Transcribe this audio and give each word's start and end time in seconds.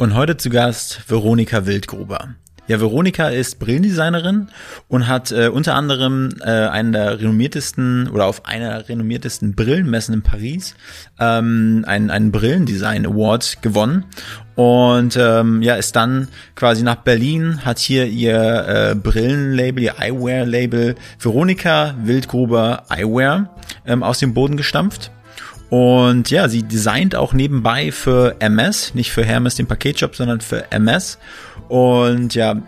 Und 0.00 0.14
heute 0.14 0.38
zu 0.38 0.48
Gast 0.48 1.10
Veronika 1.10 1.66
Wildgruber. 1.66 2.30
Ja, 2.66 2.80
Veronika 2.80 3.28
ist 3.28 3.58
Brillendesignerin 3.58 4.48
und 4.88 5.08
hat 5.08 5.30
äh, 5.30 5.48
unter 5.48 5.74
anderem 5.74 6.30
äh, 6.40 6.48
einen 6.48 6.92
der 6.92 7.20
renommiertesten 7.20 8.08
oder 8.08 8.24
auf 8.24 8.46
einer 8.46 8.88
renommiertesten 8.88 9.54
Brillenmessen 9.54 10.14
in 10.14 10.22
Paris 10.22 10.74
ähm, 11.18 11.84
einen, 11.86 12.08
einen 12.08 12.32
Brillendesign 12.32 13.04
Award 13.04 13.60
gewonnen 13.60 14.06
und 14.54 15.18
ähm, 15.20 15.60
ja 15.60 15.74
ist 15.74 15.96
dann 15.96 16.28
quasi 16.54 16.82
nach 16.82 16.96
Berlin 16.96 17.66
hat 17.66 17.78
hier 17.78 18.06
ihr 18.06 18.68
äh, 18.68 18.94
Brillenlabel 18.94 19.82
ihr 19.82 19.98
Eyewear 19.98 20.46
Label 20.46 20.94
Veronika 21.18 21.94
Wildgruber 22.02 22.84
Eyewear 22.88 23.54
ähm, 23.84 24.02
aus 24.02 24.18
dem 24.18 24.32
Boden 24.32 24.56
gestampft 24.56 25.10
und 25.70 26.30
ja, 26.30 26.48
sie 26.48 26.64
designt 26.64 27.14
auch 27.14 27.32
nebenbei 27.32 27.92
für 27.92 28.36
MS, 28.40 28.94
nicht 28.94 29.12
für 29.12 29.24
Hermes 29.24 29.54
den 29.54 29.68
Paketshop, 29.68 30.16
sondern 30.16 30.40
für 30.40 30.70
MS. 30.72 31.18
Und 31.68 32.34
ja, 32.34 32.60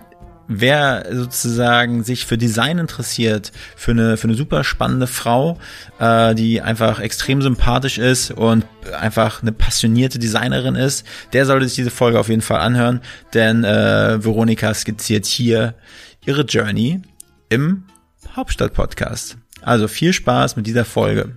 wer 0.46 1.06
sozusagen 1.10 2.04
sich 2.04 2.26
für 2.26 2.38
Design 2.38 2.78
interessiert, 2.78 3.50
für 3.74 3.90
eine, 3.90 4.16
für 4.16 4.28
eine 4.28 4.36
super 4.36 4.62
spannende 4.62 5.08
Frau, 5.08 5.58
äh, 5.98 6.36
die 6.36 6.62
einfach 6.62 7.00
extrem 7.00 7.42
sympathisch 7.42 7.98
ist 7.98 8.30
und 8.30 8.64
einfach 8.96 9.42
eine 9.42 9.50
passionierte 9.50 10.20
Designerin 10.20 10.76
ist, 10.76 11.04
der 11.32 11.44
sollte 11.44 11.66
sich 11.66 11.74
diese 11.74 11.90
Folge 11.90 12.20
auf 12.20 12.28
jeden 12.28 12.42
Fall 12.42 12.60
anhören, 12.60 13.00
denn 13.34 13.64
äh, 13.64 14.24
Veronika 14.24 14.72
skizziert 14.74 15.26
hier 15.26 15.74
ihre 16.24 16.42
Journey 16.42 17.02
im 17.48 17.84
Hauptstadt-Podcast. 18.36 19.38
Also 19.60 19.88
viel 19.88 20.12
Spaß 20.12 20.54
mit 20.54 20.68
dieser 20.68 20.84
Folge. 20.84 21.36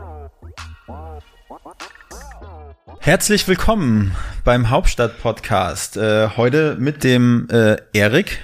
Herzlich 3.03 3.47
willkommen 3.47 4.15
beim 4.43 4.69
Hauptstadt-Podcast. 4.69 5.97
Äh, 5.97 6.29
heute 6.37 6.75
mit 6.79 7.03
dem 7.03 7.47
äh, 7.49 7.77
Erik. 7.93 8.37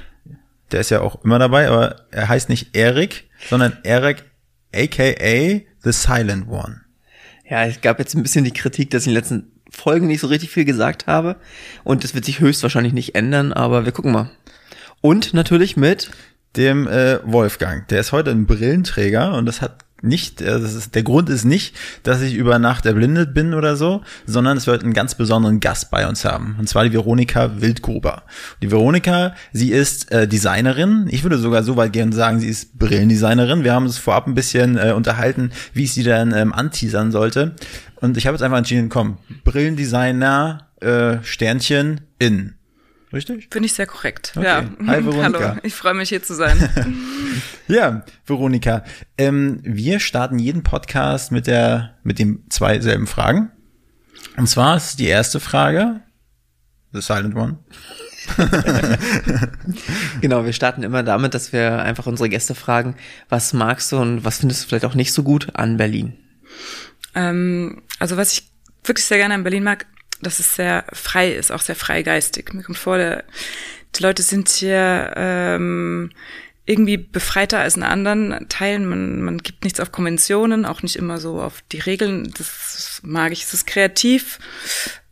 Der 0.72 0.80
ist 0.80 0.89
ja 0.89 1.02
auch 1.02 1.23
immer 1.23 1.38
dabei, 1.38 1.67
aber 1.67 2.08
er 2.09 2.27
heißt 2.27 2.49
nicht 2.49 2.75
Erik, 2.75 3.30
sondern 3.52 3.77
Erik 3.83 4.23
aka 4.73 5.61
The 5.83 5.91
Silent 5.91 6.49
One. 6.49 6.81
Ja, 7.47 7.66
es 7.66 7.81
gab 7.81 7.99
jetzt 7.99 8.16
ein 8.16 8.23
bisschen 8.23 8.45
die 8.45 8.52
Kritik, 8.52 8.89
dass 8.89 9.03
ich 9.03 9.09
in 9.09 9.14
den 9.14 9.19
letzten 9.19 9.52
Folgen 9.69 10.08
nicht 10.08 10.22
so 10.22 10.27
richtig 10.27 10.49
viel 10.49 10.66
gesagt 10.66 11.05
habe. 11.05 11.36
Und 11.83 12.03
das 12.03 12.16
wird 12.16 12.25
sich 12.25 12.39
höchstwahrscheinlich 12.39 12.94
nicht 12.94 13.14
ändern, 13.14 13.53
aber 13.53 13.86
wir 13.86 13.92
gucken 13.92 14.11
mal. 14.11 14.31
Und 15.02 15.36
natürlich 15.36 15.77
mit 15.77 16.09
dem 16.55 16.88
äh, 16.88 17.19
Wolfgang. 17.23 17.88
Der 17.89 17.99
ist 17.99 18.11
heute 18.11 18.31
ein 18.31 18.47
Brillenträger 18.47 19.36
und 19.36 19.45
das 19.45 19.61
hat 19.61 19.86
nicht, 20.02 20.42
äh, 20.42 20.59
das 20.59 20.73
ist, 20.73 20.95
der 20.95 21.03
Grund 21.03 21.30
ist 21.30 21.45
nicht, 21.45 21.76
dass 22.03 22.22
ich 22.22 22.36
über 22.36 22.59
Nacht 22.59 22.86
erblindet 22.86 23.34
bin 23.34 23.53
oder 23.53 23.76
so, 23.76 24.02
sondern 24.26 24.58
es 24.58 24.67
wird 24.67 24.84
einen 24.84 24.94
ganz 24.94 25.16
besonderen 25.16 25.59
Gast 25.59 25.89
bei 25.92 26.08
uns 26.08 26.26
haben. 26.26 26.56
Und 26.59 26.70
zwar 26.70 26.84
die 26.84 26.94
Veronika 26.94 27.59
Wildgruber. 27.62 28.23
Die 28.62 28.72
Veronika, 28.72 29.33
sie 29.54 29.71
ist 29.71 30.11
äh, 30.11 30.27
Designerin. 30.27 31.08
Ich 31.10 31.23
würde 31.23 31.38
sogar 31.38 31.64
so 31.64 31.77
weit 31.77 31.94
gehen 31.94 32.11
sagen, 32.11 32.39
sie 32.39 32.49
ist 32.49 32.77
Brillendesignerin. 32.77 33.64
Wir 33.64 33.73
haben 33.73 33.86
uns 33.86 33.98
vorab 33.98 34.27
ein 34.27 34.36
bisschen 34.36 34.77
äh, 34.77 34.92
unterhalten, 34.92 35.52
wie 35.73 35.86
ich 35.86 35.94
sie 35.94 36.04
dann 36.04 36.33
ähm, 36.33 36.54
anteasern 36.54 37.11
sollte. 37.11 37.55
Und 37.95 38.17
ich 38.17 38.27
habe 38.27 38.36
jetzt 38.36 38.44
einfach 38.44 38.58
entschieden, 38.60 38.89
komm, 38.89 39.17
Brillendesigner, 39.44 40.67
äh, 40.82 41.17
Sternchen 41.23 42.02
in. 42.20 42.57
Richtig? 43.14 43.48
Finde 43.52 43.68
ich 43.68 43.73
sehr 43.73 43.86
korrekt. 43.86 44.34
Okay. 44.36 44.45
Ja. 44.45 44.64
Hi, 44.88 45.06
Veronika. 45.06 45.40
Hallo, 45.40 45.60
ich 45.64 45.73
freue 45.73 45.94
mich 45.94 46.10
hier 46.10 46.23
zu 46.23 46.34
sein. 46.34 46.58
Ja, 47.68 48.06
Veronika, 48.26 48.84
ähm, 49.18 49.60
wir 49.62 50.00
starten 50.00 50.40
jeden 50.40 50.64
Podcast 50.64 51.34
mit 51.34 51.48
der, 51.48 51.98
mit 52.02 52.18
den 52.18 52.45
zwei 52.50 52.80
selben 52.80 53.08
Fragen. 53.08 53.52
Und 54.38 54.48
zwar 54.48 54.78
ist 54.78 55.00
die 55.00 55.08
erste 55.08 55.42
Frage, 55.42 56.00
the 56.94 57.02
silent 57.02 57.36
one. 57.36 57.60
genau, 60.22 60.45
wir 60.45 60.54
starten 60.54 60.84
immer 60.84 61.04
damit, 61.04 61.34
dass 61.34 61.52
wir 61.52 61.82
einfach 61.82 62.08
unsere 62.08 62.30
Gäste 62.30 62.56
fragen, 62.56 62.95
was 63.28 63.52
magst 63.52 63.92
du 63.92 63.98
und 63.98 64.24
was 64.24 64.39
findest 64.39 64.64
du 64.64 64.70
vielleicht 64.70 64.86
auch 64.86 64.95
nicht 64.95 65.12
so 65.12 65.24
gut 65.24 65.50
an 65.54 65.76
Berlin? 65.76 66.14
ähm, 67.16 67.82
also 68.00 68.16
was 68.16 68.32
ich 68.34 68.50
wirklich 68.84 69.06
sehr 69.06 69.18
gerne 69.18 69.34
an 69.34 69.44
Berlin 69.44 69.64
mag, 69.64 69.86
dass 70.22 70.39
es 70.39 70.55
sehr 70.55 70.86
frei 70.94 71.32
ist, 71.32 71.52
auch 71.52 71.61
sehr 71.61 71.76
freigeistig. 71.76 72.54
Mir 72.54 72.64
kommt 72.64 72.78
vor, 72.78 72.98
der, 72.98 73.23
die 73.95 74.04
Leute 74.04 74.23
sind 74.23 74.50
hier 74.50 75.14
ähm, 75.16 76.11
irgendwie 76.66 76.98
befreiter 76.98 77.60
als 77.60 77.78
in 77.78 77.83
anderen 77.83 78.48
Teilen. 78.50 78.88
Man, 78.88 79.22
man 79.22 79.38
gibt 79.38 79.64
nichts 79.64 79.80
auf 79.80 79.92
Konventionen, 79.92 80.66
auch 80.66 80.83
nicht 80.83 80.98
immer 80.98 81.20
so 81.20 81.42
auf 81.42 81.64
die 81.72 81.80
Regeln. 81.80 82.32
Das 82.38 83.00
mag 83.04 83.32
ich. 83.32 83.44
Es 83.44 83.54
ist 83.54 83.67
kreativ 83.67 84.39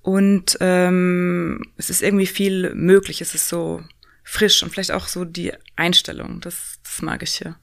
und 0.02 0.58
ähm, 0.60 1.62
es 1.78 1.90
ist 1.90 2.04
irgendwie 2.04 2.28
viel 2.28 2.74
möglich. 2.76 3.22
Es 3.22 3.34
ist 3.34 3.48
so 3.48 3.82
frisch 4.24 4.64
und 4.64 4.72
vielleicht 4.72 4.92
auch 4.92 5.08
so 5.08 5.24
die 5.24 5.54
Einstellung. 5.78 6.42
Das, 6.42 6.80
das 6.84 7.02
mag 7.02 7.24
ich 7.24 7.36
hier. 7.36 7.58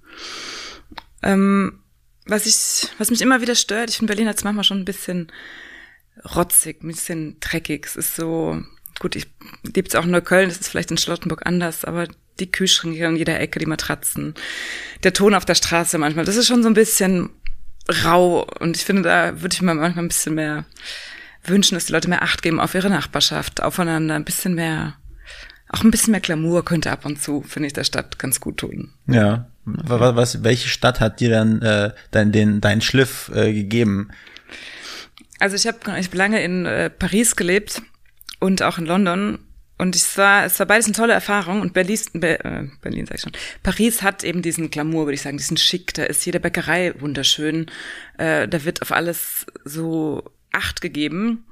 Ähm, 1.22 1.80
was 2.24 2.46
ich, 2.46 2.88
was 2.98 3.10
mich 3.10 3.20
immer 3.20 3.42
wieder 3.42 3.54
stört, 3.54 3.90
ich 3.90 3.98
finde 3.98 4.12
Berlin 4.12 4.28
jetzt 4.28 4.44
manchmal 4.44 4.64
schon 4.64 4.78
ein 4.78 4.84
bisschen 4.84 5.30
rotzig, 6.34 6.82
ein 6.82 6.88
bisschen 6.88 7.36
dreckig. 7.40 7.86
Es 7.86 7.96
ist 7.96 8.16
so, 8.16 8.62
gut, 9.00 9.16
ich 9.16 9.26
lebe 9.64 9.80
jetzt 9.80 9.96
auch 9.96 10.04
in 10.04 10.10
Neukölln, 10.10 10.48
das 10.48 10.58
ist 10.58 10.68
vielleicht 10.68 10.90
in 10.90 10.98
Charlottenburg 10.98 11.46
anders, 11.46 11.84
aber 11.84 12.08
die 12.40 12.50
Kühlschränke 12.50 13.06
an 13.06 13.16
jeder 13.16 13.40
Ecke, 13.40 13.58
die 13.58 13.66
Matratzen, 13.66 14.34
der 15.02 15.12
Ton 15.12 15.34
auf 15.34 15.44
der 15.44 15.54
Straße 15.54 15.98
manchmal, 15.98 16.24
das 16.24 16.36
ist 16.36 16.46
schon 16.46 16.62
so 16.62 16.68
ein 16.68 16.74
bisschen 16.74 17.30
rau 18.04 18.46
und 18.60 18.76
ich 18.76 18.84
finde, 18.84 19.02
da 19.02 19.40
würde 19.40 19.54
ich 19.54 19.62
mir 19.62 19.74
manchmal 19.74 20.04
ein 20.04 20.08
bisschen 20.08 20.34
mehr 20.34 20.64
wünschen, 21.44 21.74
dass 21.74 21.86
die 21.86 21.92
Leute 21.92 22.08
mehr 22.08 22.22
Acht 22.22 22.42
geben 22.42 22.60
auf 22.60 22.74
ihre 22.74 22.90
Nachbarschaft, 22.90 23.62
aufeinander, 23.62 24.14
ein 24.14 24.24
bisschen 24.24 24.54
mehr, 24.54 24.94
auch 25.68 25.82
ein 25.82 25.90
bisschen 25.90 26.12
mehr 26.12 26.20
Glamour 26.20 26.64
könnte 26.64 26.90
ab 26.90 27.04
und 27.04 27.20
zu, 27.20 27.42
finde 27.42 27.66
ich, 27.66 27.72
der 27.72 27.84
Stadt 27.84 28.18
ganz 28.18 28.40
gut 28.40 28.58
tun. 28.58 28.92
Ja. 29.06 29.48
Was, 29.64 30.42
welche 30.42 30.68
Stadt 30.68 31.00
hat 31.00 31.20
dir 31.20 31.30
dann 31.30 31.62
äh, 31.62 31.92
dein, 32.10 32.32
den, 32.32 32.80
Schliff 32.80 33.30
äh, 33.34 33.52
gegeben? 33.52 34.10
Also 35.38 35.56
ich 35.56 35.66
habe 35.66 35.78
ich 35.98 36.06
hab 36.06 36.14
lange 36.14 36.42
in 36.42 36.66
äh, 36.66 36.90
Paris 36.90 37.36
gelebt 37.36 37.82
und 38.38 38.62
auch 38.62 38.78
in 38.78 38.86
London 38.86 39.38
und 39.78 39.96
ich 39.96 40.16
war, 40.16 40.44
es 40.44 40.58
war 40.60 40.66
beides 40.66 40.86
eine 40.86 40.94
tolle 40.94 41.12
Erfahrung 41.12 41.60
und 41.60 41.72
Berlin, 41.72 41.98
Be, 42.12 42.38
äh, 42.44 42.68
Berlin 42.82 43.06
sag 43.06 43.16
ich 43.16 43.22
schon, 43.22 43.32
Paris 43.62 44.02
hat 44.02 44.22
eben 44.22 44.40
diesen 44.40 44.70
Glamour, 44.70 45.06
würde 45.06 45.14
ich 45.14 45.22
sagen, 45.22 45.38
diesen 45.38 45.56
Schick, 45.56 45.94
da 45.94 46.04
ist 46.04 46.24
jede 46.24 46.38
Bäckerei 46.38 46.94
wunderschön, 47.00 47.66
äh, 48.18 48.46
da 48.46 48.64
wird 48.64 48.82
auf 48.82 48.92
alles 48.92 49.46
so 49.64 50.22
Acht 50.52 50.82
gegeben. 50.82 51.46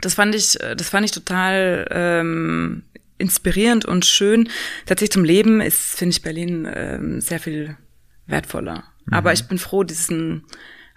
Das 0.00 0.14
fand 0.14 0.34
ich, 0.34 0.54
das 0.54 0.88
fand 0.88 1.04
ich 1.04 1.12
total 1.12 1.86
ähm, 1.90 2.84
inspirierend 3.18 3.84
und 3.84 4.06
schön. 4.06 4.48
Tatsächlich 4.86 5.12
zum 5.12 5.24
Leben 5.24 5.60
ist, 5.60 5.96
finde 5.96 6.12
ich, 6.12 6.22
Berlin 6.22 6.66
ähm, 6.72 7.20
sehr 7.20 7.38
viel 7.38 7.76
wertvoller. 8.26 8.84
Mhm. 9.06 9.12
Aber 9.12 9.32
ich 9.32 9.44
bin 9.46 9.58
froh, 9.58 9.84
diesen 9.84 10.44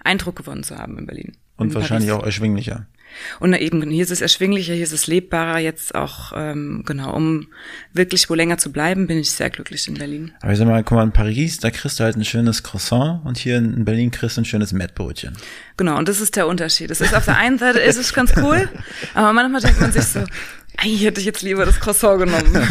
Eindruck 0.03 0.37
gewonnen 0.37 0.63
zu 0.63 0.77
haben 0.77 0.97
in 0.97 1.05
Berlin. 1.05 1.37
Und 1.57 1.69
in 1.69 1.75
wahrscheinlich 1.75 2.09
Paris. 2.09 2.21
auch 2.21 2.25
erschwinglicher. 2.25 2.87
Und 3.39 3.51
na 3.51 3.59
eben, 3.59 3.81
hier 3.89 4.03
ist 4.03 4.11
es 4.11 4.21
erschwinglicher, 4.21 4.73
hier 4.73 4.83
ist 4.83 4.91
es 4.91 5.07
lebbarer, 5.07 5.59
jetzt 5.59 5.95
auch, 5.95 6.33
ähm, 6.35 6.83
genau, 6.85 7.15
um 7.15 7.47
wirklich 7.93 8.29
wo 8.29 8.35
länger 8.35 8.57
zu 8.57 8.71
bleiben, 8.71 9.07
bin 9.07 9.17
ich 9.17 9.31
sehr 9.31 9.49
glücklich 9.49 9.87
in 9.87 9.95
Berlin. 9.95 10.33
Aber 10.41 10.51
ich 10.51 10.57
sag 10.57 10.67
mal, 10.67 10.83
guck 10.83 10.97
mal, 10.97 11.03
in 11.03 11.11
Paris, 11.11 11.57
da 11.59 11.71
kriegst 11.71 11.99
du 11.99 12.03
halt 12.03 12.15
ein 12.15 12.25
schönes 12.25 12.63
Croissant 12.63 13.25
und 13.25 13.37
hier 13.37 13.57
in 13.57 13.85
Berlin 13.85 14.11
kriegst 14.11 14.37
du 14.37 14.41
ein 14.41 14.45
schönes 14.45 14.71
Mettbrötchen. 14.71 15.35
Genau, 15.77 15.97
und 15.97 16.07
das 16.07 16.21
ist 16.21 16.35
der 16.35 16.47
Unterschied. 16.47 16.91
Es 16.91 17.01
ist 17.01 17.15
auf 17.15 17.25
der 17.25 17.37
einen 17.37 17.57
Seite 17.57 17.79
ist 17.79 17.97
es 17.97 18.13
ganz 18.13 18.33
cool, 18.37 18.69
aber 19.13 19.33
manchmal 19.33 19.61
denkt 19.61 19.81
man 19.81 19.91
sich 19.91 20.05
so, 20.05 20.23
eigentlich 20.77 21.03
hätte 21.03 21.19
ich 21.19 21.25
jetzt 21.25 21.41
lieber 21.41 21.65
das 21.65 21.79
Croissant 21.79 22.19
genommen. 22.19 22.69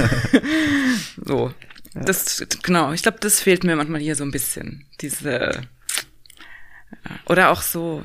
so. 1.25 1.53
Das, 1.95 2.45
genau, 2.63 2.93
ich 2.93 3.03
glaube, 3.03 3.17
das 3.21 3.41
fehlt 3.41 3.65
mir 3.65 3.75
manchmal 3.75 4.01
hier 4.01 4.17
so 4.17 4.25
ein 4.25 4.31
bisschen. 4.31 4.85
Diese, 5.01 5.63
Oder 7.27 7.51
auch 7.51 7.63
so, 7.63 8.03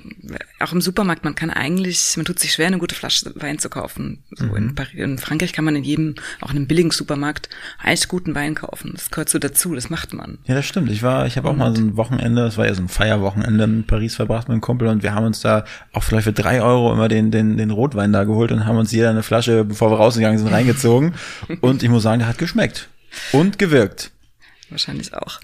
auch 0.60 0.72
im 0.72 0.82
Supermarkt, 0.82 1.24
man 1.24 1.36
kann 1.36 1.50
eigentlich, 1.50 2.14
man 2.18 2.26
tut 2.26 2.40
sich 2.40 2.54
schwer, 2.54 2.68
eine 2.68 2.78
gute 2.78 2.96
Flasche 2.96 3.32
Wein 3.36 3.60
zu 3.60 3.70
kaufen. 3.70 4.24
So 4.32 4.46
Mhm. 4.46 4.56
in, 4.56 4.76
Paris, 4.76 4.94
in 4.94 5.18
Frankreich 5.18 5.54
kann 5.54 5.66
man 5.66 5.76
in 5.76 5.84
jedem, 5.84 6.16
auch 6.42 6.52
in 6.52 6.58
einem 6.58 6.68
billigen 6.68 6.92
Supermarkt, 6.92 7.50
eigentlich 7.80 8.08
guten 8.08 8.36
Wein 8.36 8.56
kaufen. 8.56 8.92
Das 8.94 9.12
gehört 9.12 9.30
so 9.30 9.40
dazu, 9.40 9.76
das 9.76 9.90
macht 9.90 10.14
man. 10.14 10.40
Ja, 10.46 10.56
das 10.56 10.66
stimmt. 10.66 10.90
Ich 10.92 11.04
war, 11.04 11.26
ich 11.28 11.38
habe 11.38 11.50
auch 11.50 11.56
mal 11.56 11.76
so 11.76 11.82
ein 11.82 11.98
Wochenende, 11.98 12.44
das 12.44 12.58
war 12.58 12.66
ja 12.66 12.74
so 12.74 12.82
ein 12.82 12.90
Feierwochenende 12.90 13.64
in 13.64 13.88
Paris 13.88 14.16
verbracht 14.16 14.48
mit 14.48 14.54
einem 14.54 14.62
Kumpel 14.62 14.88
und 14.88 15.04
wir 15.04 15.14
haben 15.14 15.26
uns 15.26 15.42
da 15.42 15.66
auch 15.94 16.04
vielleicht 16.04 16.26
für 16.26 16.34
drei 16.34 16.62
Euro 16.62 16.92
immer 16.94 17.08
den, 17.08 17.32
den, 17.32 17.58
den 17.58 17.72
Rotwein 17.72 18.12
da 18.14 18.24
geholt 18.24 18.52
und 18.52 18.66
haben 18.66 18.78
uns 18.78 18.92
jeder 18.92 19.10
eine 19.10 19.24
Flasche, 19.24 19.64
bevor 19.66 19.92
wir 19.92 19.98
rausgegangen 19.98 20.38
sind, 20.40 20.48
reingezogen. 20.50 21.14
Und 21.62 21.84
ich 21.84 21.90
muss 21.90 22.04
sagen, 22.04 22.20
der 22.20 22.28
hat 22.28 22.38
geschmeckt. 22.38 22.90
Und 23.32 23.60
gewirkt. 23.60 24.12
Wahrscheinlich 24.70 25.14
auch. 25.14 25.40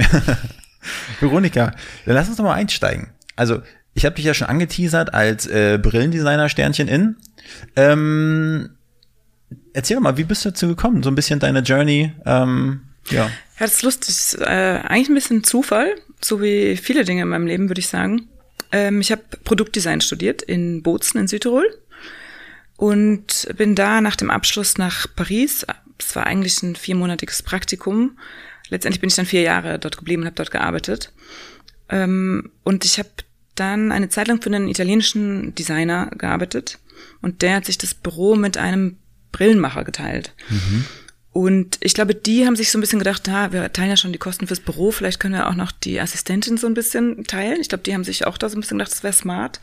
Veronika, 1.19 1.73
dann 2.05 2.15
lass 2.15 2.27
uns 2.27 2.37
doch 2.37 2.43
mal 2.43 2.53
einsteigen. 2.53 3.09
Also, 3.37 3.61
ich 3.93 4.05
habe 4.05 4.15
dich 4.15 4.25
ja 4.25 4.33
schon 4.33 4.47
angeteasert 4.47 5.13
als 5.13 5.47
äh, 5.47 5.79
Brillendesigner 5.81 6.49
Sternchen 6.49 6.87
in. 6.87 7.15
Ähm, 7.75 8.69
erzähl 9.73 9.95
doch 9.95 10.03
mal, 10.03 10.17
wie 10.17 10.25
bist 10.25 10.43
du 10.43 10.49
dazu 10.49 10.67
gekommen? 10.67 11.01
So 11.03 11.09
ein 11.09 11.15
bisschen 11.15 11.39
deine 11.39 11.59
Journey. 11.61 12.11
Ähm, 12.25 12.81
ja. 13.09 13.25
Ja, 13.25 13.31
das 13.65 13.75
ist 13.75 13.83
lustig. 13.83 14.41
Äh, 14.41 14.45
eigentlich 14.45 15.09
ein 15.09 15.15
bisschen 15.15 15.43
Zufall, 15.43 15.95
so 16.21 16.41
wie 16.41 16.77
viele 16.77 17.05
Dinge 17.05 17.23
in 17.23 17.29
meinem 17.29 17.47
Leben, 17.47 17.69
würde 17.69 17.79
ich 17.79 17.87
sagen. 17.87 18.27
Ähm, 18.71 19.01
ich 19.01 19.11
habe 19.11 19.23
Produktdesign 19.43 20.01
studiert 20.01 20.41
in 20.41 20.83
Bozen 20.83 21.19
in 21.19 21.27
Südtirol 21.27 21.65
und 22.75 23.47
bin 23.57 23.75
da 23.75 24.01
nach 24.01 24.15
dem 24.15 24.29
Abschluss 24.29 24.77
nach 24.77 25.07
Paris. 25.15 25.65
Es 25.97 26.15
war 26.15 26.27
eigentlich 26.27 26.61
ein 26.61 26.75
viermonatiges 26.75 27.41
Praktikum. 27.41 28.19
Letztendlich 28.69 29.01
bin 29.01 29.09
ich 29.09 29.15
dann 29.15 29.25
vier 29.25 29.41
Jahre 29.41 29.79
dort 29.79 29.97
geblieben 29.97 30.21
und 30.21 30.27
habe 30.27 30.35
dort 30.35 30.51
gearbeitet. 30.51 31.11
Ähm, 31.89 32.51
und 32.63 32.85
ich 32.85 32.99
habe 32.99 33.09
dann 33.59 33.91
eine 33.91 34.09
Zeit 34.09 34.27
lang 34.27 34.41
für 34.41 34.49
einen 34.49 34.67
italienischen 34.67 35.53
Designer 35.55 36.09
gearbeitet 36.17 36.79
und 37.21 37.41
der 37.41 37.55
hat 37.55 37.65
sich 37.65 37.77
das 37.77 37.93
Büro 37.93 38.35
mit 38.35 38.57
einem 38.57 38.97
Brillenmacher 39.31 39.83
geteilt. 39.83 40.33
Und 41.31 41.77
ich 41.81 41.93
glaube, 41.93 42.15
die 42.15 42.47
haben 42.47 42.55
sich 42.55 42.71
so 42.71 42.79
ein 42.79 42.81
bisschen 42.81 42.97
gedacht, 42.97 43.27
ha, 43.29 43.51
wir 43.51 43.71
teilen 43.71 43.91
ja 43.91 43.97
schon 43.97 44.11
die 44.11 44.17
Kosten 44.17 44.47
fürs 44.47 44.59
Büro, 44.59 44.91
vielleicht 44.91 45.19
können 45.19 45.35
wir 45.35 45.47
auch 45.47 45.53
noch 45.53 45.71
die 45.71 45.99
Assistentin 45.99 46.57
so 46.57 46.65
ein 46.65 46.73
bisschen 46.73 47.25
teilen. 47.25 47.61
Ich 47.61 47.69
glaube, 47.69 47.83
die 47.83 47.93
haben 47.93 48.03
sich 48.03 48.25
auch 48.25 48.39
da 48.39 48.49
so 48.49 48.57
ein 48.57 48.61
bisschen 48.61 48.79
gedacht, 48.79 48.91
das 48.91 49.03
wäre 49.03 49.13
smart. 49.13 49.59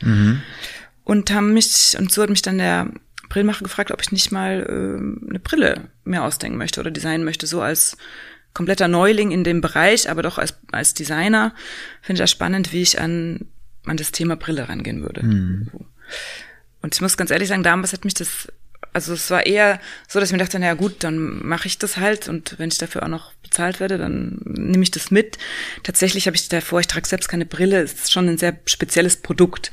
Und 1.03 1.31
haben 1.31 1.53
mich, 1.53 1.97
und 1.99 2.11
so 2.11 2.23
hat 2.23 2.29
mich 2.29 2.41
dann 2.41 2.59
der 2.59 2.89
Brillenmacher 3.27 3.63
gefragt, 3.63 3.91
ob 3.91 4.01
ich 4.01 4.13
nicht 4.13 4.31
mal 4.31 4.65
ähm, 4.69 5.25
eine 5.29 5.39
Brille 5.39 5.89
mir 6.05 6.23
ausdenken 6.23 6.57
möchte 6.57 6.79
oder 6.79 6.91
designen 6.91 7.25
möchte, 7.25 7.45
so 7.45 7.61
als 7.61 7.97
kompletter 8.53 8.87
Neuling 8.87 9.31
in 9.31 9.43
dem 9.43 9.59
Bereich, 9.59 10.09
aber 10.09 10.23
doch 10.23 10.37
als, 10.37 10.55
als 10.71 10.93
Designer 10.93 11.53
finde 12.01 12.19
ich 12.19 12.23
das 12.23 12.31
spannend, 12.31 12.71
wie 12.71 12.83
ich 12.83 13.01
an, 13.01 13.47
an 13.85 13.97
das 13.97 14.11
Thema 14.11 14.35
Brille 14.35 14.67
rangehen 14.69 15.01
würde. 15.01 15.21
Und 16.81 16.93
ich 16.93 17.01
muss 17.01 17.17
ganz 17.17 17.31
ehrlich 17.31 17.49
sagen, 17.49 17.63
damals 17.63 17.93
hat 17.93 18.05
mich 18.05 18.13
das, 18.13 18.47
also 18.93 19.13
es 19.13 19.31
war 19.31 19.45
eher 19.45 19.79
so, 20.07 20.19
dass 20.19 20.29
ich 20.29 20.33
mir 20.33 20.37
dachte, 20.37 20.59
naja 20.59 20.75
gut, 20.75 21.03
dann 21.03 21.45
mache 21.45 21.67
ich 21.67 21.79
das 21.79 21.97
halt 21.97 22.27
und 22.29 22.59
wenn 22.59 22.69
ich 22.69 22.77
dafür 22.77 23.03
auch 23.03 23.07
noch 23.07 23.33
bezahlt 23.41 23.79
werde, 23.79 23.97
dann 23.97 24.39
nehme 24.45 24.83
ich 24.83 24.91
das 24.91 25.09
mit. 25.11 25.37
Tatsächlich 25.83 26.27
habe 26.27 26.37
ich 26.37 26.47
davor, 26.47 26.79
ich 26.79 26.87
trage 26.87 27.07
selbst 27.07 27.27
keine 27.27 27.45
Brille, 27.45 27.81
es 27.81 27.93
ist 27.93 28.11
schon 28.11 28.29
ein 28.29 28.37
sehr 28.37 28.57
spezielles 28.65 29.17
Produkt. 29.17 29.71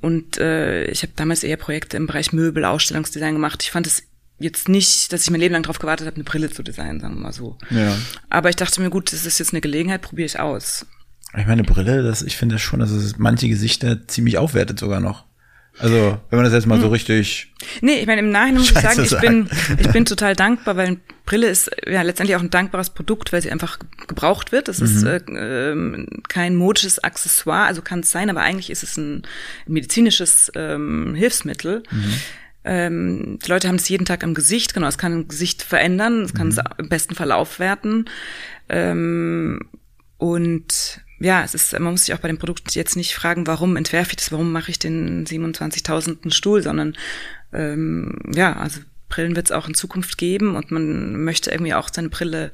Und 0.00 0.38
äh, 0.38 0.84
ich 0.86 1.02
habe 1.02 1.12
damals 1.16 1.44
eher 1.44 1.56
Projekte 1.56 1.96
im 1.96 2.06
Bereich 2.06 2.32
Möbel, 2.32 2.64
Ausstellungsdesign 2.64 3.34
gemacht. 3.34 3.62
Ich 3.62 3.70
fand 3.70 3.86
es 3.86 4.04
jetzt 4.38 4.68
nicht, 4.68 5.12
dass 5.12 5.22
ich 5.22 5.30
mein 5.30 5.40
Leben 5.40 5.52
lang 5.52 5.62
darauf 5.62 5.78
gewartet 5.78 6.06
habe, 6.06 6.16
eine 6.16 6.24
Brille 6.24 6.50
zu 6.50 6.62
designen, 6.62 7.00
sagen 7.00 7.14
wir 7.14 7.20
mal 7.20 7.32
so. 7.32 7.58
Ja. 7.70 7.96
Aber 8.30 8.48
ich 8.48 8.56
dachte 8.56 8.80
mir, 8.80 8.90
gut, 8.90 9.12
das 9.12 9.26
ist 9.26 9.38
jetzt 9.38 9.52
eine 9.52 9.60
Gelegenheit, 9.60 10.02
probiere 10.02 10.26
ich 10.26 10.40
aus. 10.40 10.86
Ich 11.36 11.46
meine, 11.46 11.64
Brille, 11.64 12.02
das, 12.02 12.22
ich 12.22 12.36
finde 12.36 12.56
das 12.56 12.62
schon, 12.62 12.80
dass 12.80 12.90
es 12.90 13.18
manche 13.18 13.48
Gesichter 13.48 14.06
ziemlich 14.06 14.38
aufwertet 14.38 14.78
sogar 14.78 15.00
noch. 15.00 15.24
Also, 15.78 16.18
wenn 16.30 16.36
man 16.36 16.44
das 16.44 16.52
jetzt 16.52 16.66
mal 16.66 16.80
so 16.80 16.86
richtig, 16.88 17.52
Nee, 17.80 18.00
ich 18.00 18.06
meine, 18.06 18.20
im 18.20 18.30
Nachhinein 18.30 18.60
muss 18.60 18.70
ich 18.70 18.78
sagen, 18.78 19.02
ich 19.02 19.18
bin, 19.18 19.48
ich 19.78 19.88
bin 19.88 20.04
total 20.04 20.36
dankbar, 20.36 20.76
weil 20.76 20.98
Brille 21.26 21.48
ist 21.48 21.70
ja 21.86 22.02
letztendlich 22.02 22.36
auch 22.36 22.42
ein 22.42 22.50
dankbares 22.50 22.90
Produkt, 22.90 23.32
weil 23.32 23.42
sie 23.42 23.50
einfach 23.50 23.78
gebraucht 24.06 24.52
wird. 24.52 24.68
Das 24.68 24.80
ist 24.80 25.02
äh, 25.02 25.20
ähm, 25.28 26.06
kein 26.28 26.54
modisches 26.54 27.02
Accessoire, 27.02 27.66
also 27.66 27.82
kann 27.82 28.00
es 28.00 28.10
sein, 28.10 28.30
aber 28.30 28.42
eigentlich 28.42 28.70
ist 28.70 28.84
es 28.84 28.96
ein 28.96 29.22
medizinisches 29.66 30.52
ähm, 30.54 31.14
Hilfsmittel. 31.16 31.82
Ähm, 32.64 33.38
die 33.44 33.50
Leute 33.50 33.68
haben 33.68 33.76
es 33.76 33.88
jeden 33.88 34.04
Tag 34.04 34.22
im 34.22 34.34
Gesicht, 34.34 34.74
genau, 34.74 34.86
es 34.86 34.98
kann 34.98 35.12
ein 35.12 35.28
Gesicht 35.28 35.62
verändern, 35.62 36.22
es 36.22 36.34
kann 36.34 36.48
es 36.48 36.58
im 36.78 36.88
besten 36.88 37.14
Fall 37.14 37.32
aufwerten. 37.32 38.08
Ähm, 38.68 39.60
und 40.18 41.03
ja, 41.20 41.42
es 41.42 41.54
ist, 41.54 41.72
man 41.72 41.92
muss 41.92 42.06
sich 42.06 42.14
auch 42.14 42.20
bei 42.20 42.28
dem 42.28 42.38
Produkt 42.38 42.74
jetzt 42.74 42.96
nicht 42.96 43.14
fragen, 43.14 43.46
warum 43.46 43.76
entwerfe 43.76 44.10
ich 44.10 44.16
das, 44.16 44.32
warum 44.32 44.52
mache 44.52 44.70
ich 44.70 44.78
den 44.78 45.26
27.000. 45.26 46.32
Stuhl, 46.32 46.62
sondern 46.62 46.96
ähm, 47.52 48.18
ja, 48.34 48.56
also 48.56 48.80
Brillen 49.08 49.36
wird 49.36 49.46
es 49.46 49.52
auch 49.52 49.68
in 49.68 49.74
Zukunft 49.74 50.18
geben 50.18 50.56
und 50.56 50.70
man 50.70 51.24
möchte 51.24 51.50
irgendwie 51.50 51.74
auch 51.74 51.88
seine 51.92 52.08
Brille 52.08 52.50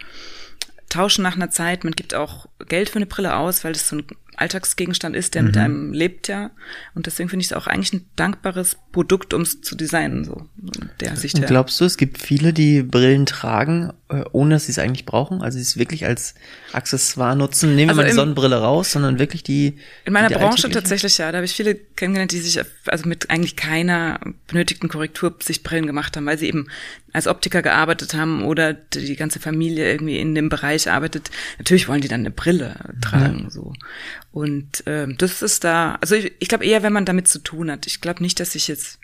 tauschen 0.90 1.22
nach 1.22 1.36
einer 1.36 1.50
Zeit. 1.50 1.84
Man 1.84 1.94
gibt 1.94 2.14
auch 2.14 2.48
Geld 2.68 2.90
für 2.90 2.96
eine 2.96 3.06
Brille 3.06 3.36
aus, 3.36 3.64
weil 3.64 3.72
das 3.72 3.88
so 3.88 3.96
ein 3.96 4.06
Alltagsgegenstand 4.37 5.17
ist, 5.17 5.35
der 5.35 5.43
mit 5.43 5.56
einem 5.56 5.93
lebt 5.93 6.29
ja. 6.29 6.50
Und 6.94 7.06
deswegen 7.06 7.29
finde 7.29 7.43
ich 7.43 7.50
es 7.50 7.53
auch 7.53 7.67
eigentlich 7.67 7.93
ein 7.93 8.06
dankbares 8.17 8.77
Produkt, 8.93 9.35
um 9.35 9.43
es 9.43 9.61
zu 9.61 9.77
designen, 9.77 10.25
so 10.25 10.49
der 11.00 11.17
Sicht 11.17 11.37
Und 11.37 11.47
glaubst 11.47 11.81
du, 11.81 11.85
es 11.85 11.97
gibt 11.97 12.19
viele, 12.19 12.53
die 12.53 12.82
Brillen 12.82 13.27
tragen, 13.27 13.93
äh, 14.09 14.23
ohne 14.32 14.55
dass 14.55 14.67
sie 14.67 14.73
es 14.73 14.79
eigentlich 14.79 15.05
brauchen? 15.05 15.43
Also 15.43 15.56
sie 15.56 15.62
es 15.62 15.77
wirklich 15.77 16.06
als 16.06 16.35
Accessoire 16.73 17.37
nutzen? 17.37 17.75
Nehmen 17.77 17.88
wir 17.88 17.91
Also 17.91 18.03
mal 18.03 18.09
die 18.09 18.15
Sonnenbrille 18.15 18.56
raus, 18.56 18.93
sondern 18.93 19.19
wirklich 19.19 19.43
die. 19.43 19.79
In 20.05 20.12
meiner 20.12 20.29
die 20.29 20.35
Branche 20.35 20.71
tatsächlich, 20.71 21.19
ja. 21.19 21.31
Da 21.31 21.38
habe 21.38 21.44
ich 21.44 21.53
viele 21.53 21.75
kennengelernt, 21.75 22.32
die 22.32 22.38
sich 22.38 22.61
also 22.87 23.09
mit 23.09 23.31
eigentlich 23.31 23.56
keiner 23.56 24.21
benötigten 24.47 24.88
Korrektur 24.88 25.37
sich 25.43 25.62
Brillen 25.62 25.87
gemacht 25.87 26.17
haben, 26.17 26.27
weil 26.27 26.38
sie 26.38 26.49
eben 26.49 26.67
als 27.12 27.27
Optiker 27.27 27.62
gearbeitet 27.62 28.15
haben 28.15 28.44
oder 28.44 28.73
die 28.73 29.17
ganze 29.17 29.41
Familie 29.41 29.91
irgendwie 29.91 30.19
in 30.19 30.35
dem 30.35 30.49
Bereich 30.49 30.91
arbeitet. 30.91 31.31
Natürlich 31.59 31.88
wollen 31.88 32.00
die 32.00 32.09
dann 32.09 32.21
eine 32.21 32.31
Brille 32.31 32.77
tragen, 33.00 33.50
so. 33.50 33.73
Und 34.32 34.85
ähm, 34.87 35.17
das 35.19 35.43
ist 35.43 35.65
da, 35.65 35.97
also 36.00 36.15
ich, 36.15 36.32
ich 36.38 36.49
glaube 36.49 36.65
eher, 36.65 36.82
wenn 36.82 36.93
man 36.93 37.05
damit 37.05 37.29
zu 37.29 37.41
tun 37.41 37.71
hat. 37.71 37.87
Ich 37.87 38.00
glaube 38.00 38.23
nicht, 38.23 38.38
dass 38.38 38.55
ich 38.55 38.69
jetzt, 38.69 38.99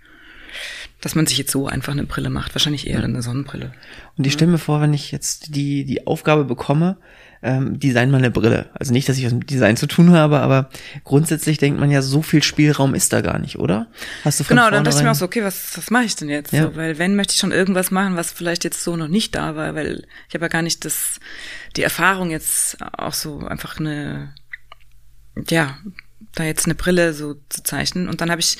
dass 1.00 1.14
man 1.14 1.26
sich 1.26 1.38
jetzt 1.38 1.50
so 1.50 1.66
einfach 1.66 1.92
eine 1.92 2.04
Brille 2.04 2.30
macht. 2.30 2.54
Wahrscheinlich 2.54 2.86
eher 2.86 3.02
eine 3.02 3.22
Sonnenbrille. 3.22 3.72
Und 4.16 4.26
ich 4.26 4.32
stelle 4.32 4.52
mir 4.52 4.58
vor, 4.58 4.80
wenn 4.80 4.94
ich 4.94 5.10
jetzt 5.10 5.54
die, 5.54 5.84
die 5.84 6.06
Aufgabe 6.06 6.44
bekomme, 6.44 6.96
ähm, 7.42 7.78
design 7.78 8.10
mal 8.10 8.18
eine 8.18 8.30
Brille. 8.30 8.70
Also 8.74 8.92
nicht, 8.92 9.08
dass 9.08 9.18
ich 9.18 9.24
was 9.24 9.32
mit 9.32 9.50
Design 9.50 9.76
zu 9.76 9.86
tun 9.86 10.10
habe, 10.10 10.40
aber 10.40 10.70
grundsätzlich 11.04 11.58
denkt 11.58 11.78
man 11.78 11.90
ja, 11.90 12.02
so 12.02 12.22
viel 12.22 12.42
Spielraum 12.42 12.94
ist 12.94 13.12
da 13.12 13.20
gar 13.20 13.38
nicht, 13.38 13.58
oder? 13.58 13.88
Hast 14.24 14.40
du 14.40 14.44
von 14.44 14.56
Genau, 14.56 14.70
dann 14.70 14.84
dachte 14.84 14.98
ich 14.98 15.04
mir 15.04 15.10
auch 15.10 15.16
so, 15.16 15.26
okay, 15.26 15.44
was, 15.44 15.76
was 15.76 15.90
mache 15.90 16.04
ich 16.04 16.16
denn 16.16 16.28
jetzt? 16.28 16.52
Ja. 16.52 16.64
So, 16.64 16.76
weil 16.76 16.98
wenn 16.98 17.14
möchte 17.14 17.32
ich 17.32 17.38
schon 17.38 17.52
irgendwas 17.52 17.90
machen, 17.90 18.16
was 18.16 18.32
vielleicht 18.32 18.64
jetzt 18.64 18.82
so 18.82 18.96
noch 18.96 19.08
nicht 19.08 19.34
da 19.34 19.54
war, 19.54 19.74
weil 19.74 20.06
ich 20.28 20.34
habe 20.34 20.46
ja 20.46 20.48
gar 20.48 20.62
nicht 20.62 20.84
das, 20.84 21.20
die 21.76 21.82
Erfahrung 21.82 22.30
jetzt 22.30 22.78
auch 22.96 23.12
so 23.12 23.40
einfach 23.40 23.78
eine, 23.78 24.34
ja, 25.48 25.78
da 26.34 26.44
jetzt 26.44 26.66
eine 26.66 26.74
Brille 26.74 27.14
so 27.14 27.34
zu 27.48 27.62
zeichnen. 27.62 28.08
Und 28.08 28.20
dann 28.20 28.30
habe 28.30 28.40
ich 28.40 28.58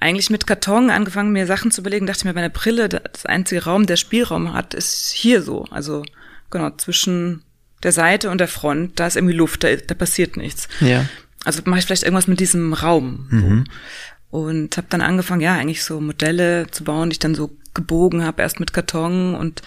eigentlich 0.00 0.30
mit 0.30 0.46
Karton 0.46 0.90
angefangen, 0.90 1.32
mir 1.32 1.46
Sachen 1.46 1.70
zu 1.70 1.82
überlegen, 1.82 2.06
dachte 2.06 2.26
mir, 2.26 2.34
bei 2.34 2.40
einer 2.40 2.48
Brille, 2.48 2.88
das 2.88 3.26
einzige 3.26 3.64
Raum, 3.64 3.86
der 3.86 3.96
Spielraum 3.96 4.52
hat, 4.52 4.74
ist 4.74 5.10
hier 5.10 5.42
so. 5.42 5.64
Also 5.70 6.04
genau, 6.50 6.70
zwischen 6.70 7.42
der 7.82 7.92
Seite 7.92 8.30
und 8.30 8.38
der 8.38 8.48
Front, 8.48 8.98
da 8.98 9.06
ist 9.06 9.16
irgendwie 9.16 9.34
Luft, 9.34 9.62
da, 9.62 9.74
da 9.76 9.94
passiert 9.94 10.36
nichts. 10.36 10.68
Ja. 10.80 11.04
Also 11.44 11.62
mache 11.64 11.78
ich 11.78 11.86
vielleicht 11.86 12.02
irgendwas 12.02 12.26
mit 12.26 12.40
diesem 12.40 12.72
Raum. 12.72 13.28
So. 13.30 14.38
Und 14.38 14.76
habe 14.76 14.88
dann 14.90 15.00
angefangen, 15.00 15.40
ja, 15.40 15.54
eigentlich 15.54 15.84
so 15.84 16.00
Modelle 16.00 16.70
zu 16.70 16.84
bauen, 16.84 17.10
die 17.10 17.14
ich 17.14 17.18
dann 17.18 17.34
so 17.34 17.56
gebogen 17.74 18.24
habe, 18.24 18.42
erst 18.42 18.60
mit 18.60 18.72
Karton 18.72 19.34
und 19.34 19.62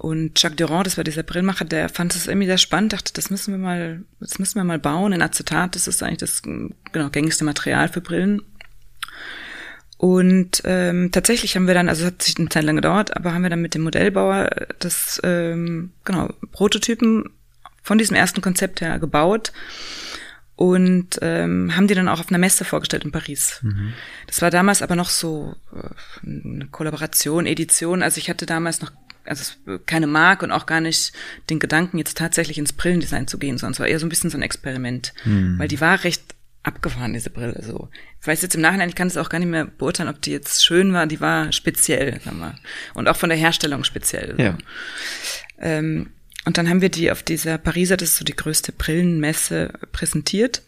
und 0.00 0.40
Jacques 0.40 0.56
Durand, 0.56 0.86
das 0.86 0.96
war 0.96 1.04
dieser 1.04 1.22
Brillenmacher, 1.22 1.66
der 1.66 1.90
fand 1.90 2.16
es 2.16 2.26
irgendwie 2.26 2.46
sehr 2.46 2.56
spannend, 2.56 2.94
dachte, 2.94 3.12
das 3.12 3.28
müssen 3.28 3.52
wir 3.52 3.58
mal, 3.58 4.00
das 4.18 4.38
müssen 4.38 4.54
wir 4.54 4.64
mal 4.64 4.78
bauen 4.78 5.12
in 5.12 5.20
Acetat, 5.20 5.74
das 5.74 5.86
ist 5.86 6.02
eigentlich 6.02 6.20
das 6.20 6.40
genau 6.40 7.10
gängigste 7.10 7.44
Material 7.44 7.86
für 7.86 8.00
Brillen. 8.00 8.40
Und 9.98 10.62
ähm, 10.64 11.10
tatsächlich 11.12 11.54
haben 11.54 11.66
wir 11.66 11.74
dann, 11.74 11.90
also 11.90 12.04
es 12.04 12.12
hat 12.12 12.22
sich 12.22 12.38
eine 12.38 12.48
Zeit 12.48 12.64
lang 12.64 12.76
gedauert, 12.76 13.14
aber 13.14 13.34
haben 13.34 13.42
wir 13.42 13.50
dann 13.50 13.60
mit 13.60 13.74
dem 13.74 13.82
Modellbauer 13.82 14.48
das 14.78 15.20
ähm, 15.22 15.92
genau 16.06 16.32
Prototypen 16.50 17.28
von 17.82 17.98
diesem 17.98 18.16
ersten 18.16 18.40
Konzept 18.40 18.80
her 18.80 18.98
gebaut 19.00 19.52
und 20.56 21.18
ähm, 21.20 21.76
haben 21.76 21.88
die 21.88 21.94
dann 21.94 22.08
auch 22.08 22.20
auf 22.20 22.30
einer 22.30 22.38
Messe 22.38 22.64
vorgestellt 22.64 23.04
in 23.04 23.12
Paris. 23.12 23.60
Das 24.26 24.40
war 24.40 24.50
damals 24.50 24.80
aber 24.80 24.96
noch 24.96 25.10
so 25.10 25.56
äh, 25.74 26.26
eine 26.26 26.68
Kollaboration, 26.68 27.44
Edition. 27.44 28.02
Also 28.02 28.16
ich 28.16 28.30
hatte 28.30 28.46
damals 28.46 28.80
noch 28.80 28.92
also 29.24 29.42
es- 29.42 29.80
keine 29.86 30.06
Marke 30.06 30.44
und 30.44 30.52
auch 30.52 30.66
gar 30.66 30.80
nicht 30.80 31.12
den 31.48 31.58
Gedanken, 31.58 31.98
jetzt 31.98 32.16
tatsächlich 32.16 32.58
ins 32.58 32.72
Brillendesign 32.72 33.26
zu 33.28 33.38
gehen, 33.38 33.58
sondern 33.58 33.72
es 33.74 33.80
war 33.80 33.86
eher 33.88 33.98
so 33.98 34.06
ein 34.06 34.10
bisschen 34.10 34.30
so 34.30 34.38
ein 34.38 34.42
Experiment, 34.42 35.12
weil 35.58 35.68
die 35.68 35.80
war 35.80 36.02
recht 36.04 36.22
abgefahren, 36.62 37.12
diese 37.14 37.30
Brille. 37.30 37.62
So, 37.62 37.88
ich 38.20 38.26
weiß 38.26 38.42
jetzt 38.42 38.54
im 38.54 38.60
Nachhinein, 38.60 38.88
ich 38.90 38.94
kann 38.94 39.08
es 39.08 39.16
auch 39.16 39.30
gar 39.30 39.38
nicht 39.38 39.48
mehr 39.48 39.64
beurteilen, 39.64 40.08
ob 40.10 40.20
die 40.20 40.30
jetzt 40.32 40.62
schön 40.64 40.92
war. 40.92 41.06
Die 41.06 41.20
war 41.20 41.52
speziell, 41.52 42.20
sagen 42.20 42.38
wir, 42.38 42.54
und 42.94 43.08
auch 43.08 43.16
von 43.16 43.30
der 43.30 43.38
Herstellung 43.38 43.82
speziell. 43.84 44.34
So. 44.36 44.42
Ja. 44.42 44.58
Ähm, 45.58 46.10
und 46.44 46.58
dann 46.58 46.68
haben 46.68 46.80
wir 46.82 46.88
die 46.90 47.10
auf 47.10 47.22
dieser 47.22 47.56
Pariser, 47.58 47.96
das 47.96 48.10
ist 48.10 48.16
so 48.16 48.24
die 48.24 48.36
größte 48.36 48.72
Brillenmesse, 48.72 49.72
präsentiert. 49.92 50.62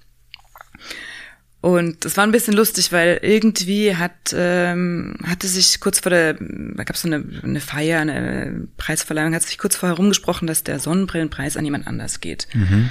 Und 1.63 2.05
es 2.05 2.17
war 2.17 2.25
ein 2.25 2.33
bisschen 2.33 2.55
lustig, 2.55 2.91
weil 2.91 3.21
irgendwie 3.23 3.95
hat 3.95 4.35
ähm, 4.35 5.15
hatte 5.25 5.47
sich 5.47 5.79
kurz 5.79 6.01
vor 6.01 6.11
der, 6.11 6.35
da 6.35 6.83
gab 6.83 6.97
es 6.97 7.03
so 7.03 7.09
eine, 7.09 7.25
eine 7.45 7.61
Feier, 7.61 8.01
eine 8.01 8.67
Preisverleihung, 8.79 9.33
hat 9.33 9.45
sich 9.45 9.59
kurz 9.59 9.77
vorher 9.77 9.97
rumgesprochen, 9.97 10.49
dass 10.49 10.65
der 10.65 10.81
Sonnenbrillenpreis 10.81 11.57
an 11.57 11.65
jemand 11.65 11.87
anders 11.87 12.19
geht. 12.19 12.49
Mhm. 12.53 12.91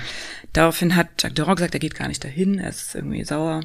Daraufhin 0.54 0.96
hat 0.96 1.22
Jacques 1.22 1.36
Deron 1.36 1.56
gesagt, 1.56 1.74
er 1.74 1.82
geht 1.82 1.96
gar 1.96 2.08
nicht 2.08 2.24
dahin, 2.24 2.60
er 2.60 2.70
ist 2.70 2.96
irgendwie 2.96 3.26
sauer. 3.26 3.60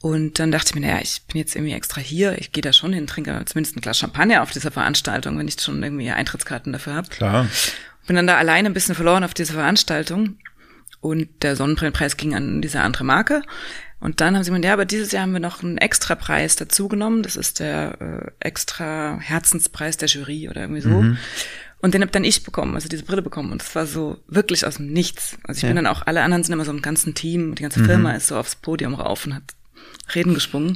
Und 0.00 0.38
dann 0.38 0.52
dachte 0.52 0.70
ich 0.70 0.74
mir, 0.74 0.86
naja, 0.86 1.00
ich 1.02 1.20
bin 1.30 1.38
jetzt 1.38 1.54
irgendwie 1.54 1.74
extra 1.74 2.00
hier, 2.00 2.38
ich 2.38 2.52
gehe 2.52 2.62
da 2.62 2.72
schon 2.72 2.94
hin, 2.94 3.06
trinke 3.06 3.42
zumindest 3.44 3.76
ein 3.76 3.82
Glas 3.82 3.98
Champagner 3.98 4.42
auf 4.42 4.52
dieser 4.52 4.70
Veranstaltung, 4.70 5.38
wenn 5.38 5.48
ich 5.48 5.60
schon 5.60 5.82
irgendwie 5.82 6.10
Eintrittskarten 6.10 6.72
dafür 6.72 6.94
habe. 6.94 7.10
Klar. 7.10 7.46
Bin 8.06 8.16
dann 8.16 8.26
da 8.26 8.38
alleine 8.38 8.70
ein 8.70 8.74
bisschen 8.74 8.94
verloren 8.94 9.22
auf 9.22 9.34
dieser 9.34 9.52
Veranstaltung 9.52 10.38
und 11.00 11.28
der 11.42 11.56
Sonnenbrillenpreis 11.56 12.16
ging 12.16 12.34
an 12.34 12.62
diese 12.62 12.80
andere 12.80 13.04
Marke. 13.04 13.42
Und 14.00 14.20
dann 14.20 14.36
haben 14.36 14.44
sie 14.44 14.50
gesagt, 14.50 14.64
ja, 14.64 14.72
aber 14.72 14.84
dieses 14.84 15.10
Jahr 15.12 15.22
haben 15.22 15.32
wir 15.32 15.40
noch 15.40 15.62
einen 15.62 15.76
extra 15.78 16.14
Preis 16.14 16.54
dazugenommen. 16.56 17.22
Das 17.22 17.36
ist 17.36 17.58
der 17.58 18.00
äh, 18.00 18.30
extra 18.40 19.18
Herzenspreis 19.20 19.96
der 19.96 20.08
Jury 20.08 20.48
oder 20.48 20.60
irgendwie 20.62 20.80
so. 20.82 20.88
Mhm. 20.90 21.18
Und 21.80 21.94
den 21.94 22.02
hab 22.02 22.12
dann 22.12 22.24
ich 22.24 22.42
bekommen, 22.44 22.74
also 22.74 22.88
diese 22.88 23.04
Brille 23.04 23.22
bekommen. 23.22 23.50
Und 23.52 23.62
es 23.62 23.74
war 23.74 23.86
so 23.86 24.18
wirklich 24.28 24.66
aus 24.66 24.76
dem 24.76 24.92
Nichts. 24.92 25.36
Also 25.44 25.58
ich 25.58 25.62
Ja. 25.62 25.68
bin 25.68 25.76
dann 25.76 25.86
auch, 25.86 26.02
alle 26.06 26.22
anderen 26.22 26.42
sind 26.44 26.52
immer 26.52 26.64
so 26.64 26.70
im 26.72 26.82
ganzen 26.82 27.14
Team, 27.14 27.54
die 27.54 27.62
ganze 27.62 27.84
Firma 27.84 28.12
ist 28.12 28.28
so 28.28 28.36
aufs 28.36 28.56
Podium 28.56 28.94
rauf 28.94 29.26
und 29.26 29.34
hat 29.34 29.42
Reden 30.14 30.34
gesprungen. 30.34 30.70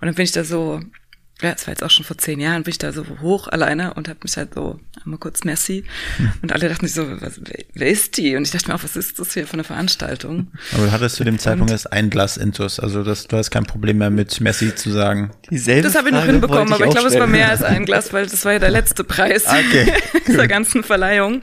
Und 0.00 0.06
dann 0.06 0.14
bin 0.14 0.24
ich 0.24 0.32
da 0.32 0.42
so, 0.44 0.80
ja, 1.40 1.52
es 1.56 1.66
war 1.66 1.72
jetzt 1.72 1.82
auch 1.82 1.90
schon 1.90 2.04
vor 2.04 2.16
zehn 2.18 2.38
Jahren, 2.38 2.62
bin 2.62 2.70
ich 2.70 2.78
da 2.78 2.92
so 2.92 3.04
hoch 3.20 3.48
alleine 3.48 3.94
und 3.94 4.08
habe 4.08 4.20
mich 4.22 4.36
halt 4.36 4.54
so 4.54 4.78
einmal 5.02 5.18
kurz 5.18 5.42
Messi. 5.42 5.84
Und 6.40 6.52
alle 6.52 6.68
dachten 6.68 6.86
sich 6.86 6.94
so, 6.94 7.04
was, 7.20 7.40
wer, 7.74 7.88
ist 7.88 8.16
die? 8.16 8.36
Und 8.36 8.44
ich 8.44 8.52
dachte 8.52 8.68
mir 8.68 8.76
auch, 8.76 8.84
was 8.84 8.94
ist 8.94 9.18
das 9.18 9.34
hier 9.34 9.46
für 9.46 9.54
eine 9.54 9.64
Veranstaltung? 9.64 10.52
Aber 10.72 10.86
du 10.86 10.92
hattest 10.92 11.16
zu 11.16 11.24
dem 11.24 11.38
Zeitpunkt 11.40 11.72
erst 11.72 11.92
ein 11.92 12.10
Glas 12.10 12.36
Intus, 12.36 12.78
also 12.78 13.02
das, 13.02 13.26
du 13.26 13.36
hast 13.36 13.50
kein 13.50 13.64
Problem 13.64 13.98
mehr 13.98 14.10
mit 14.10 14.40
Messi 14.40 14.74
zu 14.74 14.90
sagen. 14.90 15.32
Dieselbe 15.50 15.82
Das 15.82 15.96
habe 15.96 16.08
ich 16.08 16.12
noch 16.12 16.20
Frage 16.20 16.32
hinbekommen, 16.32 16.70
wollte 16.70 16.74
aber 16.74 16.86
ich 16.86 16.92
glaube, 16.92 17.08
es 17.08 17.18
war 17.18 17.26
mehr 17.26 17.48
als 17.48 17.62
ein 17.62 17.84
Glas, 17.84 18.12
weil 18.12 18.26
das 18.26 18.44
war 18.44 18.52
ja 18.52 18.58
der 18.60 18.70
letzte 18.70 19.02
Preis 19.02 19.46
Okay, 19.46 19.92
dieser 20.28 20.46
ganzen 20.46 20.84
Verleihung. 20.84 21.42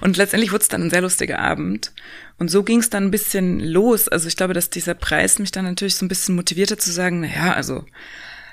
Und 0.00 0.16
letztendlich 0.16 0.50
wurde 0.50 0.62
es 0.62 0.68
dann 0.68 0.82
ein 0.82 0.90
sehr 0.90 1.02
lustiger 1.02 1.38
Abend. 1.38 1.92
Und 2.38 2.50
so 2.50 2.64
ging 2.64 2.80
es 2.80 2.90
dann 2.90 3.04
ein 3.04 3.10
bisschen 3.12 3.60
los. 3.60 4.08
Also 4.08 4.26
ich 4.26 4.36
glaube, 4.36 4.54
dass 4.54 4.70
dieser 4.70 4.94
Preis 4.94 5.38
mich 5.38 5.52
dann 5.52 5.64
natürlich 5.64 5.94
so 5.94 6.04
ein 6.04 6.08
bisschen 6.08 6.34
motivierte 6.34 6.76
zu 6.76 6.90
sagen, 6.90 7.20
na 7.20 7.28
ja, 7.28 7.52
also 7.52 7.84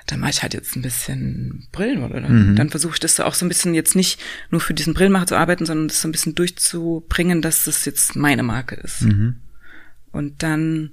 dann 0.06 0.20
mache 0.20 0.30
ich 0.30 0.42
halt 0.42 0.54
jetzt 0.54 0.76
ein 0.76 0.82
bisschen 0.82 1.68
Brillen 1.72 2.02
oder 2.02 2.20
dann, 2.20 2.56
dann 2.56 2.70
versuche 2.70 2.94
ich 2.94 3.00
das 3.00 3.20
auch 3.20 3.34
so 3.34 3.44
ein 3.44 3.48
bisschen 3.48 3.74
jetzt 3.74 3.94
nicht 3.94 4.20
nur 4.50 4.60
für 4.60 4.74
diesen 4.74 4.94
Brillenmacher 4.94 5.26
zu 5.26 5.36
arbeiten, 5.36 5.66
sondern 5.66 5.88
das 5.88 6.00
so 6.00 6.08
ein 6.08 6.12
bisschen 6.12 6.34
durchzubringen, 6.34 7.42
dass 7.42 7.64
das 7.64 7.84
jetzt 7.84 8.16
meine 8.16 8.42
Marke 8.42 8.74
ist. 8.76 9.02
Und 10.12 10.42
dann 10.42 10.92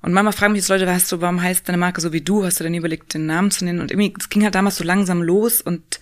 und 0.00 0.12
manchmal 0.12 0.32
fragen 0.32 0.52
mich 0.52 0.60
jetzt 0.60 0.68
Leute, 0.68 0.92
hast 0.92 1.10
du, 1.10 1.20
warum 1.20 1.42
heißt 1.42 1.68
deine 1.68 1.78
Marke 1.78 2.00
so 2.00 2.12
wie 2.12 2.20
du? 2.20 2.44
Hast 2.44 2.60
du 2.60 2.64
denn 2.64 2.74
überlegt, 2.74 3.14
den 3.14 3.26
Namen 3.26 3.50
zu 3.50 3.64
nennen? 3.64 3.80
Und 3.80 3.90
irgendwie, 3.90 4.14
es 4.18 4.28
ging 4.28 4.44
halt 4.44 4.54
damals 4.54 4.76
so 4.76 4.84
langsam 4.84 5.22
los 5.22 5.60
und 5.60 6.00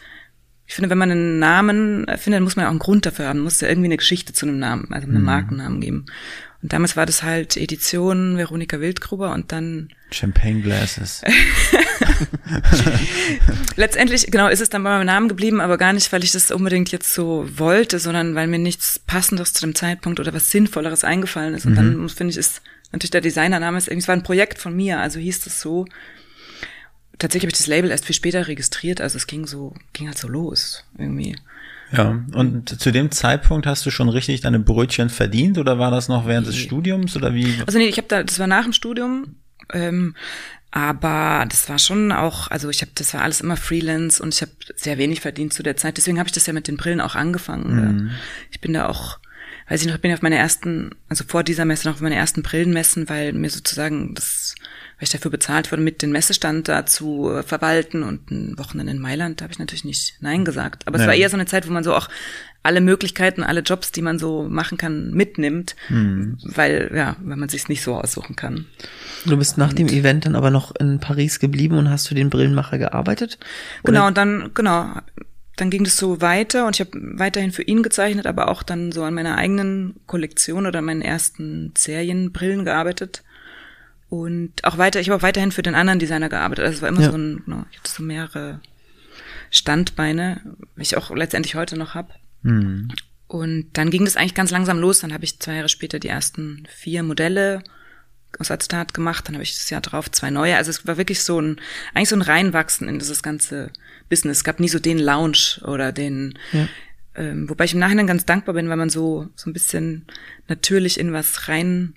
ich 0.67 0.75
finde, 0.75 0.91
wenn 0.91 0.99
man 0.99 1.13
einen 1.13 1.39
Namen 1.39 2.07
findet, 2.17 2.43
muss 2.43 2.57
man 2.57 2.65
ja 2.65 2.67
auch 2.67 2.73
einen 2.73 2.81
Grund 2.81 3.07
dafür 3.07 3.29
haben, 3.29 3.39
muss 3.39 3.61
ja 3.61 3.69
irgendwie 3.69 3.87
eine 3.87 3.97
Geschichte 3.97 4.33
zu 4.33 4.47
einem 4.47 4.59
Namen, 4.59 4.89
also 4.91 5.07
einen 5.07 5.23
Markennamen 5.23 5.81
geben. 5.81 6.07
Und 6.63 6.73
damals 6.73 6.97
war 6.97 7.07
das 7.07 7.23
halt 7.23 7.57
Edition 7.57 8.37
Veronika 8.39 8.81
Wildgruber 8.81 9.33
und 9.33 9.53
dann 9.53 9.91
Champagne 10.11 10.63
Glasses. 10.63 11.23
letztendlich, 13.77 14.27
genau, 14.31 14.49
ist 14.49 14.61
es 14.61 14.69
dann 14.71 14.83
bei 14.83 14.91
meinem 14.91 15.07
Namen 15.07 15.29
geblieben, 15.29 15.61
aber 15.61 15.79
gar 15.79 15.93
nicht, 15.93 16.13
weil 16.13 16.25
ich 16.25 16.33
das 16.33 16.51
unbedingt 16.51 16.91
jetzt 16.93 17.13
so 17.13 17.47
wollte, 17.57 17.99
sondern 17.99 18.35
weil 18.35 18.47
mir 18.47 18.59
nichts 18.59 18.99
Passendes 18.99 19.53
zu 19.53 19.61
dem 19.63 19.75
Zeitpunkt 19.75 20.21
oder 20.21 20.33
was 20.33 20.51
Sinnvolleres 20.51 21.05
eingefallen 21.05 21.55
ist. 21.55 21.67
Und 21.67 21.75
dann 21.77 21.97
muss, 21.97 22.15
finde 22.15 22.33
ich, 22.33 22.37
ist 22.39 22.63
natürlich 22.93 23.11
der 23.11 23.21
Designername, 23.21 23.79
ist, 23.79 23.89
irgendwie- 23.89 24.03
es 24.05 24.09
war 24.09 24.17
ein 24.17 24.23
Projekt 24.23 24.59
von 24.59 24.75
mir, 24.75 25.01
also 25.01 25.19
hieß 25.19 25.41
das 25.41 25.61
so. 25.61 25.87
Tatsächlich 27.19 27.47
habe 27.49 27.53
ich 27.53 27.59
das 27.59 27.67
Label 27.67 27.91
erst 27.91 28.05
viel 28.05 28.15
später 28.15 28.47
registriert, 28.47 29.01
also 29.01 29.17
es 29.17 29.27
ging 29.27 29.47
so, 29.47 29.75
ging 29.93 30.07
halt 30.07 30.19
so 30.19 30.29
los, 30.29 30.85
irgendwie. 30.99 31.37
Ja, 31.93 32.21
und 32.33 32.81
zu 32.81 32.91
dem 32.91 33.11
Zeitpunkt 33.11 33.67
hast 33.67 33.87
du 33.87 33.91
schon 33.91 34.09
richtig 34.09 34.41
deine 34.41 34.59
Brötchen 34.59 35.09
verdient 35.09 35.57
oder 35.59 35.79
war 35.79 35.91
das 35.91 36.09
noch 36.09 36.27
während 36.27 36.47
des 36.47 36.57
Studiums 36.57 37.17
oder 37.17 37.33
wie? 37.33 37.55
Also 37.67 37.79
nee, 37.79 37.87
ich 37.87 37.97
habe 37.97 38.09
da, 38.09 38.23
das 38.23 38.39
war 38.39 38.47
nach 38.47 38.65
dem 38.65 38.73
Studium, 38.73 39.37
ähm, 39.73 40.15
aber 40.73 41.47
das 41.49 41.69
war 41.69 41.79
schon 41.79 42.13
auch, 42.13 42.51
also 42.51 42.69
ich 42.69 42.83
habe, 42.83 42.91
das 42.95 43.15
war 43.15 43.23
alles 43.23 43.41
immer 43.41 43.57
Freelance 43.57 44.23
und 44.23 44.35
ich 44.35 44.43
habe 44.43 44.53
sehr 44.75 44.99
wenig 44.99 45.21
verdient 45.21 45.55
zu 45.55 45.63
der 45.63 45.77
Zeit. 45.77 45.97
Deswegen 45.97 46.19
habe 46.19 46.29
ich 46.29 46.35
das 46.35 46.47
ja 46.47 46.53
mit 46.53 46.69
den 46.69 46.77
Brillen 46.77 47.01
auch 47.01 47.15
angefangen. 47.15 48.11
Ich 48.51 48.61
bin 48.61 48.75
da 48.75 48.87
auch, 48.87 49.19
weiß 49.69 49.81
ich 49.81 49.87
noch, 49.87 49.95
ich 49.95 50.01
bin 50.03 50.13
auf 50.13 50.23
meine 50.23 50.37
ersten, 50.37 50.91
also 51.09 51.25
vor 51.27 51.45
dieser 51.45 51.65
Messe 51.65 51.89
noch 51.89 51.95
auf 51.95 52.01
meine 52.03 52.17
ersten 52.17 52.43
Brillen 52.43 52.73
messen, 52.73 53.09
weil 53.09 53.33
mir 53.33 53.49
sozusagen 53.49 54.15
das, 54.15 54.46
weil 54.99 55.05
ich 55.05 55.11
dafür 55.11 55.31
bezahlt 55.31 55.71
wurde, 55.73 55.83
mit 55.83 56.01
den 56.03 56.11
Messestand 56.13 56.69
da 56.69 56.87
zu 56.87 57.31
äh, 57.31 57.43
verwalten 57.43 58.03
und 58.03 58.31
ein 58.31 58.59
Wochenende 58.59 58.93
in 58.93 58.99
Mailand, 58.99 59.41
da 59.41 59.45
habe 59.45 59.53
ich 59.53 59.59
natürlich 59.59 59.85
nicht 59.85 60.17
Nein 60.21 60.45
gesagt. 60.45 60.87
Aber 60.87 60.97
es 60.97 61.03
Ja. 61.03 61.09
war 61.09 61.15
eher 61.15 61.29
so 61.29 61.37
eine 61.37 61.47
Zeit, 61.47 61.69
wo 61.69 61.73
man 61.73 61.85
so 61.85 61.95
auch 61.95 62.09
alle 62.63 62.81
Möglichkeiten, 62.81 63.45
alle 63.45 63.61
Jobs, 63.61 63.93
die 63.93 64.03
man 64.03 64.19
so 64.19 64.49
machen 64.49 64.77
kann, 64.77 65.13
mitnimmt, 65.13 65.77
weil, 65.89 66.91
ja, 66.93 67.15
wenn 67.23 67.39
man 67.39 67.49
sich 67.49 67.69
nicht 67.69 67.81
so 67.85 67.95
aussuchen 67.95 68.35
kann. 68.35 68.67
Du 69.25 69.37
bist 69.37 69.57
nach 69.57 69.73
dem 69.73 69.87
Event 69.87 70.27
dann 70.27 70.35
aber 70.35 70.51
noch 70.51 70.75
in 70.75 70.99
Paris 70.99 71.39
geblieben 71.39 71.79
und 71.79 71.89
hast 71.89 72.09
für 72.09 72.17
den 72.17 72.29
Brillenmacher 72.29 72.79
gearbeitet? 72.79 73.39
Genau, 73.85 74.09
und 74.09 74.17
dann, 74.17 74.51
genau, 74.53 74.95
dann 75.55 75.71
ging 75.71 75.85
das 75.85 75.97
so 75.97 76.21
weiter 76.21 76.67
und 76.67 76.75
ich 76.75 76.81
habe 76.81 76.91
weiterhin 77.19 77.53
für 77.53 77.63
ihn 77.63 77.85
gezeichnet, 77.85 78.27
aber 78.27 78.49
auch 78.49 78.65
dann 78.65 78.91
so 78.91 79.05
an 79.05 79.15
meiner 79.15 79.37
eigenen 79.37 79.95
Kollektion 80.07 80.67
oder 80.67 80.83
meinen 80.83 81.03
ersten 81.03 81.73
Serienbrillen 81.79 82.65
gearbeitet. 82.65 83.23
Und 84.09 84.53
auch 84.65 84.79
weiter, 84.79 85.01
ich 85.01 85.09
habe 85.09 85.19
auch 85.19 85.23
weiterhin 85.23 85.51
für 85.53 85.63
den 85.63 85.75
anderen 85.75 85.99
Designer 85.99 86.29
gearbeitet. 86.29 86.65
Also 86.65 86.77
es 86.77 86.83
war 86.83 86.89
immer 86.89 87.01
Ja. 87.03 87.11
so 87.11 87.17
ein, 87.19 87.43
genau, 87.45 87.65
ich 87.73 87.79
hatte 87.79 87.91
so 87.91 88.03
mehrere 88.03 88.61
Standbeine, 89.51 90.41
wie 90.77 90.83
ich 90.83 90.97
auch 90.97 91.11
letztendlich 91.15 91.55
heute 91.55 91.77
noch 91.77 91.95
habe. 91.95 92.13
Hm. 92.43 92.89
Und 93.29 93.67
dann 93.73 93.91
ging 93.91 94.05
das 94.05 94.17
eigentlich 94.17 94.35
ganz 94.35 94.51
langsam 94.51 94.79
los. 94.79 95.01
Dann 95.01 95.13
habe 95.13 95.25
ich 95.25 95.39
zwei 95.41 95.57
Jahre 95.57 95.69
später 95.69 95.99
die 95.99 96.09
ersten 96.09 96.67
vier 96.73 97.03
Modelle 97.03 97.63
aus 98.39 98.51
Acetat 98.51 98.95
gemacht. 98.95 99.27
Dann 99.27 99.35
habe 99.35 99.43
ich 99.43 99.55
das 99.55 99.71
Jahr 99.71 99.81
drauf 99.81 100.11
zwei 100.11 100.31
neue. 100.31 100.57
Also 100.57 100.71
es 100.71 100.87
war 100.87 100.97
wirklich 100.97 101.23
so 101.23 101.41
ein, 101.41 101.61
eigentlich 101.95 102.09
so 102.11 102.17
ein 102.17 102.23
Reinwachsen 102.23 102.89
in 102.89 102.99
dieses 102.99 103.23
ganze 103.23 103.71
Business. 104.09 104.39
Es 104.39 104.45
gab 104.45 104.61
nie 104.61 104.69
so 104.69 104.79
den 104.79 104.99
Lounge 104.99 105.61
oder 105.65 105.91
den, 105.91 106.39
Ja. 106.53 106.69
ähm, 107.17 107.49
wobei 107.49 107.65
ich 107.65 107.73
im 107.73 107.81
Nachhinein 107.81 108.07
ganz 108.07 108.25
dankbar 108.27 108.55
bin, 108.55 108.69
weil 108.69 108.77
man 108.77 108.91
so, 108.91 109.29
so 109.35 109.51
ein 109.51 109.53
bisschen 109.53 110.07
natürlich 110.49 111.01
in 111.01 111.13
was 111.13 111.49
rein 111.49 111.95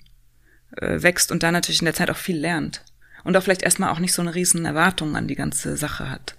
äh, 0.76 1.02
wächst 1.02 1.32
und 1.32 1.42
da 1.42 1.52
natürlich 1.52 1.80
in 1.80 1.86
der 1.86 1.94
Zeit 1.94 2.10
auch 2.10 2.16
viel 2.16 2.38
lernt. 2.38 2.82
Und 3.24 3.36
auch 3.36 3.42
vielleicht 3.42 3.62
erstmal 3.62 3.90
auch 3.90 3.98
nicht 3.98 4.14
so 4.14 4.22
eine 4.22 4.34
riesen 4.34 4.64
Erwartung 4.64 5.14
an 5.16 5.28
die 5.28 5.34
ganze 5.34 5.76
Sache 5.76 6.10
hat. 6.10 6.36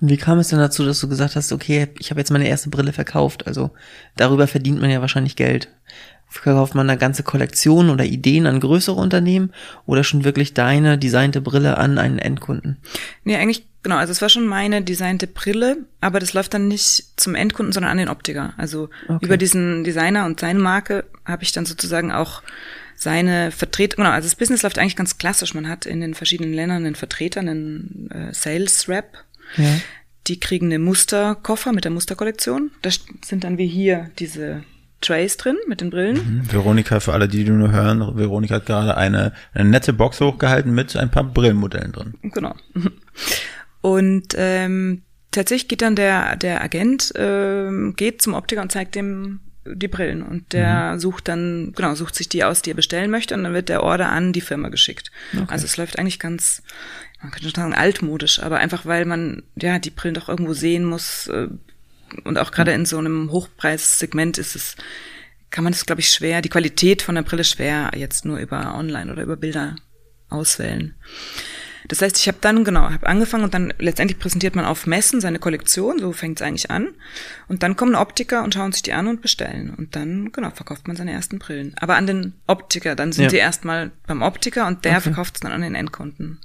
Und 0.00 0.10
wie 0.10 0.16
kam 0.16 0.38
es 0.38 0.48
denn 0.48 0.58
dazu, 0.58 0.84
dass 0.84 1.00
du 1.00 1.08
gesagt 1.08 1.34
hast, 1.34 1.50
okay, 1.52 1.88
ich 1.98 2.10
habe 2.10 2.20
jetzt 2.20 2.30
meine 2.30 2.46
erste 2.46 2.68
Brille 2.68 2.92
verkauft? 2.92 3.46
Also 3.46 3.70
darüber 4.16 4.46
verdient 4.46 4.80
man 4.80 4.90
ja 4.90 5.00
wahrscheinlich 5.00 5.34
Geld. 5.36 5.68
Verkauft 6.28 6.74
man 6.74 6.88
eine 6.90 6.98
ganze 6.98 7.22
Kollektion 7.22 7.90
oder 7.90 8.04
Ideen 8.04 8.46
an 8.46 8.58
größere 8.60 8.96
Unternehmen 8.96 9.52
oder 9.86 10.02
schon 10.02 10.24
wirklich 10.24 10.52
deine 10.52 10.98
designte 10.98 11.40
Brille 11.40 11.78
an 11.78 11.96
einen 11.98 12.18
Endkunden? 12.18 12.78
Nee, 13.22 13.36
eigentlich, 13.36 13.66
genau, 13.82 13.96
also 13.96 14.10
es 14.10 14.20
war 14.20 14.28
schon 14.28 14.44
meine 14.46 14.82
designte 14.82 15.28
Brille, 15.28 15.78
aber 16.00 16.18
das 16.18 16.32
läuft 16.34 16.54
dann 16.54 16.66
nicht 16.66 17.04
zum 17.16 17.34
Endkunden, 17.36 17.72
sondern 17.72 17.92
an 17.92 17.98
den 17.98 18.08
Optiker. 18.08 18.52
Also 18.56 18.90
Okay. 19.08 19.24
über 19.24 19.36
diesen 19.36 19.84
Designer 19.84 20.26
und 20.26 20.40
seine 20.40 20.58
Marke 20.58 21.04
habe 21.24 21.44
ich 21.44 21.52
dann 21.52 21.66
sozusagen 21.66 22.10
auch 22.10 22.42
seine 22.96 23.50
Vertretung, 23.50 24.04
genau, 24.04 24.14
also 24.14 24.26
das 24.26 24.36
Business 24.36 24.62
läuft 24.62 24.78
eigentlich 24.78 24.96
ganz 24.96 25.18
klassisch. 25.18 25.54
Man 25.54 25.68
hat 25.68 25.86
in 25.86 26.00
den 26.00 26.14
verschiedenen 26.14 26.52
Ländern 26.52 26.84
einen 26.84 26.94
Vertreter, 26.94 27.40
einen 27.40 28.10
äh, 28.10 28.32
Sales 28.32 28.88
Rep. 28.88 29.18
Ja. 29.56 29.76
Die 30.26 30.40
kriegen 30.40 30.72
einen 30.72 30.82
Musterkoffer 30.82 31.72
mit 31.72 31.84
der 31.84 31.90
Musterkollektion. 31.90 32.70
Da 32.82 32.90
sind 33.24 33.44
dann 33.44 33.58
wie 33.58 33.66
hier 33.66 34.10
diese 34.18 34.64
Trays 35.04 35.36
drin 35.36 35.56
mit 35.68 35.80
den 35.80 35.90
Brillen. 35.90 36.16
Hm, 36.16 36.52
Veronika, 36.52 36.98
für 37.00 37.12
alle, 37.12 37.28
die 37.28 37.44
du 37.44 37.52
nur 37.52 37.72
hören, 37.72 38.16
Veronika 38.16 38.54
hat 38.54 38.66
gerade 38.66 38.96
eine, 38.96 39.32
eine 39.52 39.68
nette 39.68 39.92
Box 39.92 40.20
hochgehalten 40.20 40.74
mit 40.74 40.96
ein 40.96 41.10
paar 41.10 41.24
Brillenmodellen 41.24 41.92
drin. 41.92 42.14
Genau. 42.22 42.54
Und 43.82 44.34
ähm, 44.38 45.02
tatsächlich 45.30 45.68
geht 45.68 45.82
dann 45.82 45.94
der, 45.94 46.36
der 46.36 46.62
Agent, 46.62 47.12
ähm, 47.16 47.94
geht 47.96 48.22
zum 48.22 48.32
Optiker 48.32 48.62
und 48.62 48.72
zeigt 48.72 48.94
dem 48.94 49.40
die 49.66 49.88
Brillen. 49.88 50.22
Und 50.22 50.52
der 50.52 50.98
sucht 50.98 51.28
dann, 51.28 51.72
genau, 51.74 51.94
sucht 51.94 52.14
sich 52.14 52.28
die 52.28 52.44
aus, 52.44 52.62
die 52.62 52.70
er 52.70 52.76
bestellen 52.76 53.10
möchte, 53.10 53.34
und 53.34 53.44
dann 53.44 53.54
wird 53.54 53.68
der 53.68 53.82
Order 53.82 54.10
an 54.10 54.32
die 54.32 54.40
Firma 54.40 54.68
geschickt. 54.68 55.10
Also 55.48 55.64
es 55.64 55.76
läuft 55.76 55.98
eigentlich 55.98 56.18
ganz, 56.18 56.62
man 57.22 57.30
könnte 57.30 57.48
schon 57.48 57.54
sagen, 57.54 57.74
altmodisch, 57.74 58.40
aber 58.40 58.58
einfach 58.58 58.86
weil 58.86 59.04
man 59.04 59.42
ja 59.56 59.78
die 59.78 59.90
Brillen 59.90 60.14
doch 60.14 60.28
irgendwo 60.28 60.54
sehen 60.54 60.84
muss. 60.84 61.28
Äh, 61.28 61.48
und 62.24 62.38
auch 62.38 62.52
gerade 62.52 62.72
in 62.72 62.86
so 62.86 62.98
einem 62.98 63.30
Hochpreissegment 63.30 64.38
ist 64.38 64.54
es, 64.54 64.76
kann 65.50 65.64
man 65.64 65.72
das, 65.72 65.86
glaube 65.86 66.00
ich, 66.00 66.08
schwer, 66.08 66.42
die 66.42 66.48
Qualität 66.48 67.02
von 67.02 67.14
der 67.14 67.22
Brille 67.22 67.44
schwer 67.44 67.92
jetzt 67.96 68.24
nur 68.24 68.38
über 68.38 68.74
online 68.76 69.12
oder 69.12 69.22
über 69.22 69.36
Bilder 69.36 69.76
auswählen. 70.28 70.94
Das 71.88 72.00
heißt, 72.02 72.16
ich 72.18 72.26
habe 72.28 72.38
dann, 72.40 72.64
genau, 72.64 72.82
habe 72.90 73.06
angefangen 73.06 73.44
und 73.44 73.52
dann 73.54 73.72
letztendlich 73.78 74.18
präsentiert 74.18 74.56
man 74.56 74.64
auf 74.64 74.86
Messen 74.86 75.20
seine 75.20 75.38
Kollektion, 75.38 75.98
so 75.98 76.12
fängt 76.12 76.40
es 76.40 76.46
eigentlich 76.46 76.70
an. 76.70 76.88
Und 77.48 77.62
dann 77.62 77.76
kommen 77.76 77.94
Optiker 77.94 78.42
und 78.42 78.54
schauen 78.54 78.72
sich 78.72 78.82
die 78.82 78.92
an 78.92 79.06
und 79.06 79.20
bestellen. 79.20 79.74
Und 79.76 79.94
dann, 79.96 80.32
genau, 80.32 80.50
verkauft 80.50 80.86
man 80.88 80.96
seine 80.96 81.12
ersten 81.12 81.38
Brillen. 81.38 81.74
Aber 81.80 81.96
an 81.96 82.06
den 82.06 82.32
Optiker, 82.46 82.94
dann 82.94 83.12
sind 83.12 83.24
Ja. 83.24 83.30
die 83.30 83.36
erstmal 83.36 83.90
beim 84.06 84.22
Optiker 84.22 84.66
und 84.66 84.84
der 84.84 84.92
Okay. 84.92 85.00
verkauft 85.02 85.34
es 85.36 85.40
dann 85.40 85.52
an 85.52 85.60
den 85.62 85.74
Endkunden. 85.74 86.40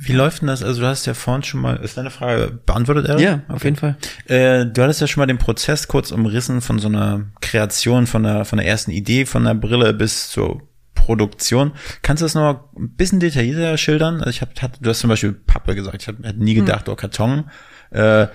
Wie 0.00 0.12
läuft 0.12 0.42
denn 0.42 0.46
das? 0.46 0.62
Also 0.62 0.80
du 0.82 0.86
hast 0.86 1.06
ja 1.06 1.14
vorhin 1.14 1.42
schon 1.42 1.60
mal, 1.60 1.76
ist 1.78 1.96
deine 1.96 2.10
Frage 2.12 2.60
beantwortet, 2.66 3.08
Aaron? 3.10 3.20
Ja, 3.22 3.40
auf 3.48 3.64
jeden 3.64 3.74
Fall. 3.74 3.96
Äh, 4.26 4.66
du 4.66 4.80
hattest 4.82 5.00
ja 5.00 5.08
schon 5.08 5.20
mal 5.22 5.26
den 5.26 5.38
Prozess 5.38 5.88
kurz 5.88 6.12
umrissen 6.12 6.60
von 6.60 6.78
so 6.78 6.86
einer 6.86 7.22
Kreation, 7.40 8.06
von 8.06 8.22
der, 8.22 8.44
von 8.44 8.58
der 8.58 8.66
ersten 8.68 8.92
Idee 8.92 9.26
von 9.26 9.42
der 9.44 9.54
Brille 9.54 9.92
bis 9.94 10.30
zur 10.30 10.62
Produktion. 11.08 11.72
Kannst 12.02 12.20
du 12.20 12.26
das 12.26 12.34
noch 12.34 12.68
ein 12.76 12.90
bisschen 12.90 13.18
detaillierter 13.18 13.78
schildern? 13.78 14.18
Also 14.18 14.28
ich 14.28 14.42
hab, 14.42 14.52
du 14.54 14.90
hast 14.90 14.98
zum 14.98 15.08
Beispiel 15.08 15.32
Pappe 15.32 15.74
gesagt. 15.74 16.02
Ich 16.02 16.06
hab, 16.06 16.22
hätte 16.22 16.44
nie 16.44 16.52
gedacht, 16.52 16.86
oh 16.90 16.96
Karton. 16.96 17.44
Äh, 17.90 18.26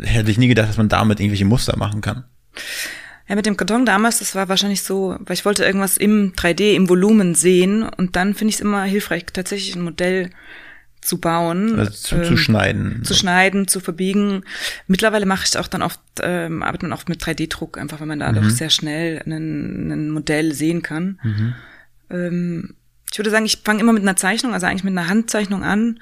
hätte 0.00 0.30
ich 0.30 0.38
nie 0.38 0.48
gedacht, 0.48 0.70
dass 0.70 0.78
man 0.78 0.88
damit 0.88 1.20
irgendwelche 1.20 1.44
Muster 1.44 1.76
machen 1.76 2.00
kann. 2.00 2.24
Ja, 3.28 3.34
mit 3.34 3.44
dem 3.44 3.58
Karton 3.58 3.84
damals, 3.84 4.20
das 4.20 4.34
war 4.34 4.48
wahrscheinlich 4.48 4.82
so, 4.82 5.18
weil 5.20 5.34
ich 5.34 5.44
wollte 5.44 5.62
irgendwas 5.62 5.98
im 5.98 6.32
3D, 6.32 6.72
im 6.72 6.88
Volumen 6.88 7.34
sehen 7.34 7.82
und 7.82 8.16
dann 8.16 8.32
finde 8.32 8.48
ich 8.48 8.54
es 8.54 8.60
immer 8.62 8.84
hilfreich, 8.84 9.26
tatsächlich 9.26 9.76
ein 9.76 9.82
Modell 9.82 10.30
zu 11.02 11.18
bauen. 11.18 11.78
Also 11.78 11.90
zu, 11.90 12.16
ähm, 12.16 12.24
zu 12.24 12.36
schneiden. 12.38 13.04
zu 13.04 13.12
schneiden, 13.12 13.68
zu 13.68 13.80
verbiegen. 13.80 14.42
Mittlerweile 14.86 15.26
mache 15.26 15.44
ich 15.46 15.58
auch 15.58 15.68
dann 15.68 15.82
oft, 15.82 16.00
ähm, 16.22 16.62
arbeitet 16.62 16.84
man 16.84 16.94
oft 16.94 17.10
mit 17.10 17.22
3D-Druck, 17.22 17.76
einfach 17.76 18.00
weil 18.00 18.06
man 18.06 18.20
da 18.20 18.32
doch 18.32 18.48
sehr 18.48 18.70
schnell 18.70 19.22
ein, 19.26 19.92
ein 19.92 20.10
Modell 20.10 20.54
sehen 20.54 20.80
kann. 20.80 21.18
Ähm, 22.10 22.76
ich 23.10 23.18
würde 23.18 23.30
sagen, 23.30 23.46
ich 23.46 23.58
fange 23.64 23.80
immer 23.80 23.92
mit 23.92 24.02
einer 24.02 24.16
Zeichnung, 24.16 24.52
also 24.52 24.66
eigentlich 24.66 24.84
mit 24.84 24.96
einer 24.96 25.08
Handzeichnung 25.08 25.62
an. 25.62 26.00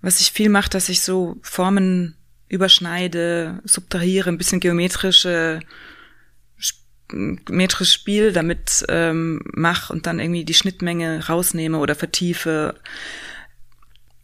Was 0.00 0.20
ich 0.20 0.32
viel 0.32 0.48
mache, 0.48 0.70
dass 0.70 0.88
ich 0.88 1.00
so 1.00 1.36
Formen 1.42 2.16
überschneide, 2.48 3.60
subtrahiere, 3.64 4.30
ein 4.30 4.38
bisschen 4.38 4.60
geometrische 4.60 5.60
geometrisches 7.12 7.92
Spiel 7.92 8.32
damit 8.32 8.84
ähm, 8.88 9.42
mache 9.52 9.92
und 9.92 10.06
dann 10.06 10.18
irgendwie 10.18 10.44
die 10.44 10.54
Schnittmenge 10.54 11.26
rausnehme 11.28 11.78
oder 11.78 11.94
vertiefe. 11.94 12.74